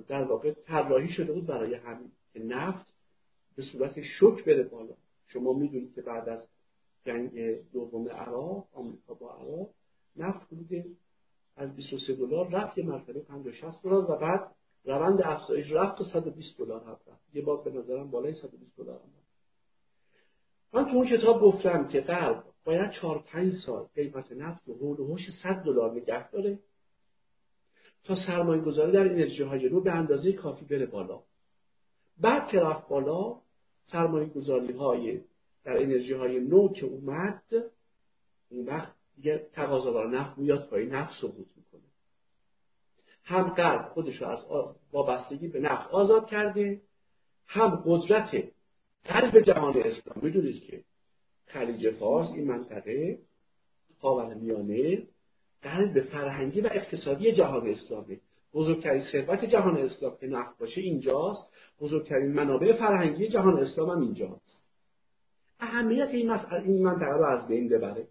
[0.08, 2.92] در واقع طراحی شده بود برای همین که نفت
[3.56, 4.94] به صورت شک بره بالا.
[5.26, 6.48] شما می‌دونید که بعد از
[7.04, 9.70] جنگ دوم عراق آمریکا با عراق
[10.16, 10.96] نفت حدود
[11.56, 14.54] از 23 دلار رفت یه مرتبه 50 60 دلار و بعد
[14.84, 17.34] روند افزایش رفت تا 120 دلار رفت.
[17.34, 19.21] یه بار به نظرم بالای 120 دلار رفت.
[20.72, 25.00] من تو اون کتاب گفتم که غرب باید 4 5 سال قیمت نفت رو حول
[25.00, 26.58] و حوش 100 دلار نگه داره
[28.04, 31.22] تا سرمایه گذاری در انرژی های نو به اندازه کافی بره بالا.
[32.20, 33.40] بعد که رفت بالا
[33.84, 35.20] سرمایه گذاری های
[35.64, 37.42] در انرژی های نو که اومد
[38.50, 41.82] اون وقت دیگه تقاضا بر نفت میاد پایین نفت سقوط می‌کنه.
[43.24, 44.44] هم غرب خودش رو از
[44.92, 46.80] وابستگی به نفت آزاد کرده
[47.46, 48.51] هم قدرت
[49.04, 50.84] قلب جهان اسلام می‌دونید که
[51.46, 53.18] خلیج فارس این منطقه
[54.40, 55.02] میانه
[55.62, 58.20] قلب فرهنگی و اقتصادی جهان اسلامی.
[58.54, 61.48] بزرگترین ثروت جهان اسلام که نفت باشه اینجاست.
[61.80, 64.58] بزرگترین منابع فرهنگی جهان اسلام هم اینجاست.
[65.60, 68.08] اهمیت این مسئله این منطقه رو از بین ببره.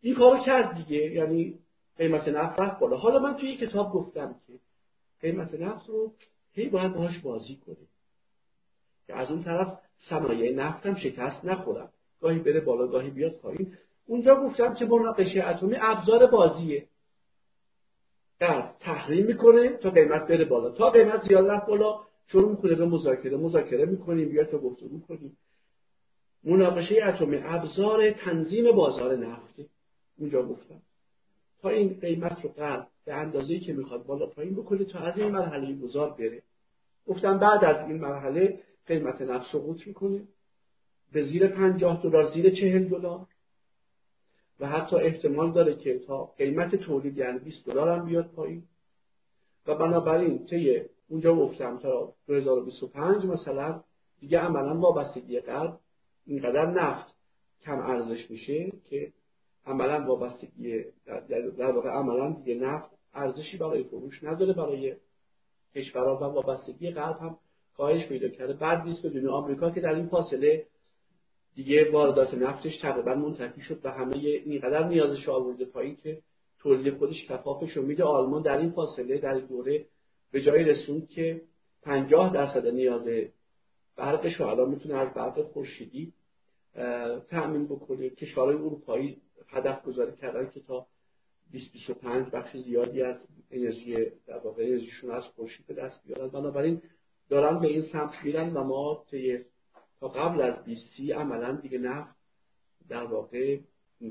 [0.00, 1.58] این کارو کرد دیگه یعنی
[1.96, 2.96] قیمت نفت رفت بالا.
[2.96, 4.52] حالا من توی کتاب گفتم که
[5.20, 6.12] قیمت نفت رو
[6.52, 7.88] هی باید باهاش بازی کنیم.
[9.08, 13.76] که از اون طرف صنایع نفت هم شکست نخورم گاهی بره بالا گاهی بیاد پایین.
[14.06, 16.86] اونجا گفتم که مناقشه اتمی ابزار بازیه.
[18.38, 20.70] در تحریم می‌کنه تا قیمت بره بالا.
[20.70, 23.36] تا قیمت زیاد رفت بالا شروع می‌کنه به مذاکره.
[23.36, 25.36] مذاکره می‌کنیم بیا تا گفتگو کنیم
[26.44, 29.66] مناقشه اتمی ابزار تنظیم بازار نفته
[30.18, 30.82] اونجا گفتم.
[31.62, 35.28] تا این قیمت رو قرد به اندازه که می‌خواد بالا پایین بکنه تا از این
[35.28, 36.42] مرحله گذار بره.
[37.06, 40.22] گفتم بعد از این مرحله قیمت نفت سقوط می‌کنه.
[41.12, 43.26] به زیر پنجاه دلار زیر چهل دلار.
[44.60, 48.62] و حتی احتمال داره که تا قیمت تولید یعنی 20 دلار هم بیاد پایین.
[49.66, 53.82] و بنابراین طی اونجا گفتم تا 2025 مثلا
[54.20, 55.78] دیگه عملا وابستگی قلب
[56.26, 57.14] اینقدر نفت
[57.62, 59.12] کم ارزش میشه که
[59.66, 60.84] عملا وابستگی
[61.58, 64.96] در واقع عملا دیگه نفت ارزشی برای فروش نداره برای
[65.74, 67.38] کشورها و وابستگی قلب هم
[67.78, 68.52] کاهش پیدا کرده.
[68.52, 70.66] بعد نیست بدون آمریکا که در این فاصله
[71.54, 76.22] دیگه واردات نفتش تقریبا منتفی شد و همه اینقدر نیازش آورده پایین که
[76.58, 78.04] تولید خودش کفافش رو میده.
[78.04, 79.84] آلمان در این فاصله در دوره
[80.32, 81.42] به جای رسوند که
[81.82, 83.08] 50 درصد نیاز
[83.96, 86.12] برقش رو الان می‌تونه از برق خورشیدی
[87.28, 88.10] تأمین بکنه.
[88.10, 89.16] کشورهای اروپایی
[89.48, 90.86] هدف گذاری کردن که تا
[91.52, 93.16] 2025 بخش زیادی از
[93.50, 93.96] انرژی
[94.26, 96.28] در واقع انرژیشون از خورشید به دست بیارن.
[96.28, 96.82] بنابراین
[97.28, 99.04] دارن به این سمت میرن و ما
[100.00, 102.16] تا قبل از 20 عملا دیگه نفت
[102.88, 103.58] در واقع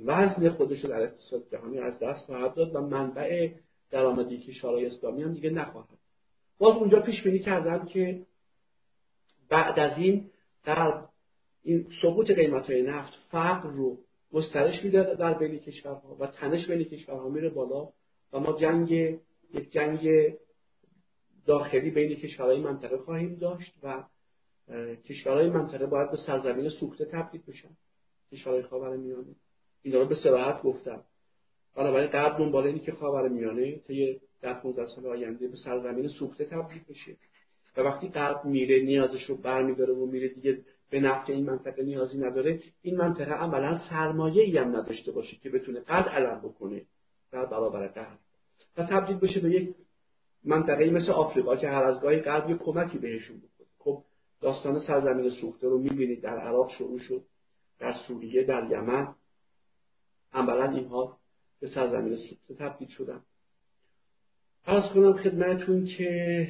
[0.06, 3.52] وزن خودش رو در اقتصاد جهانی از دست خواهد داد و منبع
[3.92, 5.98] درآمدی کشورهای اسلامی هم دیگه نخواهد.
[6.58, 8.26] باز اونجا پیش بینی کردم که
[9.50, 10.30] بعد از این
[10.64, 11.02] در
[11.64, 13.98] این سقوط قیمت های نفت فقر رو
[14.34, 17.90] گسترش میده در بین کشورها و تنش بین کشورها میره بالا
[18.34, 18.92] و ما جنگ
[19.54, 20.10] یک جنگ
[21.48, 24.04] داخلی بین کشورهای منطقه خواهیم داشت و
[25.06, 27.70] کشورهای منطقه باید به سرزمین سوخته تبدیل بشن.
[28.32, 29.36] کشورهای خاور میانه.
[29.82, 31.04] اینا رو به صراحت گفتم.
[31.76, 36.46] بنابراین قبل دنبال اینی که خاور میانه طی در 15 سال آینده به سرزمین سوخته
[36.46, 37.18] تبدیل بشه.
[37.78, 42.18] و وقتی قلب میره نیازش رو برمیداره و میره دیگه به نفت این منطقه نیازی
[42.18, 46.86] نداره این منطقه عملا سرمایه ای هم نداشته باشه که بتونه قد علم بکنه
[47.32, 48.20] در برابر قلب
[48.78, 49.76] و تبدیل بشه به یک
[50.48, 54.04] منطقه مثل آفریقا که هر از گاهی قلب یک کمکی بهشون بکنه خب
[54.42, 57.24] داستان سرزمین سوخته رو می‌بینید در عراق شروع شد
[57.80, 59.16] در سوریه در یمن.
[60.34, 61.18] عملا اینها
[61.60, 63.22] به سرزمین سوخته تبدیل شدن.
[64.66, 66.50] از کنم خدمتون که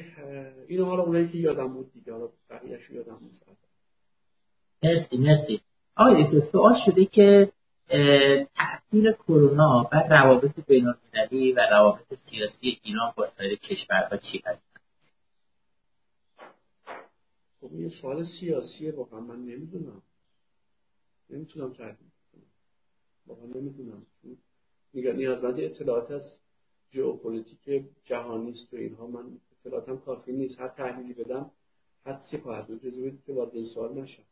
[0.68, 3.40] این حالا اونایی که یادم بود دیگه حالا بقیهش یادم بود
[4.82, 5.60] مرسی مرسی.
[5.96, 7.52] آقای سوال شده که
[7.88, 14.68] تاثیر کرونا بر روابط بین المللی و روابط سیاسی ایران با سایر کشورها چی هست
[17.60, 20.02] خب این سوال سیاسیه واقعا من نمی‌دونم.
[21.30, 21.96] نمی‌تونم تحلیل
[22.32, 22.42] کنم.
[23.26, 24.06] واقعا نمی‌دونم.
[24.94, 26.38] نیازمند اطلاعات از
[26.92, 29.06] ژئوپلیتیک جهانی است و اینها.
[29.06, 29.24] من
[29.60, 30.60] اطلاعاتم کافی نیست.
[30.60, 31.50] هر تحلیلی بدم
[32.06, 32.82] حد که خواهد بود.
[33.26, 34.22] که وارد این سوال نشم.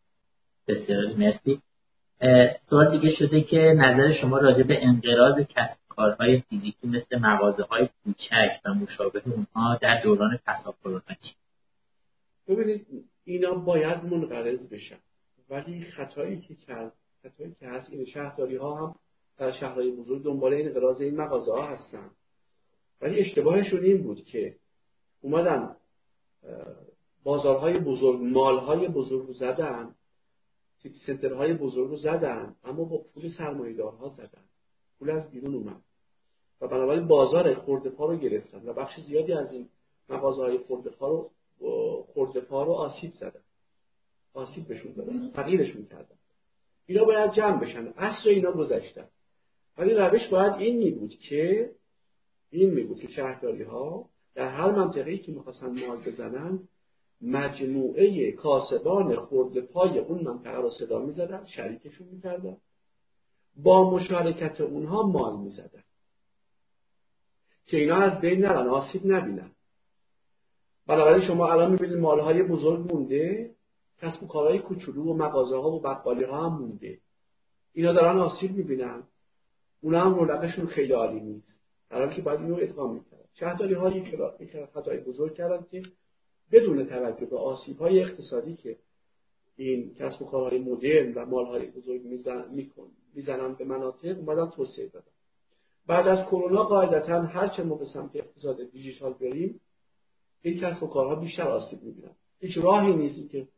[0.69, 1.63] بسیار مرسی.
[2.71, 7.89] سوال دیگه شده که نظر شما راجع به انقراض کسب کارهای فیزیکی مثل مغازه های
[8.05, 11.35] کوچک و مشابه اونها در دوران پسا کرونا چی؟
[12.49, 12.87] ببینید
[13.25, 14.99] اینا باید منقرض بشن.
[15.51, 18.95] ولی خطایی که کرد خطایی که هست این شهرداری ها هم
[19.39, 22.11] در شهرهای بزرگ دنبال انقراض این مغازه ها هستن.
[23.01, 24.57] ولی اشتباهشون این بود که
[25.21, 25.77] اومدن
[27.25, 29.95] بازارهای بزرگ مالهای بزرگ زدن
[31.07, 34.45] سنترهای بزرگ رو زدن اما با پول سرمایه‌دارها زدن.
[34.99, 35.83] پول از بیرون اومد.
[36.61, 39.69] و بنابراین بازار خورده پا رو گرفتن و بخش زیادی از این
[40.09, 41.31] مغازه های خورده پا رو
[42.15, 43.41] خورده پا رو آسیب زدن.
[44.35, 46.17] آسیب بهشون دادن فقیرشون کردن.
[46.87, 47.93] اینا باید جمع بشن.
[47.97, 49.09] اصر اینا گذشتن.
[49.79, 51.71] ولی روش باید این می بود که
[52.51, 56.69] این می بود که شهرداری ها در هر منطقه‌ای که می‌خواستن مال بزنن
[57.21, 62.57] مجموعه کاسبان خورده پای اون منطقه رو صدا می‌زدن شریکشون می‌کردن.
[63.57, 65.85] با مشارکت اونها مال می‌زدن.
[67.67, 69.51] که اینا از بین نرن آسیب نبینن.
[70.87, 73.55] بنابراین شما الان می‌بینید مالهای بزرگ مونده
[74.03, 76.99] کسب و کارهای کوچولو و مغازه ها و بقالی ها هم مونده.
[77.73, 79.03] اینا دارن آسیب می‌بینن.
[79.81, 81.47] اونا هم رونقشون خیلی عالی نیست.
[81.91, 83.25] در که باید اینو ادغام می‌کردن.
[83.35, 84.17] شهرداری ها یک
[84.75, 85.83] خطای بزرگ کردن که
[86.53, 88.77] بدون توجه به آسیب های اقتصادی که
[89.57, 92.45] این کسب و کارهای مدرن و مالهای بزرگ میزن
[93.15, 95.07] می‌زنن به مناطق اومدن توسعه دادن.
[95.87, 99.61] بعد از کرونا قاعدتا هر چه ما به سمت اقتصاد دیجیتال بریم
[100.43, 102.15] این کسب و کارها بیشتر آسیب می‌بینن.
[102.41, 103.49] هیچ راهی نیست که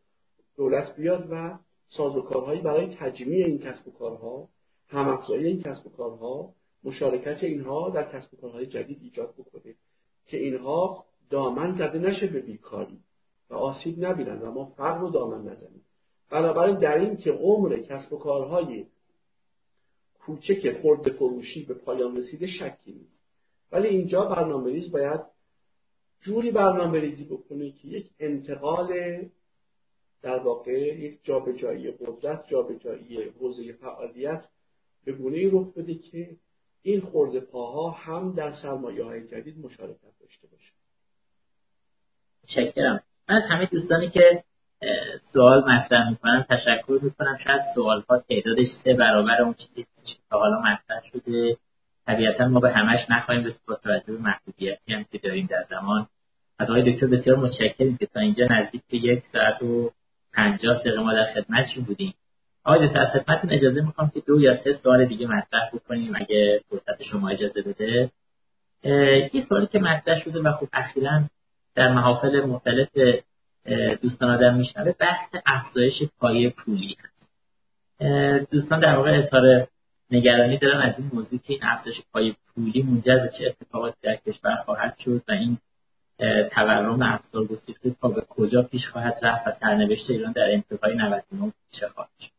[0.57, 1.59] دولت بیاد و
[1.89, 4.49] سازوکارهایی برای تجمیع این کسب و کارها
[4.89, 6.55] همافزایی این کسب و کارها
[6.85, 9.75] مشارکت اینها در کسب و کارهای جدید ایجاد بکنه
[10.27, 12.99] که اینها دامن زده نشه به بیکاری
[13.51, 15.85] و آسیب نبینن و ما فقر رو دامن نزنیم.
[16.31, 18.87] بنابراین در این که عمر کسب و کارهای
[20.19, 23.19] کوچک خرد فروشی به پایان رسیده شکی نیست.
[23.73, 25.21] ولی اینجا برنامه ریز باید
[26.21, 29.21] جوری برنامه ریزی بکنه که یک انتقال
[30.23, 34.45] در واقع یک جابجایی قدرت جابجایی حوزه فعالیت
[35.05, 36.37] به گونه رخ بده که
[36.83, 40.78] این خورده پاها هم در سرمایه های جدید مشارکت داشته باشه.
[42.49, 43.01] متشکرم.
[43.29, 44.43] از همه دوستانی که
[45.33, 47.37] سوال مطرح می‌کنم تشکر می‌کنم.
[47.45, 51.57] شاید سوال ها تعدادش سه برابر اون چیزی که حالا مطرح شده.
[52.07, 56.07] طبیعتا ما به همش نخواهیم رسید با توجه به محدودیتی هم که داریم در زمان.
[56.59, 59.91] از آقای دکتر بسیار متشکریم که تا اینجا نزدیک به یک ساعت و
[60.33, 62.15] پنجاه دقیقه ما در خدمتشون بودیم.
[62.65, 66.61] آقای دکتر از خدمتتون اجازه می‌خوام که دو یا سه سوال دیگه مطرح بکنیم اگه
[66.69, 68.11] فرصت شما اجازه بده.
[69.33, 71.23] یه سوالی که مطرح شده و خب اخیرا
[71.79, 72.89] در محافل مختلف
[74.03, 78.51] دوستان آدم میشنوه بحث افزایش پایه پولی هست.
[78.51, 79.69] دوستان در واقع اظهار
[80.11, 84.17] نگرانی دارن از این موضوع که این افزایش پایه پولی منجر به چه اتفاقاتی در
[84.17, 85.59] کشور خواهد شد و این
[86.51, 91.53] تورم افزار گسیخته تا به کجا پیش خواهد رفت و سرنوشت ایران در انتهای 99
[91.71, 92.31] چه خواهد شد؟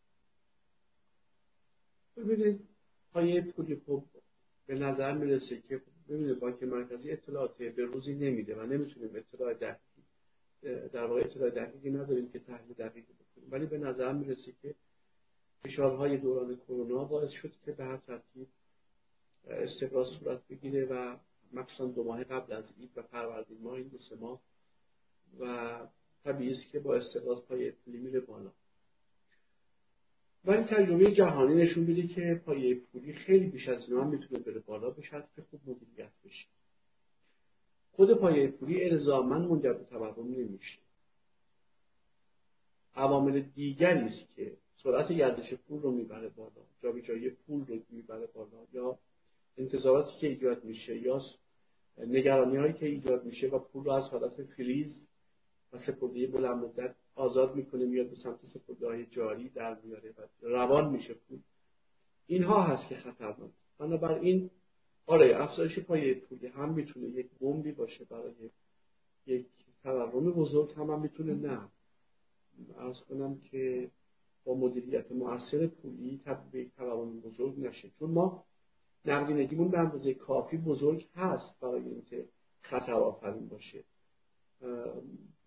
[2.18, 2.60] ببینید
[3.14, 4.04] پایه پولی خب
[4.68, 10.04] به نظر می‌رسه که ببینید بانک مرکزی اطلاعات به روزی نمیده و نمی‌تونیم اطلاع دقیقی
[10.94, 13.48] در واقع اطلاع دقیقی نداریم که تحلیل دقیقی بکنیم.
[13.52, 14.76] ولی به نظر می‌رسه که
[15.64, 18.48] فشارهای دوران کرونا باعث شد که به هر ترتیب
[19.48, 21.18] استقرار صورت بگیره و
[21.54, 24.42] مخصوصا دو ماه قبل از عید و فروردین ماه این دو سه ماه
[25.40, 25.80] و
[26.24, 28.52] طبیعی است که با استقرار پای پولی میره بالا.
[30.46, 34.60] ولی تجربه جهانی نشون میده که پایه پولی خیلی بیش از اینا هم می‌تونه بره
[34.60, 36.46] بالا شرط که خوب مدیریت بشه.
[37.92, 40.80] خود پایه پولی الزاما منجر به تورم نمیشه.
[42.96, 48.66] عوامل دیگری است که سرعت گردش پول رو می‌بره بالا جابجایی پول رو می‌بره بالا
[48.74, 49.00] یا
[49.58, 51.22] انتظاراتی که ایجاد میشه یا
[51.98, 55.00] نگرانی هایی که ایجاد میشه و پول رو از حالت فریز
[55.74, 60.48] و سپرده بلند مدت آزاد می‌کنه میاد به سمت سپرده های جاری در میاره و
[60.48, 61.40] روان میشه پول.
[62.26, 63.52] اینها هست که خطرناک.
[63.78, 64.50] بنابراین
[65.06, 68.34] آره افزایش پای پولی هم می‌تونه یک بمبی باشه برای
[69.26, 69.48] یک
[69.84, 71.70] تورم بزرگ هم, هم می‌تونه نه.
[72.78, 73.92] ارز کنم که
[74.46, 77.92] با مدیریت موثر پولی تبدیل یک تورم بزرگ نشه.
[78.00, 78.46] چون ما
[79.06, 82.26] نقدینگیمون به اندازه کافی بزرگ هست برای اینکه
[82.62, 83.84] خطر آفرین باشه.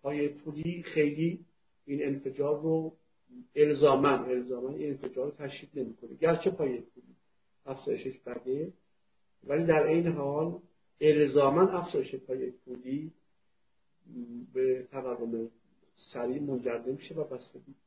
[0.01, 1.45] پای پولی خیلی
[1.85, 2.93] این انفجار رو
[3.55, 6.15] الزامن الزامن این انفجار رو تشدید نمی‌کنه.
[6.15, 7.15] گرچه پای پولی
[7.65, 8.73] افزایشش بده.
[9.43, 10.59] ولی در این حال
[11.01, 13.11] الزامن افزایش پای پولی
[14.53, 15.49] به تورم
[16.13, 17.23] سریع منجر نمیشه و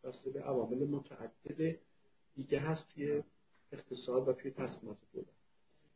[0.04, 1.76] بسته به عوامل متعدد
[2.36, 3.22] دیگه هست توی
[3.72, 5.26] اقتصاد و توی تصمیمات دولت.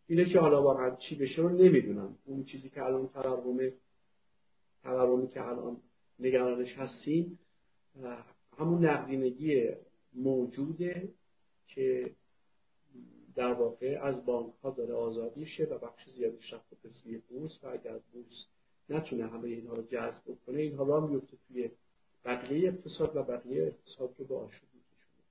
[0.07, 2.17] اینه که حالا واقعا چی بشه رو نمی‌دونم.
[2.25, 3.73] اون چیزی که الان تورم
[4.83, 5.77] تورمی که الان
[6.19, 7.39] نگرانش هستیم
[8.59, 9.71] همون نقدینگی
[10.15, 11.09] موجوده
[11.67, 12.11] که
[13.35, 17.53] در واقع از بانک ها داره آزاد میشه و بخش زیادش رفته به سوی بورس
[17.63, 18.47] و اگر بورس
[18.89, 21.71] نتونه همه اینها رو جذب کنه اینها را میفته توی
[22.25, 25.25] بقیه اقتصاد و بقیه اقتصاد رو به آشوب میکشونه.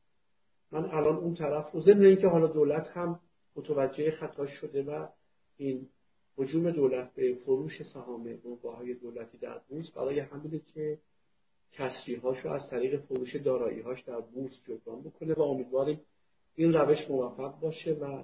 [0.71, 3.19] من الان اون طرف رو ضمن اینکه حالا دولت هم
[3.55, 5.07] متوجه خطا شده و
[5.57, 5.89] این
[6.37, 10.99] حجوم دولت به فروش سهام های دولتی در بورس برای همینه که
[11.71, 16.01] کسری هاشو از طریق فروش دارایی هاش در بورس جبران بکنه و امیدواریم
[16.55, 18.23] این روش موفق باشه و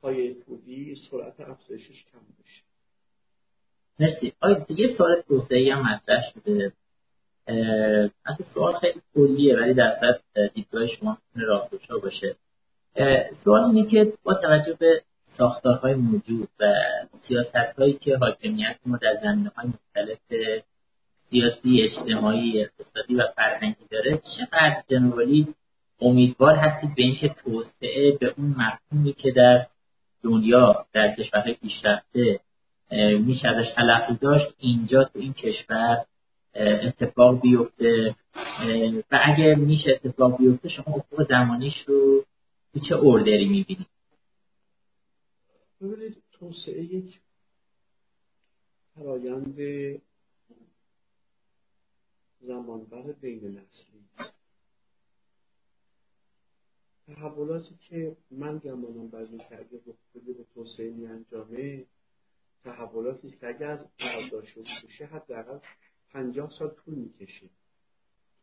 [0.00, 2.62] پای پولی سرعت افزایشش کم بشه.
[4.00, 4.32] مرسی.
[4.40, 6.72] آیا دیگه سوال توسعه هم مطرح شده.
[8.24, 12.36] از سوال خیلی کلیه ولی در صورت دیدگاه شما راهگشا باشه.
[13.44, 15.02] سوال اینه که با توجه به
[15.38, 16.72] ساختارهای موجود و
[17.28, 20.18] سیاست هایی که حاکمیت ما در زمینه های مختلف
[21.34, 24.22] سیاسی اجتماعی اقتصادی و فرهنگی داره.
[24.38, 25.54] چقدر جنوالی
[26.00, 29.66] امیدوار هستید به اینکه توسعه به اون مفهومی که در
[30.22, 32.40] دنیا در کشورهای پیشرفته
[33.18, 36.04] میشه ازش تلقی داشت اینجا تو این کشور
[36.54, 38.14] اتفاق بیفته.
[39.10, 42.24] و اگر میشه اتفاق بیفته شما افق زمانیش رو
[42.74, 43.86] تو چه اردری می‌بینید؟
[45.80, 47.20] ببینید توسعه یک
[48.94, 49.56] فرایند
[52.46, 54.34] زمانبر بین نسلی است
[57.06, 59.80] تحولاتی که من گمانم بعضی اگه
[60.14, 61.86] به توسعه می انجامه
[62.64, 65.58] تحولاتی که اگر از برداشت بشه حداقل
[66.10, 67.50] پنجاه سال طول می‌کشه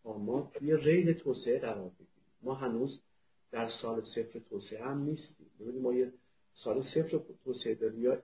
[0.03, 2.25] تا ما توی ریل توسعه قرار بگیریم.
[2.41, 3.01] ما هنوز
[3.51, 5.47] در سال صفر توسعه هم نیستیم.
[5.59, 6.13] ببینید ما یه
[6.63, 8.23] سال صفر توسعه داریم یا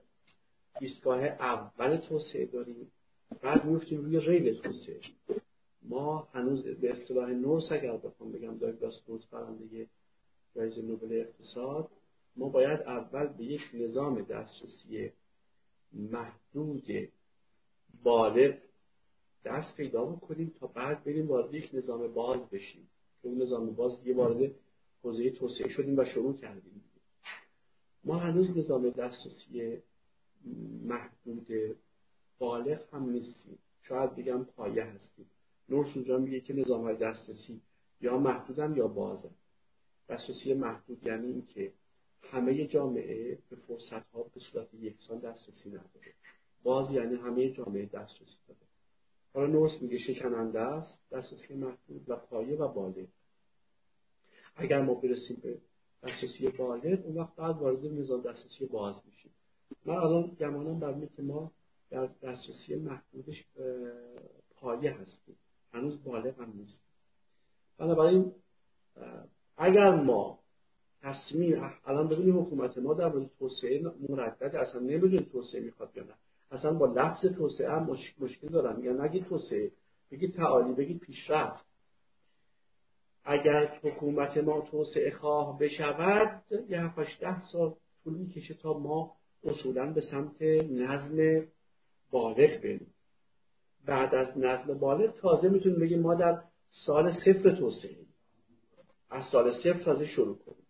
[0.80, 2.92] ایستگاه اول توسعه داریم
[3.42, 5.00] بعد میفتیم روی ریل توسعه.
[5.88, 9.86] ما هنوز به اصطلاح نورس اگر بخوام بگم داگلاس نورس برنده
[10.54, 11.88] جایزه نوبل اقتصاد
[12.36, 15.12] ما باید اول به یک نظام دسترسی
[15.92, 16.86] محدود
[18.02, 18.54] بالغ
[19.44, 22.88] دست پیدا بکنیم تا بعد بریم وارد یک نظام باز بشیم.
[23.22, 24.54] که اون نظام باز دیگه وارد
[25.02, 26.84] حوزه توسعه شدیم و شروع کردیم.
[28.04, 29.82] ما هنوز نظام دسترسی
[30.82, 31.76] محدود
[32.38, 33.58] بالغ هم نیستیم.
[33.82, 35.26] شاید بگم پایه هستیم.
[35.68, 37.60] نورس اونجا میگه که نظام های دسترسی
[38.00, 39.30] یا محدودن یا بازن.
[40.08, 41.72] دسترسی محدود یعنی اینکه
[42.22, 46.14] همه جامعه به فرصت ها به صورت یکسان دسترسی نداره.
[46.62, 48.60] باز یعنی همه جامعه دسترسی داره.
[49.34, 53.06] حالا نورس میگه شکننده است دسترسی محدود و پایه و بالغ.
[54.56, 55.58] اگر ما برسیم به
[56.02, 59.30] دسترسی بالغ اون وقت بعد وارد نظام دسترسی باز میشیم.
[59.84, 61.52] من الان گمانم بر که ما
[61.90, 63.44] در دسترسی محدودش
[64.56, 65.36] پایه هستیم.
[65.72, 66.78] هنوز بالغ هم نیست.
[67.78, 68.32] بنابراین
[69.56, 70.38] اگر ما
[71.02, 76.14] تصمیم الان ببینیم حکومت ما در مورد توسعه مردد اصلا نمی‌دونیم توسعه می‌خواد یا نه.
[76.50, 79.72] اصلا با لفظ توسعه هم مشکل دارم میگن نگید توسعه
[80.10, 81.64] بگید تعالی بگید پیشرفت.
[83.24, 87.74] اگر حکومت ما توسعه خواه بشود یه هفتش ده سال
[88.04, 91.46] طول می‌کشه تا ما اصولا به سمت نظم
[92.10, 92.94] بالغ بریم.
[93.86, 96.38] بعد از نظم بالغ تازه می‌تونیم بگیم ما در
[96.70, 97.96] سال صفر توسعه
[99.10, 100.66] از سال صفر تازه شروع کنیم.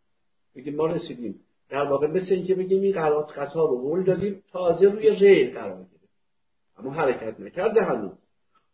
[0.54, 1.40] بگیم ما رسیدیم.
[1.68, 5.78] در واقع مثل اینکه بگیم این قرار قطار رو هول دادیم تازه روی ریل قرار
[5.78, 6.08] گرفت
[6.76, 8.18] اما حرکت نکرده هنوز.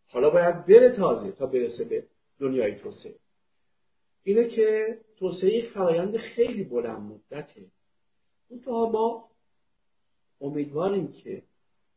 [0.08, 2.04] حالا باید بره تازه تا برسه به
[2.40, 3.14] دنیای توسعه.
[4.22, 7.66] اینه که توسعه یک فرایند خیلی بلند مدته.
[8.48, 9.28] اون تا ما
[10.40, 11.42] امیدواریم که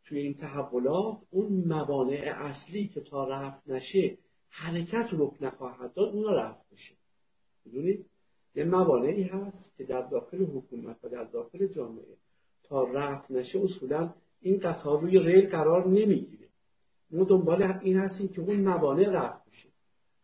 [0.07, 4.17] توی این تحولات اون موانع اصلی که تا رفت نشه
[4.49, 6.95] حرکت رو نخواهد داد اونا رفت بشه.
[7.65, 8.05] می‌دونید؟
[8.55, 12.17] یه موانعی هست که در داخل حکومت و در داخل جامعه
[12.63, 16.47] تا رفت نشه اصولا این قطار روی ریل قرار نمی‌گیره.
[17.11, 19.69] ما دنبال این هستیم که اون موانع رفت بشه.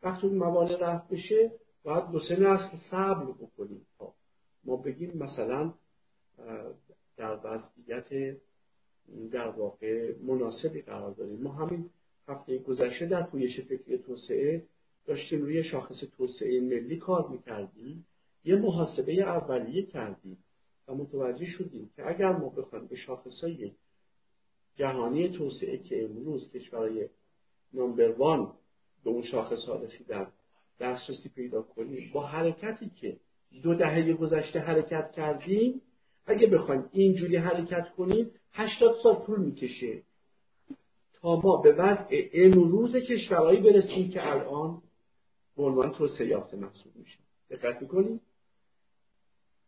[0.03, 1.51] وقتی اون موانع رفت بشه
[1.83, 3.87] باید دو سه نسل صبر بکنیم.
[3.97, 4.13] تا
[4.63, 5.73] ما بگیم مثلا
[7.17, 8.37] در وضعیت
[9.31, 11.89] در واقع مناسبی قرار داریم ما همین
[12.27, 14.63] هفته گذشته در پویش فکری توسعه
[15.05, 18.05] داشتیم روی شاخص توسعه ملی کار می‌کردیم.
[18.45, 20.37] یه محاسبه اولیه کردیم
[20.87, 23.71] و متوجه شدیم که اگر ما بخوایم به شاخصهای
[24.75, 27.09] جهانی توسعه که امروز کشورهای
[27.73, 28.53] نمبر وان
[29.03, 30.27] به اون شاخص ها رسیدن
[30.79, 33.17] دسترسی پیدا کنیم با حرکتی که
[33.63, 35.81] دو دهه گذشته حرکت کردیم
[36.25, 40.03] اگه بخوایم اینجوری حرکت کنیم هشتاد سال طول می‌کشه
[41.13, 44.81] تا ما به وضع امروز کشورهایی برسیم که الان
[45.57, 47.19] به عنوان توسعه یافته محسوب میشه
[47.49, 48.21] دقت می‌کنیم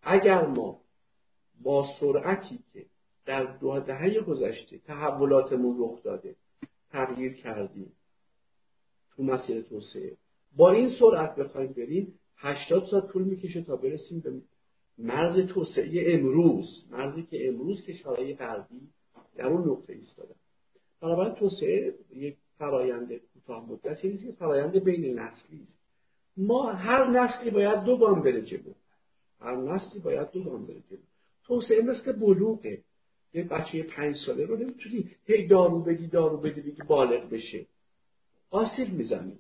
[0.02, 0.82] اگر ما
[1.62, 2.86] با سرعتی که
[3.26, 6.36] در دو دهه گذشته تحولاتمون رخ داده
[6.92, 7.92] تغییر کردیم
[9.16, 10.18] تو مسیر توسعه
[10.56, 14.42] با این سرعت بخوایم بریم هشتاد سال طول می‌کشه تا برسیم به
[14.98, 18.82] مرز توسعه امروز مرزی که امروز کشورهای غربی
[19.36, 20.36] در اون نقطه ایستادن.
[21.02, 25.76] بنابراین توسعه یک فرایند کوتاه مدتی نیست که فرایند بین نسلی است.
[26.38, 28.74] ما هر نسلی باید دو گام بره جلو.
[29.40, 31.00] هر نسلی باید دو گام بره جلو.
[31.44, 32.82] توسعه مثل بلوغه.
[33.34, 37.66] یه بچه پنج ساله رو نمی‌تونی هی دارو بدی دارو بدی بگی بالغ بشه.
[38.50, 39.40] آسیب می‌زنی.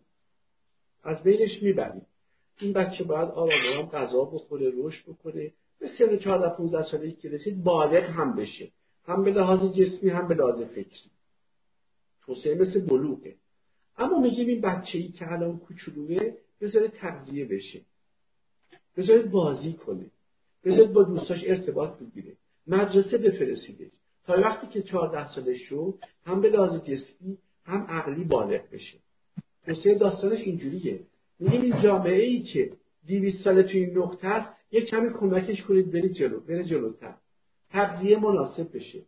[1.03, 2.02] از بینش می‌بری.
[2.60, 5.52] این بچه باید آرام غذا بخوره رشد بکنه.
[5.80, 8.72] به سن 14 15 سالگی که رسید بالغ هم بشه.
[9.07, 11.10] هم به لحاظ جسمی هم به لحاظ فکری.
[12.26, 13.36] توسعه مثل بلوغه.
[13.98, 17.82] اما میگیم این بچه ای که الان کوچولوه بذاره تغذیه بشه.
[18.98, 20.06] بذارید بازی کنه.
[20.64, 22.34] بذارید با دوستاش ارتباط بگیره.
[22.68, 23.91] مدرسه بفرستیدش.
[24.27, 28.98] تا وقتی که 14 سالش شد هم به لحاظ جسمی هم عقلی بالغ بشه.
[29.65, 30.99] توسعه داستانش اینجوریه.
[31.40, 32.72] این جامعه ای که
[33.07, 37.16] 200 ساله توی این نقطه است یک کمی کمکش کنید بره جلو بره جلوتر.
[37.70, 39.03] تغذیه مناسب بشه.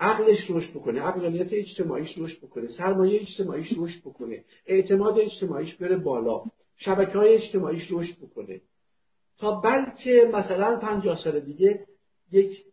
[0.00, 6.44] عقلش رشد بکنه عقلانیت اجتماعیش رشد بکنه سرمایه اجتماعیش رشد بکنه اعتماد اجتماعیش بره بالا
[6.76, 8.60] شبکه های اجتماعیش رشد بکنه.
[9.38, 11.86] تا بلکه مثلا پنجاه سال دیگه
[12.32, 12.64] یک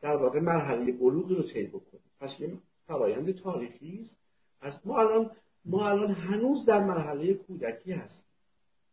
[0.00, 2.00] در واقع مرحله بلوغی رو طی بکنه.
[2.20, 2.52] پس یه
[2.86, 4.16] فرایند تاریخی است.
[4.60, 5.30] از ما الان
[5.68, 8.24] ما الان هنوز در مرحله کودکی هستیم.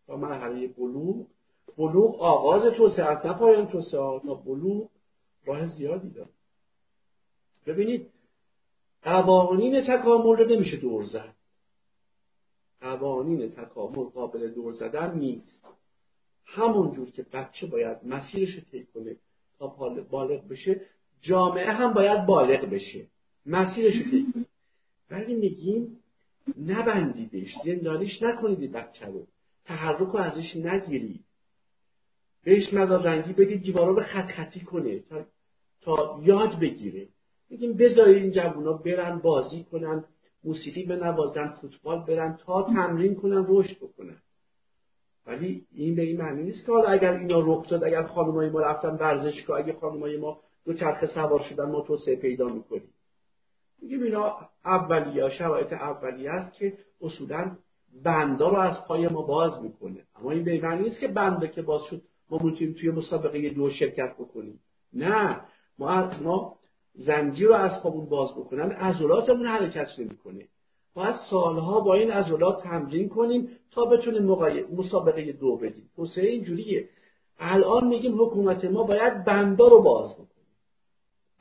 [0.08, 1.28] تا مرحله بلوغ
[1.78, 4.90] بلوغ آغاز توسعه است نه پایان توسعه تا بلوغ
[5.46, 6.30] راه زیادی داره.
[7.66, 8.10] ببینید
[9.04, 11.36] قوانین تکامل رو نمیشه دور زد.
[12.82, 15.66] قوانین تکامل قابل دور زدن نیست.
[16.46, 19.16] همونجور که بچه باید مسیرش رو طی کنه
[19.60, 19.68] تا
[20.12, 20.82] بالغ بشه
[21.22, 23.08] جامعه هم باید بالغ بشه.
[23.46, 24.46] مسیرش رو طی کنه.
[25.12, 26.00] ولی میگیم
[26.68, 29.28] نبندیدش زندانیش نکنید بچه رو.
[29.66, 31.26] تحرک رو ازش نگیرید.
[32.44, 35.26] بهش مدار رنگی بدید دیوارا رو خط خطی کنه تا,
[35.82, 37.08] تا یاد بگیره.
[37.50, 40.04] میگیم بذارید این جوونا برن بازی کنن
[40.44, 44.18] موسیقی بنوازن فوتبال برن تا تمرین کنن رشد بکنن.
[45.26, 48.60] ولی این به این معنی نیست که حالا اگر اینا رخ داد اگر خانمای ما
[48.60, 52.90] رفتن ورزشگاه اگه خانمای ما دو چرخ سوار شدن ما توسعه پیدا می‌کنیم.
[53.82, 54.36] میگیم اینا
[54.66, 57.58] اولیه شرایط اولیه است که اصولا
[58.04, 60.04] بندا رو از پای ما باز می‌کنه.
[60.16, 64.14] اما این به نیست که بنده که باز شد ما می‌تونیم توی مسابقه دو شرکت
[64.14, 64.60] بکنیم.
[64.94, 65.42] نه
[65.80, 66.56] ما ما
[66.96, 70.48] زنجیر رو از پامون باز بکنن عضلاتمون حرکت نمی‌کنه.
[70.94, 74.24] باید سالها با این عضلات تمرین کنیم تا بتونیم
[74.78, 75.90] مسابقه دو بدیم.
[75.96, 76.90] توسعه اینجوریه
[77.40, 80.28] الان میگیم حکومت ما باید بندا رو باز بکنه.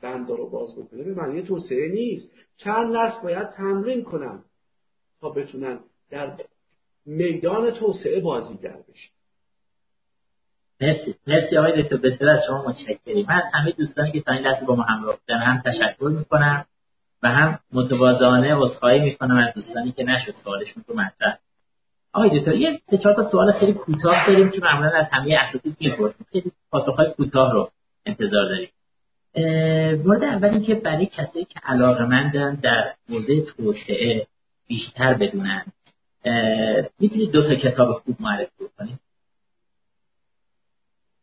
[0.01, 1.03] بندا رو باز بکنه.
[1.03, 2.27] به معنی توسعه نیست.
[2.57, 4.43] چند نسل باید تمرین کنن
[5.21, 6.31] تا بتونن در
[7.05, 9.09] میدان توسعه بازیگر بشن
[10.81, 11.15] مرسی.
[11.27, 11.97] مرسی آقای دکتر.
[11.97, 13.25] بسیار از شما متشکریم.
[13.29, 16.65] من همه دوستانی که تا این لحظه با ما همراه بودن هم تشکر می‌کنم
[17.23, 21.39] و هم متواضعانه عذرخواهی می‌کنم از دوستانی که نشد سوالشون رو مطرح
[22.13, 25.77] آقای دکتر یه سه چهار تا سوال خیلی کوتاه داریم که معمولا از همه اساتید
[25.79, 26.25] می‌پرسیم.
[26.31, 27.71] خیلی پاسخهای کوتاه رو
[28.05, 28.69] انتظار داریم.
[30.05, 34.27] مورد اول این که برای کسایی که علاقمندن در مورد توسعه
[34.67, 35.65] بیشتر بدونن
[36.99, 38.99] می‌تونید دو تا کتاب خوب معرفی کنید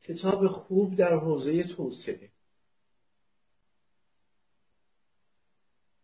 [0.02, 2.28] کتاب خوب در حوزه توسعه.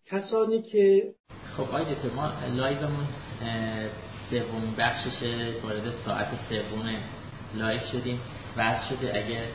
[0.07, 1.15] کسانی که
[1.57, 3.07] خب آقای دکتر ما لایومون
[4.31, 5.23] سومین بخشش
[5.63, 7.03] وارد ساعت سوم
[7.55, 8.21] لایو شدیم.
[8.57, 9.49] وصل شده اگه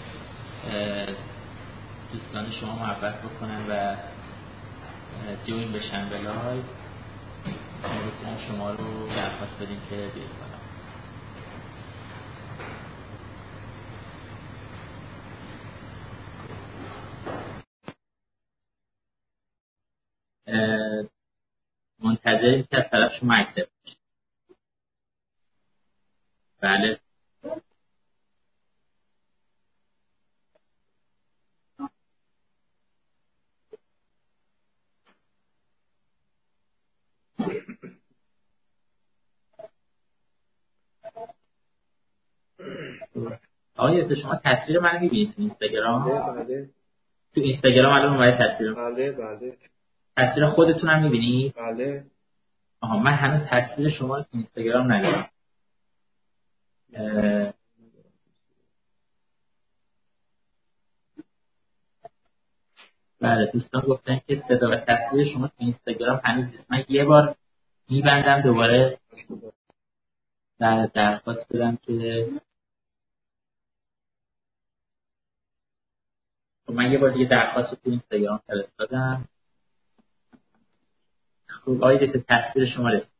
[2.13, 3.95] دوستان شما محبت بکنن و
[5.47, 6.63] جوین بشن به لایو.
[7.83, 10.59] بتونم شما رو درخواست بدیم که بیاید کنم
[21.99, 23.69] منتظریم که از طرف شما اکسپ
[26.61, 27.02] بله.
[43.75, 46.69] آقای شما تصویر من می‌بینید تو اینستاگرام؟ بله بله.
[47.35, 48.73] تو اینستاگرام الان اومده تصویر.
[48.73, 49.57] بله بله.
[50.17, 52.05] تصویر خودتون هم می‌بینید؟ بله.
[52.81, 55.29] آها من هنوز تصویر شما رو تو اینستاگرام ندیدم.
[56.93, 57.53] اه،
[63.21, 66.71] بله دوستان گفتن که صدا و تصویر شما تو اینستاگرام هنوز نیست.
[66.71, 67.35] من یه بار
[67.89, 68.97] میبندم دوباره.
[70.59, 72.27] در درخواست بدم که
[76.71, 79.25] من یه بار دیگه درخواست تو اینستاگرام فرستادم
[81.47, 83.13] خب آقای دکتر تصویر شما رسید.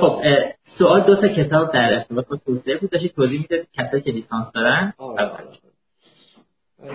[0.00, 0.22] خب
[0.78, 2.90] سوال دو تا کتاب در ارتباط با توسعه بود.
[2.90, 4.92] داشتید توضیح می‌دادید کسایی که لیسانس دارن؟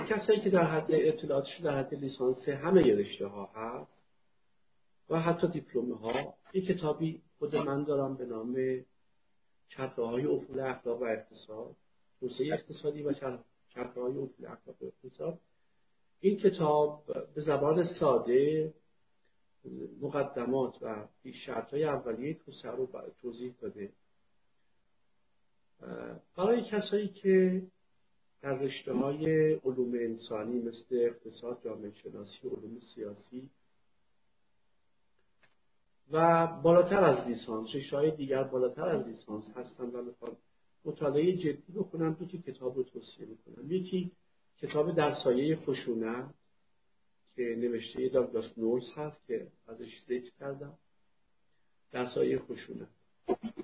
[0.09, 3.91] کسایی که در حد اطلاعاتش در حد لیسانس همه رشته ها هست
[5.09, 8.55] و حتی دیپلم ها یک کتابی خود من دارم به نام
[9.69, 11.75] چرخه های افول اخلاق و اقتصاد
[12.19, 13.43] توسعه اقتصادی و چرخه
[13.75, 15.39] های افول اخلاق اقتصاد.
[16.19, 17.03] این کتاب
[17.35, 18.73] به زبان ساده
[20.01, 21.07] مقدمات و
[21.45, 22.89] شرط های اولیه توسعه رو
[23.21, 23.91] توضیح داده.
[26.37, 27.63] برای کسایی که
[28.41, 33.49] در رشته های علوم انسانی مثل اقتصاد، جامعه شناسی، علوم سیاسی
[36.11, 40.37] و بالاتر از لیسانس، رشته های دیگر بالاتر از لیسانس هستن و می‌خوان
[40.85, 43.71] مطالعه جدی بکنن دو تا کتاب رو توصیه می‌کنم.
[43.71, 44.11] یکی
[44.57, 46.33] کتاب در سایه خشونت
[47.35, 50.77] که نوشته داگلاس نورس هست که ازش ذکر کردم.
[51.91, 52.87] در سایه خشونت.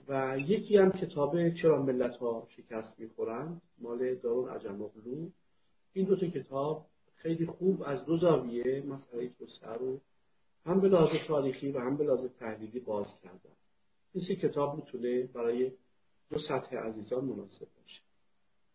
[0.08, 5.30] و یکی هم کتاب چرا ملت ها شکست می‌خورند مال دارون عجم اغلو
[5.94, 6.86] این دو تا کتاب
[7.16, 10.02] خیلی خوب از دو زاویه مسئله توسعه رو
[10.66, 13.56] هم به لحاظ تاریخی و هم به لحاظ تحلیلی باز کردن.
[14.14, 15.72] این سه کتاب می‌تونه برای
[16.32, 18.02] دو سطح عزیزان مناسب باشه.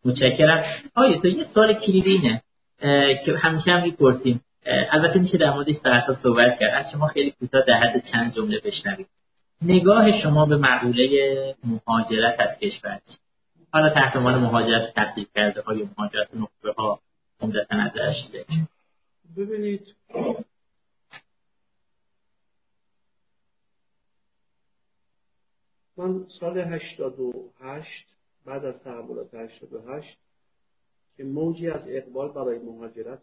[0.05, 0.63] متشکرم.
[0.95, 2.43] آیا تو یه سوال کلیدی اینه
[3.25, 4.41] که همیشه هم می‌پرسیم.
[4.65, 6.73] البته میشه در موردش ساعتها صحبت کرد.
[6.73, 9.07] از شما خیلی کوتاه در حد چند جمله بشنوید.
[9.61, 12.99] نگاه شما به مقوله مهاجرت از کشور؟
[13.73, 16.99] حالا تحت عنوان مهاجرت تحصیل کرده ها یا مهاجرت نخبه ها
[17.41, 18.15] عمدتا ازش.
[19.37, 19.95] ببینید
[25.97, 28.07] من سال 88
[28.45, 30.17] بعد از تحولات 88
[31.17, 33.21] که موجی از اقبال برای مهاجرت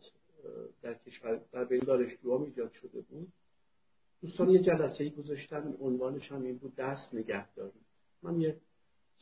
[0.83, 3.33] در کشور در بین دانشجوها ایجاد شده بود.
[4.23, 7.85] دوستان یه جلسه ای گذاشتن عنوانش هم این بود دست نگه داریم
[8.23, 8.57] من یه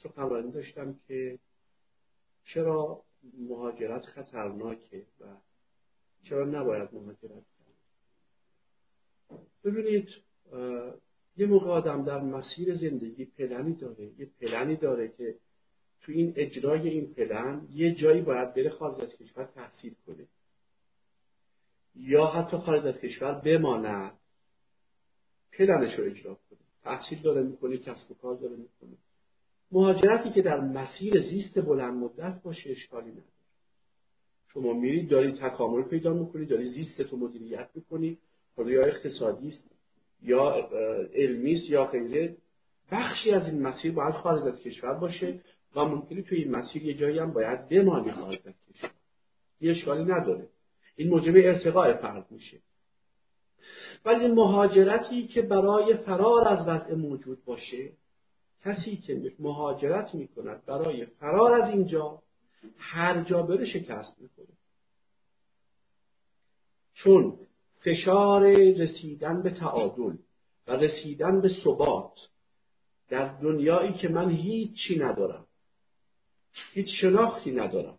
[0.02, 1.38] سخنرانی داشتم که
[2.44, 3.02] چرا
[3.38, 5.24] مهاجرت خطرناکه و
[6.22, 7.76] چرا نباید مهاجرت کرد.
[9.64, 10.08] ببینید
[11.38, 15.34] یه موقع آدم در مسیر زندگی پلنی داره یه پلنی داره که
[16.00, 20.26] تو این اجرای این پلن یه جایی باید بره خارج از کشور تحصیل کنه.
[21.94, 24.12] یا حتی خارج از کشور بماند
[25.52, 26.58] پلنش رو اجرا کنه.
[26.82, 28.96] تحصیل داره می‌کنه کسب و کار داره می‌کنه.
[29.72, 33.26] مهاجرتی که در مسیر زیست بلند مدت باشه اشکالی نداره.
[34.52, 38.18] شما میرید داری تکامل پیدا می‌کنی داری زیست تو مدیریت می‌کنی
[38.56, 39.77] حالا یا اقتصادی است.
[40.22, 40.68] یا
[41.14, 42.36] علمی یا غیره
[42.90, 45.40] بخشی از این مسیر باید خارج از کشور باشه
[45.76, 48.90] و ممکنه توی این مسیر یه جایی هم باید بمانی خارج از کشور.
[49.60, 50.48] یه اشکالی نداره.
[50.96, 52.58] این موجب ارتقاء فرد میشه.
[54.04, 57.92] ولی مهاجرتی که برای فرار از وضع موجود باشه
[58.64, 62.22] کسی که مهاجرت می‌کند برای فرار از اینجا
[62.78, 64.56] هر جا بره شکست می‌کنه
[66.94, 67.38] چون
[67.88, 68.42] فشار
[68.72, 70.16] رسیدن به تعادل
[70.66, 72.14] و رسیدن به ثبات
[73.08, 75.46] در دنیایی که من هیچی ندارم
[76.72, 77.98] هیچ شناختی ندارم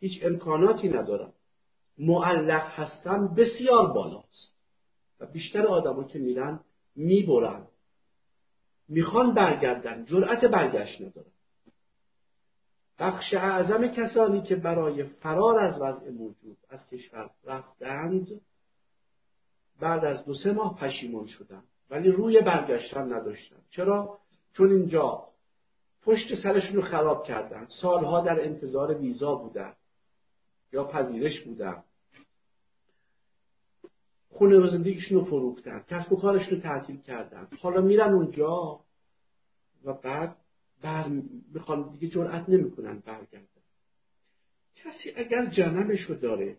[0.00, 1.32] هیچ امکاناتی ندارم.
[1.98, 4.54] معلق هستم بسیار بالاست
[5.20, 6.60] و بیشتر آدما که میرن
[6.96, 7.66] می‌برن.
[8.88, 11.30] می‌خوان برگردن جرأت برگشت ندارن.
[12.98, 18.40] بخش اعظم کسانی که برای فرار از وضع موجود از کشور رفتند
[19.80, 21.62] بعد از دو سه ماه پشیمان شدن.
[21.90, 23.56] ولی روی برگشتن نداشتن.
[23.70, 24.18] چرا؟
[24.52, 25.28] چون اینجا
[26.02, 27.66] پشت سرشون رو خراب کردن.
[27.80, 29.74] سالها در انتظار ویزا بودن
[30.72, 31.84] یا پذیرش بودن.
[34.30, 35.84] خونه و زندگیشون رو فروختن.
[35.88, 37.48] کسب و کارشون رو تعطیل کردن.
[37.60, 38.80] حالا میرن اونجا
[39.84, 40.36] و بعد
[40.82, 41.08] بر
[41.54, 43.48] می‌خوان دیگه جرأت نمی‌کنن برگردن.
[44.76, 46.56] کسی اگر جنبش رو داره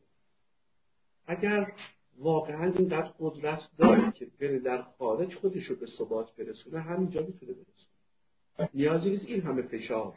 [1.27, 1.73] اگر
[2.19, 7.53] واقعا اینقدر قدرت داره که بره در خارج خودش رو به ثبات برسونه همینجا می‌تونه
[7.53, 8.69] برسونه.
[8.73, 10.13] نیازی نیست این همه فشار.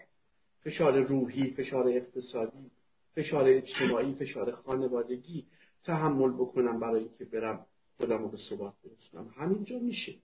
[0.60, 2.70] فشار روحی فشار اقتصادی
[3.14, 5.46] فشار اجتماعی فشار خانوادگی
[5.84, 7.66] تحمل بکنم برای اینکه برم
[7.96, 9.34] خودم رو به ثبات برسونم.
[9.36, 10.14] همینجا میشه.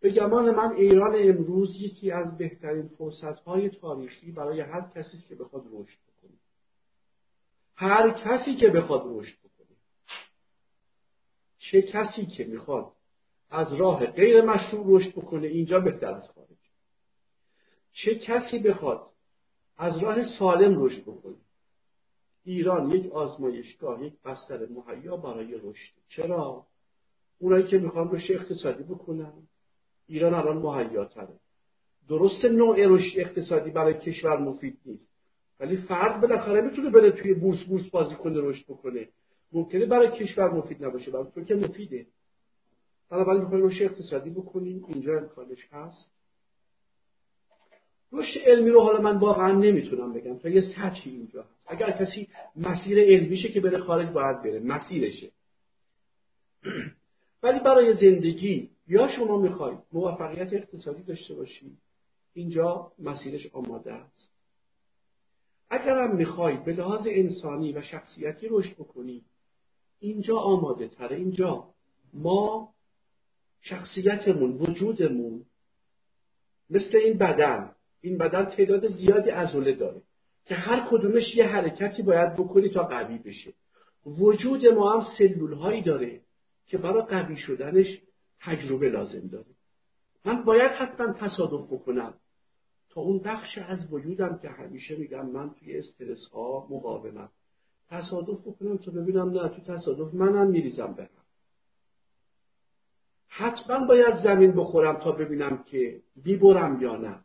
[0.00, 5.34] به گمان من ایران امروز یکی از بهترین فرصت های تاریخی برای هر کسی که
[5.34, 6.36] بخواد رشد بکنه.
[7.74, 9.55] هر کسی که بخواد رشد بکنه.
[11.70, 12.92] چه کسی که می‌خواد
[13.50, 16.48] از راه غیر مشروع رشد بکنه اینجا بهتر از خارج.
[17.92, 19.06] چه کسی بخواد
[19.76, 21.34] از راه سالم رشد بکنه؟
[22.44, 25.92] ایران یک آزمایشگاه یک بستر مهیا برای رشد.
[26.08, 26.66] چرا؟
[27.38, 29.32] اونایی که می‌خوان رشد اقتصادی بکنن.
[30.06, 31.34] ایران الان مهیاتره.
[32.08, 35.08] درست نوع رشد اقتصادی برای کشور مفید نیست.
[35.60, 39.08] ولی فرد بالاخره می‌تونه بره توی بورس بورس بازی کنه رشد بکنه.
[39.56, 41.10] ممکنه برای کشور مفید نباشه.
[41.10, 42.06] برای که مفیده.
[43.10, 44.84] بنابراین می‌خوایم رشد اقتصادی بکنیم.
[44.88, 46.10] اینجا امکانش هست.
[48.12, 50.38] رشد علمی رو حالا من واقعا نمی‌تونم بگم.
[50.38, 51.50] تا یه سطحی اینجا هست.
[51.66, 54.60] اگر کسی مسیر علمیشه که بره خارج باید بره.
[54.60, 55.30] مسیرشه.
[57.42, 61.78] ولی برای زندگی یا شما می‌خواید موفقیت اقتصادی داشته باشید
[62.34, 64.30] اینجا مسیرش آماده است.
[65.70, 69.24] اگرم می‌خواید به لحاظ انسانی و شخصیتی رشد بکنید
[69.98, 71.68] اینجا آماده تره اینجا.
[72.14, 72.74] ما
[73.60, 75.44] شخصیتمون وجودمون
[76.70, 77.72] مثل این بدن.
[78.00, 80.02] این بدن تعداد زیادی عضله داره
[80.44, 83.52] که هر کدومش یه حرکتی باید بکنی تا قوی بشه.
[84.06, 86.20] وجود ما هم سلول هایی داره
[86.66, 88.00] که برای قوی شدنش
[88.40, 89.46] تجربه لازم داره.
[90.24, 92.14] من باید حتما تصادف بکنم
[92.90, 97.30] تا اون بخش از وجودم که همیشه میگم من توی استرس ها مقاومم.
[97.90, 101.08] تصادف بکنم تا ببینم نه تو تصادف منم میریزم برم.
[103.28, 107.20] حتما باید زمین بخورم تا ببینم که بیبرم یا نه.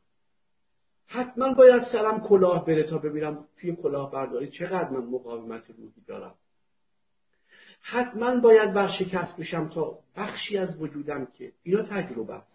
[1.05, 6.35] حتما باید سرم کلاه بره تا ببینم توی کلاه برداری چقدر من مقاومت روحی دارم.
[7.81, 12.51] حتما باید ورشکست بشم تا بخشی از وجودم که اینا تجربه است.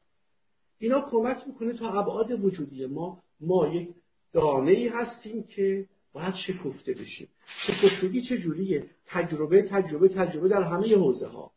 [0.78, 3.88] اینا کمک می‌کنه تا ابعاد وجودی ما ما یک
[4.32, 7.28] دانه ای هستیم که باید شکفته بشیم.
[7.66, 11.52] شکفتگی چجوریه تجربه تجربه تجربه در همه حوزه ها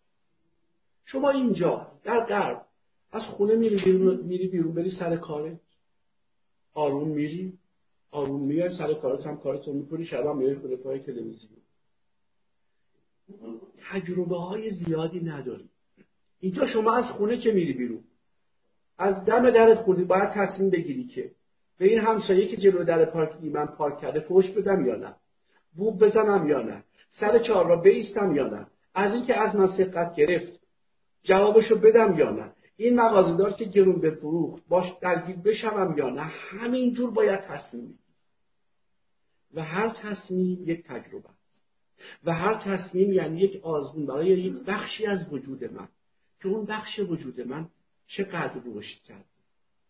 [1.05, 2.65] شما اینجا در غرب
[3.11, 5.59] از خونه میری بیرون, میری بیرون بری سر کاره.
[6.73, 7.53] آروم میری.
[8.11, 11.59] آروم میای سر کارت هم کارتون می‌کنی شب هم میای خود پای تلویزیون.
[13.91, 15.69] تجربه های زیادی نداری.
[16.39, 18.03] اینجا شما از خونه که میری بیرون
[18.97, 21.31] از دم در خونه باید تصمیم بگیری که
[21.79, 25.15] به این همسایه که جلو در پارکی من پارک کرده فوش بدم یا نه؟
[25.75, 30.15] بوب بزنم یا نه؟ سر چهار را بیستم یا نه؟ از اینکه از من سقت
[30.15, 30.59] گرفت
[31.23, 37.11] جوابشو بدم یا نه؟ این مغازهدار که گرون بفروخت باش درگیر بشوم یا نه؟ همینجور
[37.11, 38.09] باید تصمیم بگیری
[39.53, 41.39] و هر تصمیم یک تجربه است.
[42.23, 45.87] و هر تصمیم یعنی یک آزمون برای یک بخشی از وجود من.
[46.41, 47.69] که اون بخش وجود من
[48.07, 49.28] چقدر رشد کرد؟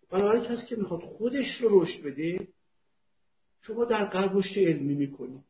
[0.10, 2.48] بنابراین کسی که می‌خواد خودش رو رشد بده
[3.62, 5.44] شما در قلب رشد علمی می‌کنی.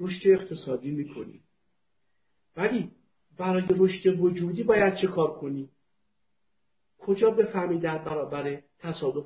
[0.00, 1.42] رشد اقتصادی می‌کنی.
[2.56, 2.90] ولی
[3.38, 5.68] برای رشد وجودی باید چه کار کنی؟
[6.98, 9.24] کجا بفهمی در برابر تصادف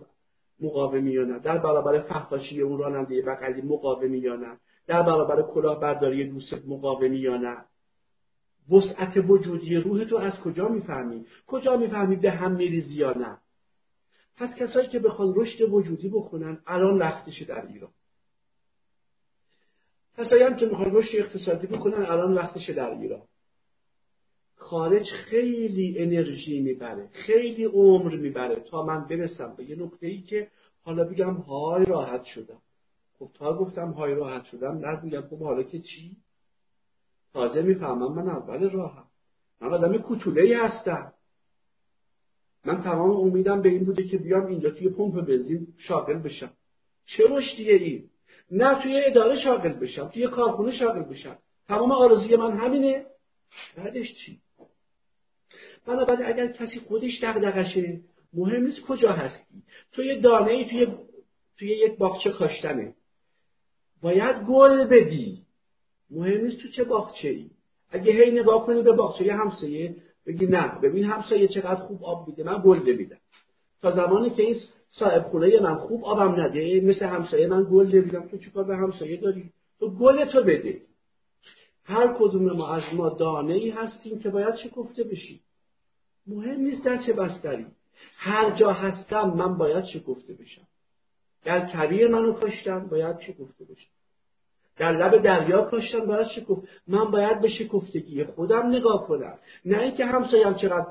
[0.61, 6.31] مقاومی یا نه؟ در برابر فحاشی اون راننده بغلی مقاومی یا نه؟ در برابر کلاهبرداری
[6.31, 7.57] دوست مقاومی یا نه؟
[8.71, 13.39] وسعت وجودی روح تو از کجا می‌فهمی؟ کجا می‌فهمی به هم میریزی یا نه؟
[14.43, 17.91] پس کسایی که بخوان رشد وجودی بکنن الان وقتشه در ایران
[20.19, 23.23] کسایی هم که می‌خوان رشد اقتصادی بکنن الان وقتشه در ایران
[24.57, 30.51] خارج خیلی انرژی می‌بره خیلی عمر می‌بره تا من برسم به یه نقطه ای که
[30.83, 32.63] حالا بگم های راحت شدم.
[33.19, 36.17] خب تا گفتم های راحت شدم بگم خب حالا که چی؟
[37.33, 39.07] تازه می‌فهمم من اول راهم.
[39.61, 41.13] من آدم کتوله ای هستم.
[42.65, 46.53] من تمام امیدم به این بوده که بیام اینجا توی پمپ بنزین شاغل بشم.
[47.07, 48.11] چه رشدیه این؟
[48.51, 51.39] نه توی اداره شاغل بشم توی کارخونه شاغل بشم.
[51.69, 53.07] تمام آرزوی من همینه.
[53.77, 54.41] بعدش چی؟
[55.87, 58.01] بنابراین اگر کسی خودش دغدغشه
[58.33, 59.63] مهم نیست کجا هستی.
[59.93, 60.87] تو یه دانه ای توی
[61.59, 62.95] توی یک باغچه کاشتنه.
[64.03, 65.43] باید گل بدی.
[66.11, 67.51] مهم نیست تو چه باغچه ای
[67.91, 70.79] اگه هی نگاه کنی به باغچه همسایه بگی نه.
[70.83, 72.45] ببین همسایه چقدر خوب آب میده.
[72.45, 73.19] من گل نمیدم
[73.83, 74.57] تا زمانی که این
[74.89, 79.17] صاحب خونه من خوب آبم نده مثل همسایه من گل نمیدم تو چیکار به همسایه
[79.17, 80.83] داری؟ تو گل تو بده.
[81.85, 85.41] هر کدوم ما از ما دانه ای هستیم که باید شکفته بشیم؟
[86.27, 87.67] مهم نیست در چه بستری.
[88.17, 90.67] هر جا هستم من باید شکفته بشم؟
[91.45, 93.91] در کبیر منو کاشتم باید شکفته بشم؟
[94.77, 96.63] در لب دریا کاشتم باید شکفت.
[96.87, 99.39] من باید به شکفتگی خودم نگاه کنم.
[99.65, 100.87] نه اینکه همسایم چقدر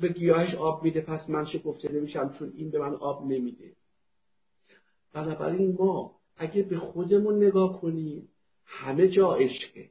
[0.00, 3.72] به گیاهش آب میده پس من شکفته نمیشم چون این به من آب نمیده.
[5.12, 8.28] بنابراین ما اگه به خودمون نگاه کنیم
[8.64, 9.90] همه جا عشقه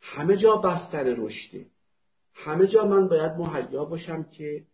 [0.00, 1.66] همه جا بستر رشده
[2.34, 4.64] همه جا من باید مهیا باشم که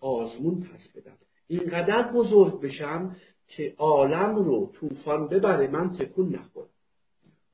[0.00, 1.16] آزمون پس بدم.
[1.48, 3.16] اینقدر بزرگ بشم
[3.48, 6.68] که عالم رو طوفان ببره من تکون نخورم.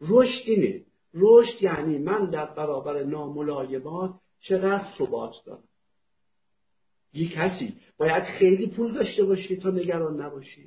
[0.09, 0.81] رشد اینه.
[1.15, 5.65] رشد یعنی من در برابر ناملایمات چقدر ثبات دارم.
[7.15, 10.63] یک کسی باید خیلی پول داشته باشه تا نگران نباشه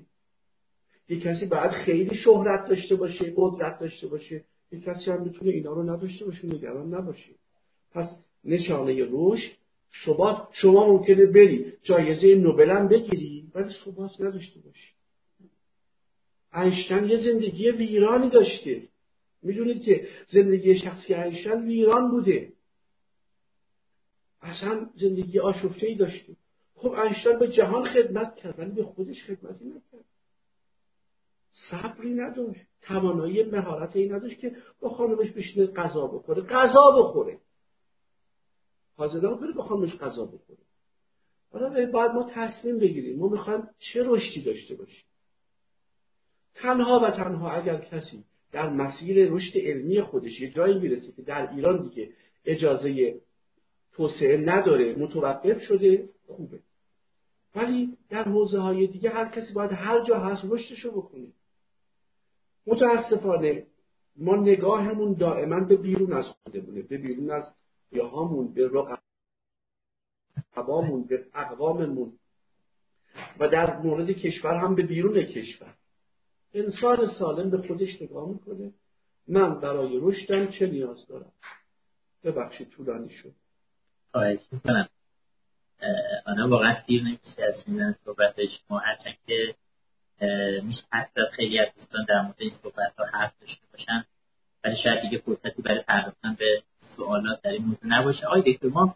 [1.09, 5.73] یک کسی باید خیلی شهرت داشته باشه قدرت داشته باشه یک کسی هم می‌تونه اینا
[5.73, 7.31] رو نداشته باشه نگران نباشه
[7.91, 8.07] پس
[8.43, 9.51] نشانه رشد
[10.05, 10.47] ثبات.
[10.51, 14.91] شما ممکنه بری جایزه نوبل هم بگیری ولی ثبات نداشته باشی.
[16.53, 18.81] اینشتین یه زندگی ویرانی داشته
[19.41, 22.53] می‌دونید که زندگی شخصی اینشتین ویران بوده.
[24.41, 26.35] اصلا زندگی آشفته ای داشته
[26.75, 30.05] خب اینشتین به جهان خدمت کرد ولی به خودش خدمتی نکرد.
[31.71, 37.39] صبری نداشت توانایی مهارت این نداشت که با خانمش بشینه غذا بخوره غذا بخوره.
[38.97, 40.59] حاضر بره با خانمش غذا بخوره.
[41.51, 43.19] حالا باید ما تصمیم بگیریم.
[43.19, 45.05] ما می‌خوایم چه رشدی داشته باشیم؟
[46.55, 51.53] تنها و تنها اگر کسی در مسیر رشد علمی خودش یه جایی می‌رسه که در
[51.53, 52.09] ایران دیگه
[52.45, 53.21] اجازه
[53.91, 56.59] توسعه نداره متوقف شده خوبه.
[57.55, 61.27] ولی در حوزه های دیگه هر کسی باید هر جا هست رشدشو بکنه.
[62.67, 63.65] متاسفانه
[64.15, 67.51] ما نگاهمون دائما به بیرون از خودمونه به بیرون از
[67.91, 68.69] یاهامون به
[70.55, 72.13] رقبامون به اقواممون.
[73.39, 75.75] و در مورد کشور هم به بیرون کشور.
[76.57, 78.71] انسان سالم به خودش نگاه می‌کنه.
[79.27, 81.31] من برای رشدم چه نیاز دارم؟
[82.23, 83.33] ببخشید طولانی شد.
[84.11, 84.89] خواهش می‌کنم.
[86.25, 88.77] آنها واقعا سیر نمیشه از شنیدن صحبت شما.
[88.79, 89.55] هرچند که
[90.63, 94.05] میشه حتی خیلی از دوستان در مورد این صحبت ها حرف داشته باشن
[94.63, 96.61] ولی شاید دیگه فرصتی برای پرداختن به
[96.95, 98.25] سوالات در این موضوع نباشه.
[98.25, 98.95] آقای دکتر ما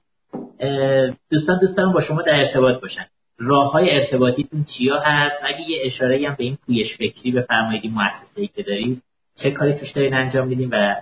[1.29, 3.05] دوستان دوستان با شما در ارتباط باشن.
[3.43, 7.93] راه های ارتباطیتون چیا هست؟ اگه یه اشاره هم به این پویش فکری بفرمایید این
[7.93, 9.01] مؤسسه ای که دارید
[9.35, 10.95] چه کاری توش دارین انجام میدین و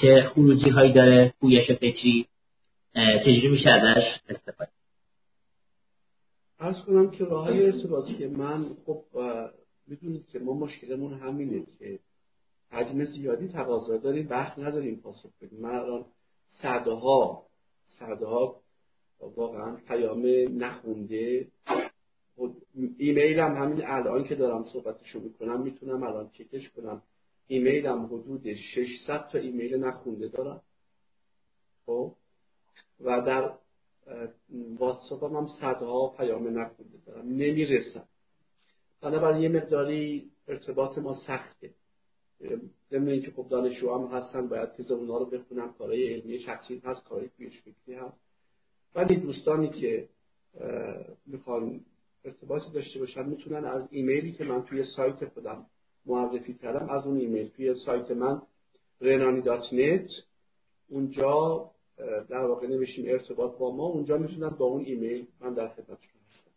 [0.00, 2.26] چه خروجی هایی داره پویش فکری
[2.94, 4.70] چجوری میشه ازش استفاده؟
[6.60, 9.04] ارز کنم که راه های ارتباطی که من خب
[9.86, 11.98] می‌دونید که ما مشکلمون همینه که
[12.70, 15.60] حجم زیادی تقاضا داریم وقت نداریم پاسخ بدیم.
[15.60, 16.04] من الان
[16.50, 17.42] صدها
[17.98, 18.61] صدها
[19.28, 20.26] واقعا پیام
[20.62, 21.48] نخونده
[22.98, 27.02] ایمیل هم همین الان که دارم صحبتشو می‌کنم می‌تونم الان چکش کنم.
[27.46, 30.62] ایمیلم حدود 600 تا ایمیل نخونده دارم.
[31.86, 32.14] خب؟
[33.00, 33.52] و در
[34.78, 37.28] واتساپ هم صدها پیام نخونده دارم.
[37.28, 38.08] نمی‌رسم.
[39.00, 41.70] بنابراین یه مقداری ارتباط ما سخته.
[42.90, 47.04] ضمن اینکه خب دانشجو هم هستن باید تز اونا رو بخونم کارهای علمی شخصی هست
[47.04, 48.16] کارهای پیش فکری هست.
[48.94, 50.08] ولی دوستانی که
[51.26, 51.80] می‌خوان
[52.24, 55.66] ارتباطی داشته باشن می‌تونن از ایمیلی که من توی سایت خودم
[56.06, 58.42] معرفی کردم از اون ایمیل توی سایت من
[59.00, 60.08] رنانی dot net
[60.88, 61.70] اونجا
[62.28, 66.50] در واقع نوشتیم ارتباط با ما اونجا می‌تونن با اون ایمیل من در خدمتشون هستم.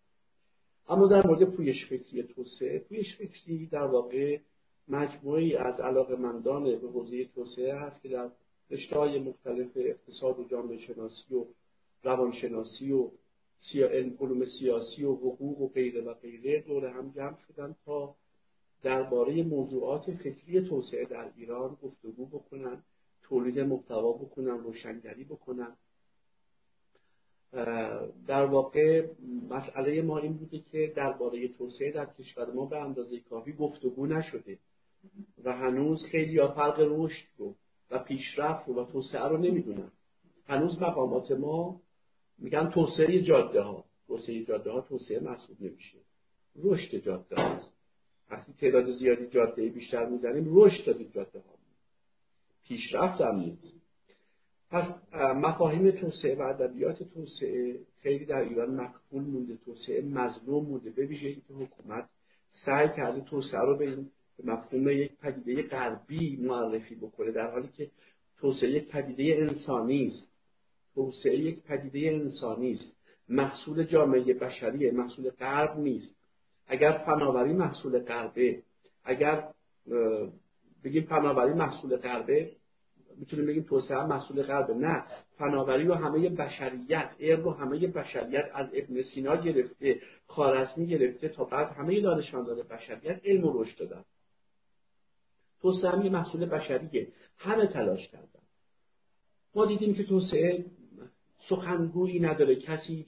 [0.89, 4.39] اما در مورد پویش فکری توسعه پویش فکری در واقع
[4.87, 8.29] مجموعه‌ای از علاقمندان به حوزه توسعه هست که در
[8.69, 11.45] رشته های مختلف اقتصاد و جامعه شناسی و
[12.05, 13.09] روانشناسی و
[14.19, 18.15] علوم سیاسی و حقوق و غیره و غیره دور هم جمع شدن تا
[18.83, 22.83] درباره موضوعات فکری توسعه در ایران گفتگو بکنن
[23.23, 25.75] تولید محتوا بکنن روشنگری بکنن.
[28.27, 29.07] در واقع
[29.49, 34.59] مسئله ما این بوده که درباره توسعه در کشور ما به اندازه کافی گفتگو نشده
[35.43, 37.55] و هنوز خیلی یا فرق رشد رو
[37.91, 39.91] و پیشرفت رو و توسعه رو نمی‌دونن.
[40.47, 41.81] هنوز مقامات ما
[42.37, 45.97] میگن توسعه جاده ها توسعه جاده ها توسعه محسوب نمیشه.
[46.55, 47.69] رشد جاده هاست
[48.31, 51.55] وقتی تعداد زیادی جاده بیشتر می‌زنیم رشد دادیم جاده ها
[52.67, 53.73] پیشرفت هم نیست.
[54.69, 54.93] پس
[55.35, 59.57] مفاهیم توسعه و ادبیات توسعه خیلی در ایران مقبول مونده.
[59.65, 60.89] توسعه مظلوم مونده.
[60.89, 62.09] به ویژه اینکه حکومت
[62.65, 63.97] سعی کرده توسعه رو به
[64.43, 67.91] مفهوم یک پدیده غربی معرفی بکنه در حالی که
[68.37, 70.34] توسعه یک پدیده انسانی است.
[70.95, 72.95] توسعه یک پدیده انسانی است.
[73.29, 76.15] محصول جامعه بشری محصول غرب نیست.
[76.67, 78.63] اگر فناوری محصول غربه
[79.03, 79.47] اگر
[80.83, 82.51] بگیم فناوری محصول غربه
[83.17, 84.73] می‌تونیم بگیم توسعه محصول غربه.
[84.73, 85.03] نه
[85.37, 91.43] فناوری رو همه بشریت علم رو همه بشریت از ابن سینا گرفته خارزمی گرفته تا
[91.43, 94.05] بعد همه دانشمندان بشریت علم رو رشد دادن.
[95.61, 97.07] توسعه محصول بشریه.
[97.37, 98.45] همه تلاش کردن.
[99.55, 100.65] ما دیدیم که توسعه
[101.49, 102.55] سخنگویی نداره.
[102.55, 103.05] کسی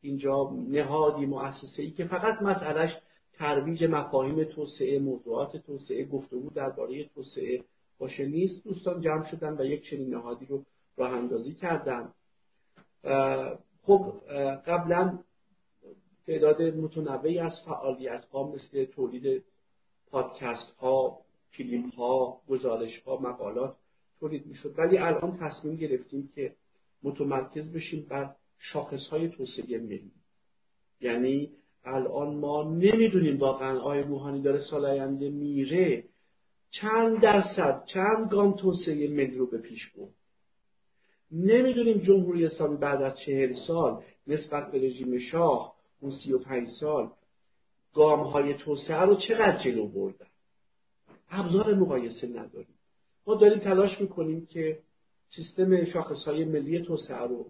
[0.00, 2.96] اینجا نهادی مؤسسه ای که فقط مسئلهش
[3.32, 7.64] ترویج مفاهیم توسعه موضوعات توسعه گفتگو درباره توسعه
[7.98, 8.64] باشه نیست.
[8.64, 10.64] دوستان جمع شدن و یک چنین نهادی رو
[10.96, 12.12] راه اندازی کردن.
[13.82, 14.12] خب
[14.66, 15.18] قبلا
[16.26, 19.44] تعداد متنوعی از فعالیت ها مثل تولید
[20.10, 21.18] پادکست ها
[21.50, 23.76] فیلم ها گزارش ها مقالات
[24.20, 24.74] تولید می‌شد.
[24.78, 26.54] ولی الان تصمیم گرفتیم که
[27.02, 30.12] متمرکز بشیم بر شاخص های توسعه ملی
[31.00, 31.50] یعنی
[31.84, 36.04] الان ما نمی‌دونیم واقعا آقای روحانی داره سال آینده میره.
[36.70, 40.14] چند درصد چند گام توسعه ملی رو به پیش برد.
[41.30, 46.68] نمی‌دونیم جمهوری اسلامی بعد از چهل سال نسبت به رژیم شاه اون سی و پنج
[46.80, 47.10] سال
[47.94, 50.26] گام های توسعه رو چقدر جلو بردن؟
[51.30, 52.78] ابزار مقایسه نداریم.
[53.26, 54.78] ما داریم تلاش می‌کنیم که
[55.36, 57.46] سیستم شاخص های ملی توسعه رو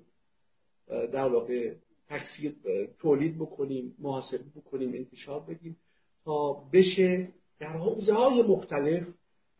[0.88, 1.74] در واقع
[2.08, 2.54] تکثیر
[2.98, 5.76] تولید بکنیم محاسبه بکنیم انتشار بدیم
[6.24, 7.28] تا بشه
[7.60, 9.06] در حوزه های مختلف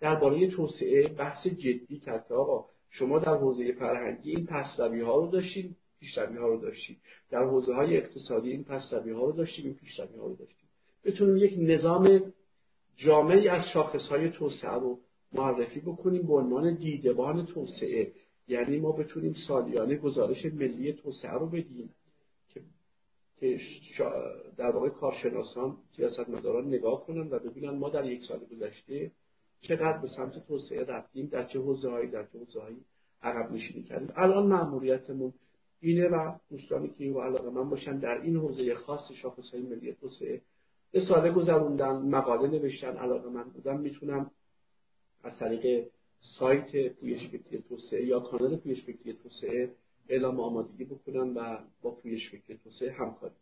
[0.01, 5.77] درباره توسعه بحث جدی کرد آقا شما در حوزه فرهنگی این پسروی ها رو داشتین
[6.01, 6.99] پیشروی ها رو داشتید
[7.31, 10.69] در حوزه های اقتصادی این پسروی ها رو داشتیم این پیشروی ها رو داشتیم
[11.05, 12.32] بتونیم یک نظام
[12.97, 14.99] جامعی از شاخص های توسعه رو
[15.35, 18.13] معرفی بکنیم به عنوان دیدبان توسعه.
[18.49, 21.91] یعنی ما بتونیم سالیانه گزارش ملی توسعه رو بدیم
[22.51, 22.61] که
[24.57, 29.11] در واقع کارشناسان سیاستمداران نگاه کنن و ببینن ما در یک سال گذشته
[29.61, 32.77] چقدر به سمت توسعه رفتیم در چه حوزه هایی در چه حوزه هایی
[33.23, 34.13] عقب نشینی کردیم.
[34.17, 35.33] الان مأموریتمون
[35.81, 39.93] اینه و دوستانی که رو علاقه من باشن در این حوزه خاص شاخص های ملی
[39.93, 40.41] توسعه
[40.93, 44.31] به ساله گذروندن مقاله نوشتن علاقه من بودم می‌تونم
[45.24, 45.85] از طریق
[46.39, 49.70] سایت پویش فکری توسعه یا کانال پویش فکری توسعه
[50.09, 53.35] اعلام آمادگی بکنن و با پویش فکری توسعه همکاری.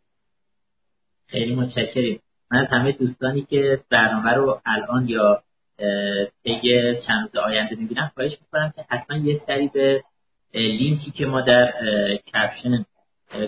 [1.27, 2.21] خیلی متشکریم.
[2.51, 5.43] من از همه دوستانی که برنامه رو الان یا
[6.45, 6.61] طی
[7.07, 10.03] چند روز آینده می‌بینم خواهش می‌کنم که حتما یه سری به
[10.55, 11.73] لینکی که ما در
[12.35, 12.85] کپشن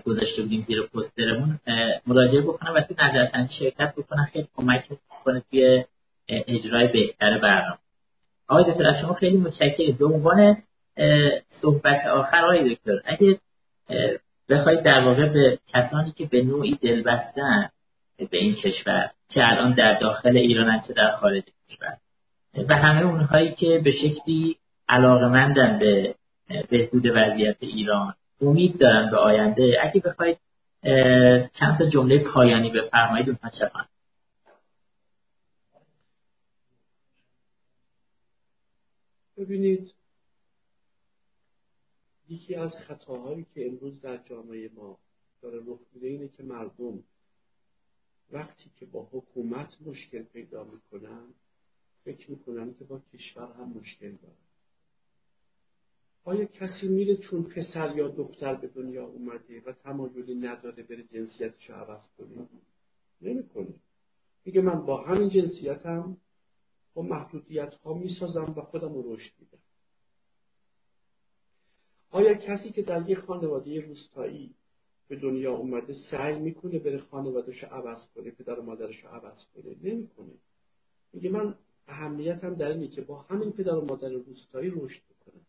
[0.04, 1.60] گذاشته بودیم زیر پسترمون
[2.06, 4.84] مراجعه بکنم و تو نظرسنجی شرکت بکنم خیلی کمک
[5.24, 5.84] کنه توی
[6.28, 7.78] اجرای بهتر برنامه.
[8.52, 9.96] آقای دکتر از شما خیلی متشکرم.
[9.98, 10.56] به عنوان
[11.50, 13.38] صحبت آخر آقای دکتر اگه
[14.48, 17.68] بخواید در واقع به کسانی که به نوعی دل بستن
[18.30, 21.96] به این کشور چه الان در داخل ایران چه در خارج کشور
[22.68, 24.56] و همه اونهایی که به شکلی
[24.88, 26.14] علاقمندن به
[26.70, 30.38] بهبود وضعیت ایران امید دارن به آینده اگه بخواید
[31.60, 33.70] چند تا جمله پایانی بفرمایید اونها چه
[39.44, 39.94] ببینید.
[42.28, 44.98] یکی از خطاهایی که امروز در جامعه ما
[45.42, 47.04] داره رخ میده اینه که مردم
[48.32, 51.34] وقتی که با حکومت مشکل پیدا می‌کنن
[52.04, 54.36] فکر می‌کنن که با کشور هم مشکل دارن.
[56.24, 61.70] آیا کسی میره چون پسر یا دختر به دنیا اومده و تمایلی نداره بره جنسیتش
[61.70, 62.48] عوض کنه؟
[63.20, 63.74] نمی‌کنه.
[64.44, 66.16] میگه من با همین جنسیتم
[66.94, 69.58] با محدودیت ها می‌سازم و خودم رو رشد میدم.
[72.10, 74.54] آیا کسی که در یک خانواده روستایی
[75.08, 79.76] به دنیا اومده سعی می‌کنه بره خانوادهش عوض کنه پدر و مادرش رو عوض کنه؟
[79.82, 80.32] نمی‌کنه.
[81.12, 81.54] میگه من
[81.88, 85.40] اهمیتم در اینه که با همین پدر و مادر روستایی رشد بکنم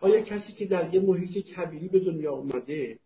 [0.00, 2.98] آیا کسی که در یه محیط کبیری به دنیا اومده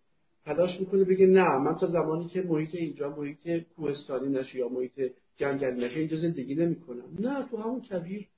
[0.44, 5.12] تلاش می‌کنه بگه نه من تا زمانی که محیط اینجا محیط کوهستانی نشه یا محیط
[5.40, 7.16] جنگلی نشه اینجا زندگی نمی‌کنم.
[7.18, 8.28] نه تو همون کبیر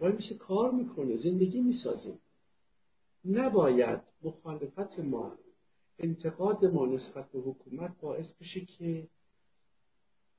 [0.00, 2.18] وای میشه کار می‌کنه زندگی می‌سازه.
[3.24, 5.38] نباید مخالفت ما
[5.98, 9.08] انتقاد ما نسبت به حکومت باعث بشه که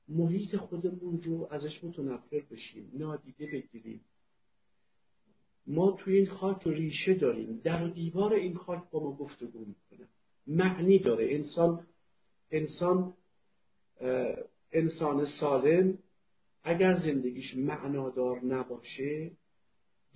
[0.08, 4.00] محیط خودمون رو ازش متنفر بشیم نادیده بگیریم.
[5.66, 7.60] ما توی این خاک ریشه داریم.
[7.64, 10.08] در دیوار این خاک با ما گفتگو می‌کنه.
[10.46, 11.34] معنی داره.
[11.34, 11.86] انسان
[12.50, 13.14] انسان
[14.72, 15.98] انسان سالم
[16.68, 19.30] اگر زندگیش معنادار نباشه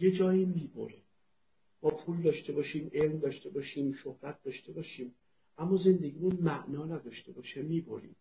[0.01, 1.03] یه جایی می‌بره.
[1.83, 5.15] ما پول داشته باشیم علم داشته باشیم شهرت داشته باشیم
[5.59, 8.17] اما زندگیمون معنا نداشته باشه می‌بریم.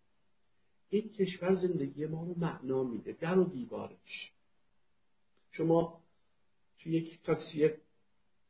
[0.89, 4.31] این کشور زندگی ما رو معنا میده در و دیوارش.
[5.51, 6.01] شما
[6.79, 7.69] توی یک تاکسی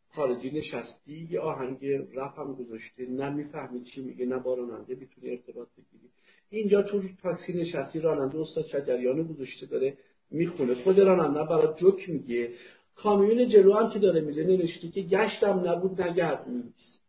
[0.10, 5.68] خارجی نشستی یه آهنگ رپ گذاشته نه می‌فهمی چی میگه نه با راننده می‌تونی ارتباط
[5.78, 6.10] بگیری.
[6.50, 9.98] اینجا تو تاکسی نشستی راننده استاد شجریان گذاشته داره
[10.32, 10.84] می‌خونه.
[10.84, 12.54] خود راننده برای جوک میگه.
[12.96, 17.00] کامیون جلو هم که داره میره نوشته که گشتم نبود نگرد نیست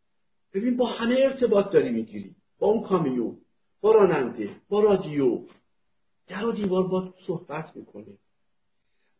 [0.54, 2.34] ببین با همه ارتباط داری می‌گیری.
[2.58, 3.36] با اون کامیون
[3.80, 5.42] با راننده با رادیو.
[6.28, 8.18] در و دیوار با صحبت می‌کنه.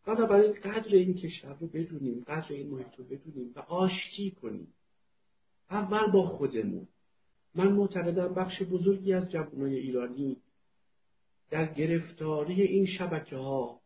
[0.06, 4.74] بنابراین قدر این کشور رو بدونیم قدر این محیط رو بدونیم و آشتی کنیم.
[5.70, 6.88] اول با خودمون.
[7.54, 10.36] من معتقدم بخش بزرگی از جوانای ایرانی
[11.50, 13.80] در گرفتاری این شبکه ها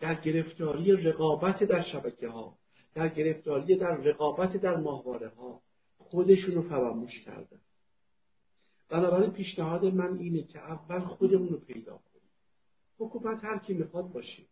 [0.00, 2.58] در گرفتاری رقابت در شبکه ها
[2.94, 5.62] در گرفتاری در رقابت در ماهواره ها
[5.98, 7.60] خودشون رو فراموش کردن.
[8.88, 12.30] بنابراین پیشنهاد من اینه که اول خودمون رو پیدا کنیم.
[12.98, 14.42] حکومت هر کی می‌خواد باشه.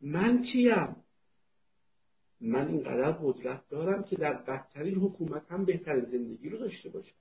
[0.00, 0.96] من کیم؟
[2.40, 7.14] من اینقدر قدرت دارم که در بدترین حکومت هم بهترین زندگی رو داشته باشم.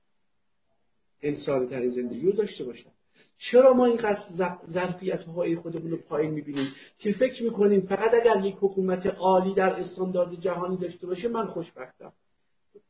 [1.22, 2.92] انسانی ترین زندگی رو داشته باشم
[3.38, 4.24] چرا ما اینقدر
[4.72, 6.68] ظرفیت های خودمون رو پایین می‌بینیم؟
[6.98, 12.14] که فکر می‌کنیم فقط اگر یک حکومت عالی در استاندارد جهانی داشته باشه من خوشبختم.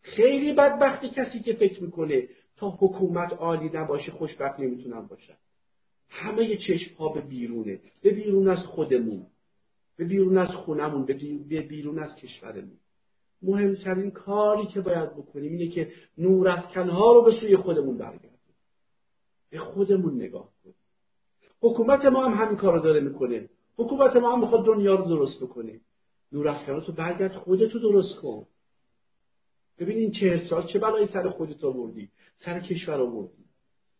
[0.01, 2.27] خیلی بدبختی کسی که فکر می‌کنه
[2.57, 5.37] تا حکومت عالی نباشه خوشبخت نمی‌تونم باشم
[6.09, 7.79] همه چشم ها به بیرونه.
[8.01, 9.25] به بیرون از خودمون.
[9.97, 11.05] به بیرون از خونمون.
[11.49, 12.77] به بیرون از کشورمون.
[13.41, 18.39] مهمترین کاری که باید بکنیم اینه که نورافکنها رو به سوی خودمون برگردیم.
[19.49, 20.75] به خودمون نگاه کنیم.
[21.61, 23.49] حکومت ما هم همین کار رو داره می‌کنه.
[23.77, 25.81] حکومت ما هم می‌خواد دنیا رو درست بکنه.
[26.31, 28.45] نورافکنات رو برگرد خودتو درست کن.
[29.79, 33.45] ببین این چه سال چه بلایی سر خودت آوردی؟ سر کشور آوردی.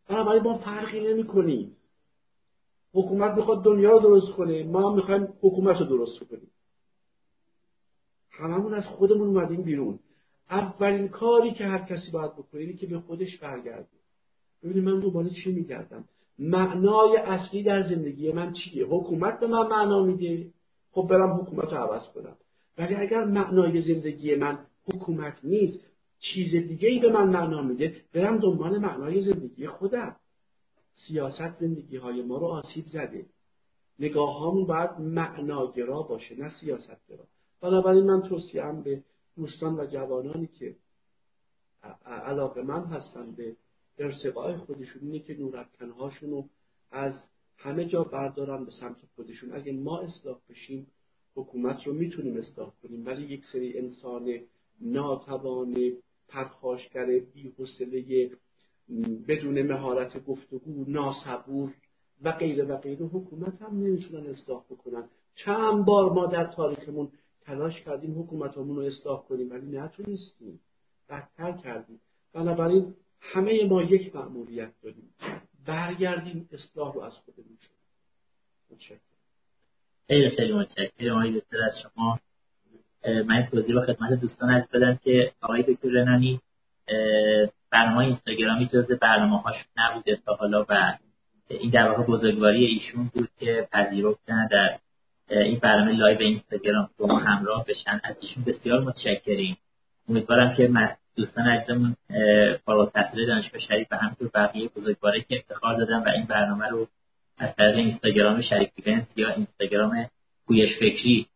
[0.08, 1.76] بنابراین ما فرقی نمی کنیم
[2.94, 4.64] حکومت می‌خواد دنیا رو درست کنه.
[4.64, 6.52] ما هم می‌خوایم حکومت رو درست کنیم
[8.40, 10.00] هممون از خودمون اومدیم بیرون.
[10.50, 13.88] اولین کاری که هر کسی باید بکنه اینه که به خودش برگرده.
[14.64, 16.06] ببینید من دوباره چی میگردم؟
[16.40, 20.52] معنای اصلی در زندگی من چیه؟ حکومت به من معنا میده؟
[20.92, 22.36] خب برم حکومت رو عوض کنم.
[22.78, 25.80] ولی اگر معنای زندگی من حکومت نیست
[26.20, 30.16] چیز دیگه ای به من معنا میده برم دنبال معنای زندگی خودم.
[31.08, 33.26] سیاست زندگی های ما رو آسیب زده.
[34.00, 37.26] نگاه هامون باید معناگرا باشه نه سیاستگرا.
[37.62, 39.04] بنابراین من توصیم به
[39.36, 40.76] دوستان و جوانانی که
[42.06, 43.56] علاقه من هستن به
[43.98, 46.50] ارتقاء خودشون اینه که نورافکنهاشون رو
[46.92, 47.14] از
[47.58, 49.54] همه جا بردارن به سمت خودشون.
[49.54, 50.88] اگه ما اصلاح بشیم
[51.36, 53.06] حکومت رو می‌تونیم اصلاح کنیم.
[53.06, 54.40] ولی یک سری انسان
[54.82, 55.76] ناتوان
[56.28, 58.32] پرخاشگر بی‌حوصله
[59.28, 61.74] بدون مهارت گفتگو ناسبور
[62.22, 65.10] و غیره و غیره حکومت هم نمی‌تونن اصلاح بکنن.
[65.36, 67.12] چند بار ما در تاریخمون
[67.46, 70.60] تلاش کردیم حکومتمون رو اصلاح کنیم ولی نتونستیم
[71.10, 72.02] بدتر کردیم.
[72.34, 75.14] بنابراین همه ما یک مأموریت داریم.
[75.66, 77.58] برگردیم اصلاح رو از خودمون
[78.80, 79.00] شد
[80.08, 82.20] خیلی خیلی متشکرم آقای دکتر از شما.
[83.06, 86.42] من توضیح رو خدمت دوستان عرض بدم که آقای دکتر رنانی
[87.72, 90.98] برنامه اینستاگرامی جز برنامه هاش نبوده تا حالا و
[91.50, 94.80] این در واقع بزرگواری ایشون بود که پذیرفتن در
[95.30, 98.02] این برنامه لایو اینستاگرام با ما همراه بشن.
[98.04, 99.58] از ایشون بسیار متشکریم.
[100.10, 100.70] امیدوارم که
[101.16, 101.96] دوستان عزیزمون
[102.66, 106.88] فارغ التحصیل دانشگاه شریف و همینطور بقیه بزرگوارهایی که افتخار دادن و این برنامه رو
[107.38, 110.10] از طریق اینستاگرام شریف event یا اینستاگرام
[110.48, 111.28] پویش فکری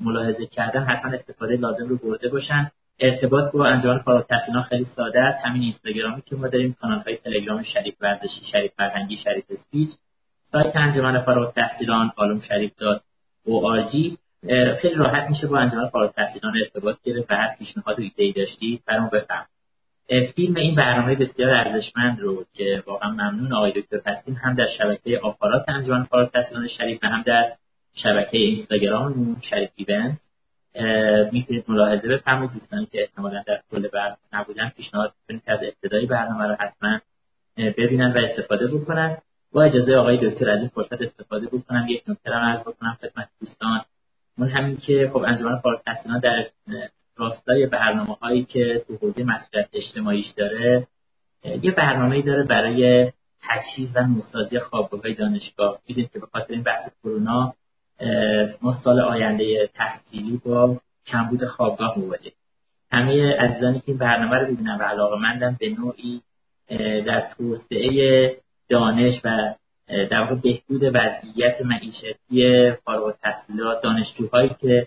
[0.00, 2.70] ملاحظه کردن حتما استفاده لازم رو برده باشن.
[3.00, 5.44] ارتباط با انجمن فارغ التحصیلان خیلی ساده است.
[5.44, 9.90] همین اینستاگرامی که ما داریم کانال های تلگرام شریف ورزشی شریف فرهنگی شریف اسپیچ.
[10.52, 13.02] سایت انجمن فارغ التحصیلان آلوم شریف دات
[13.44, 13.82] او
[14.80, 18.82] خیلی راحت میشه با انجمن فارغ التحصیلان ارتباط گرفت و هر پیشنهاد و ایده داشتی
[18.86, 19.46] برام بفهم
[20.34, 25.18] فیلم این برنامه بسیار ارزشمند رو که واقعا ممنون آقای دکتر هستیم هم در شبکه
[25.18, 27.52] آپارات انجمن فارغ التحصیلان شریف و هم در
[27.94, 30.18] شبکه اینستاگرام شریف ایونت.
[31.32, 32.52] می‌تونید ملاحظه بفرمایید.
[32.52, 37.00] دوستانی که احتمالا در کل برنامه نبودن پیشنهاد کنید از ابتدای برنامه رو حتما
[37.56, 39.16] ببینن و استفاده بکنن.
[39.52, 43.28] با اجازه آقای دکتر از این فرصت استفاده بکنم یک نکته رو عرض بکنم خدمت
[43.40, 43.80] دوستان.
[44.38, 46.44] اون همین که خب انجمن فارغ التحصیلان در
[47.16, 50.86] راستای برنامه هایی که تو حوزه مسئولیت اجتماعیش داره
[51.62, 53.12] یه برنامه داره برای
[53.42, 55.78] تجهیز و نوسازی خوابگاه دانشگاه.
[55.86, 57.54] دیدیم که به خاطر این بحث کرونا
[58.62, 62.32] ما سال آینده تحصیلی با کمبود خوابگاه مواجه
[62.92, 66.22] همه عزیزانی که این برنامه رو ببینن و علاقه مندن به نوعی
[67.06, 68.36] در توسعه
[68.68, 69.54] دانش و
[69.88, 74.86] در واقع بهبود وضعیت معیشتی فارغ التحصیلات دانشجوهایی که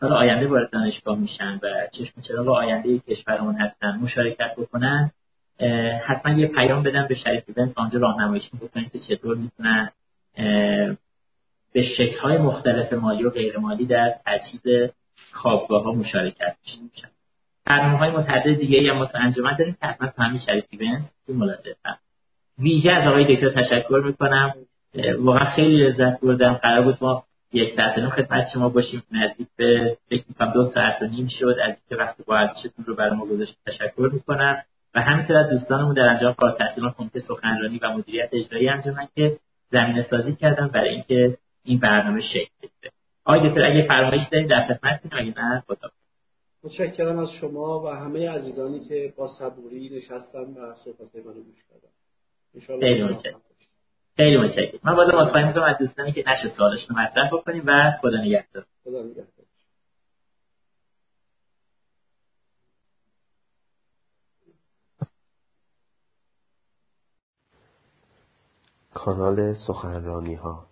[0.00, 5.10] سال آینده وارد دانشگاه میشن و چشم چراغ آینده کشورمون هستن مشارکت بکنن
[6.04, 9.90] حتما یه پیام بدن به شریف بنس آنجا راهنماییشون بکنن که چطور می‌تونن
[11.72, 14.90] به شکل های مختلف مالی و غیر مالی در تجهیز
[15.32, 17.08] خوابگاه ها مشارکت میشن
[17.64, 19.06] برنامه های متعدد دیگه هم ما
[19.58, 20.64] داریم که حتما تو همین شریف
[21.26, 21.76] تو ملاحظه
[22.60, 24.54] ویژه از آقای دکتر تشکر می‌کنم.
[25.18, 26.52] واقعا خیلی لذت بردم.
[26.52, 29.02] قرار بود ما یک ساعت نیم خدمت شما باشیم.
[29.12, 31.56] نزدیک به فکر می‌کنم دو ساعت و نیم شد.
[31.64, 34.62] از اینکه وقت با ارزشتون رو برای ما گذاشت تشکر می‌کنم.
[34.94, 39.36] و همینطور از دوستانمون در انجام کار تحصیلان کمیته سخنرانی و مدیریت اجرایی انجامن که
[39.70, 42.92] زمینه سازی کردن برای اینکه این برنامه شکل بگیره.
[43.24, 45.90] آقای دکتر اگه فرمایش دارید در خدمتتون اگه نه خدا
[46.64, 51.89] متشکرم از شما و همه عزیزانی که با صبوری نشستن و صحبت منو گوش کردن.
[52.80, 53.40] خیلی متشکرم.
[54.16, 54.80] خیلی متشکرم.
[54.82, 58.66] من باید مطمئن می‌کنم از دوستانی که نشه سوالشون مطرح بکنیم و خدا نگهدار.
[58.84, 59.24] خدا نگهدار.
[68.94, 70.69] کانال سخنرانی ها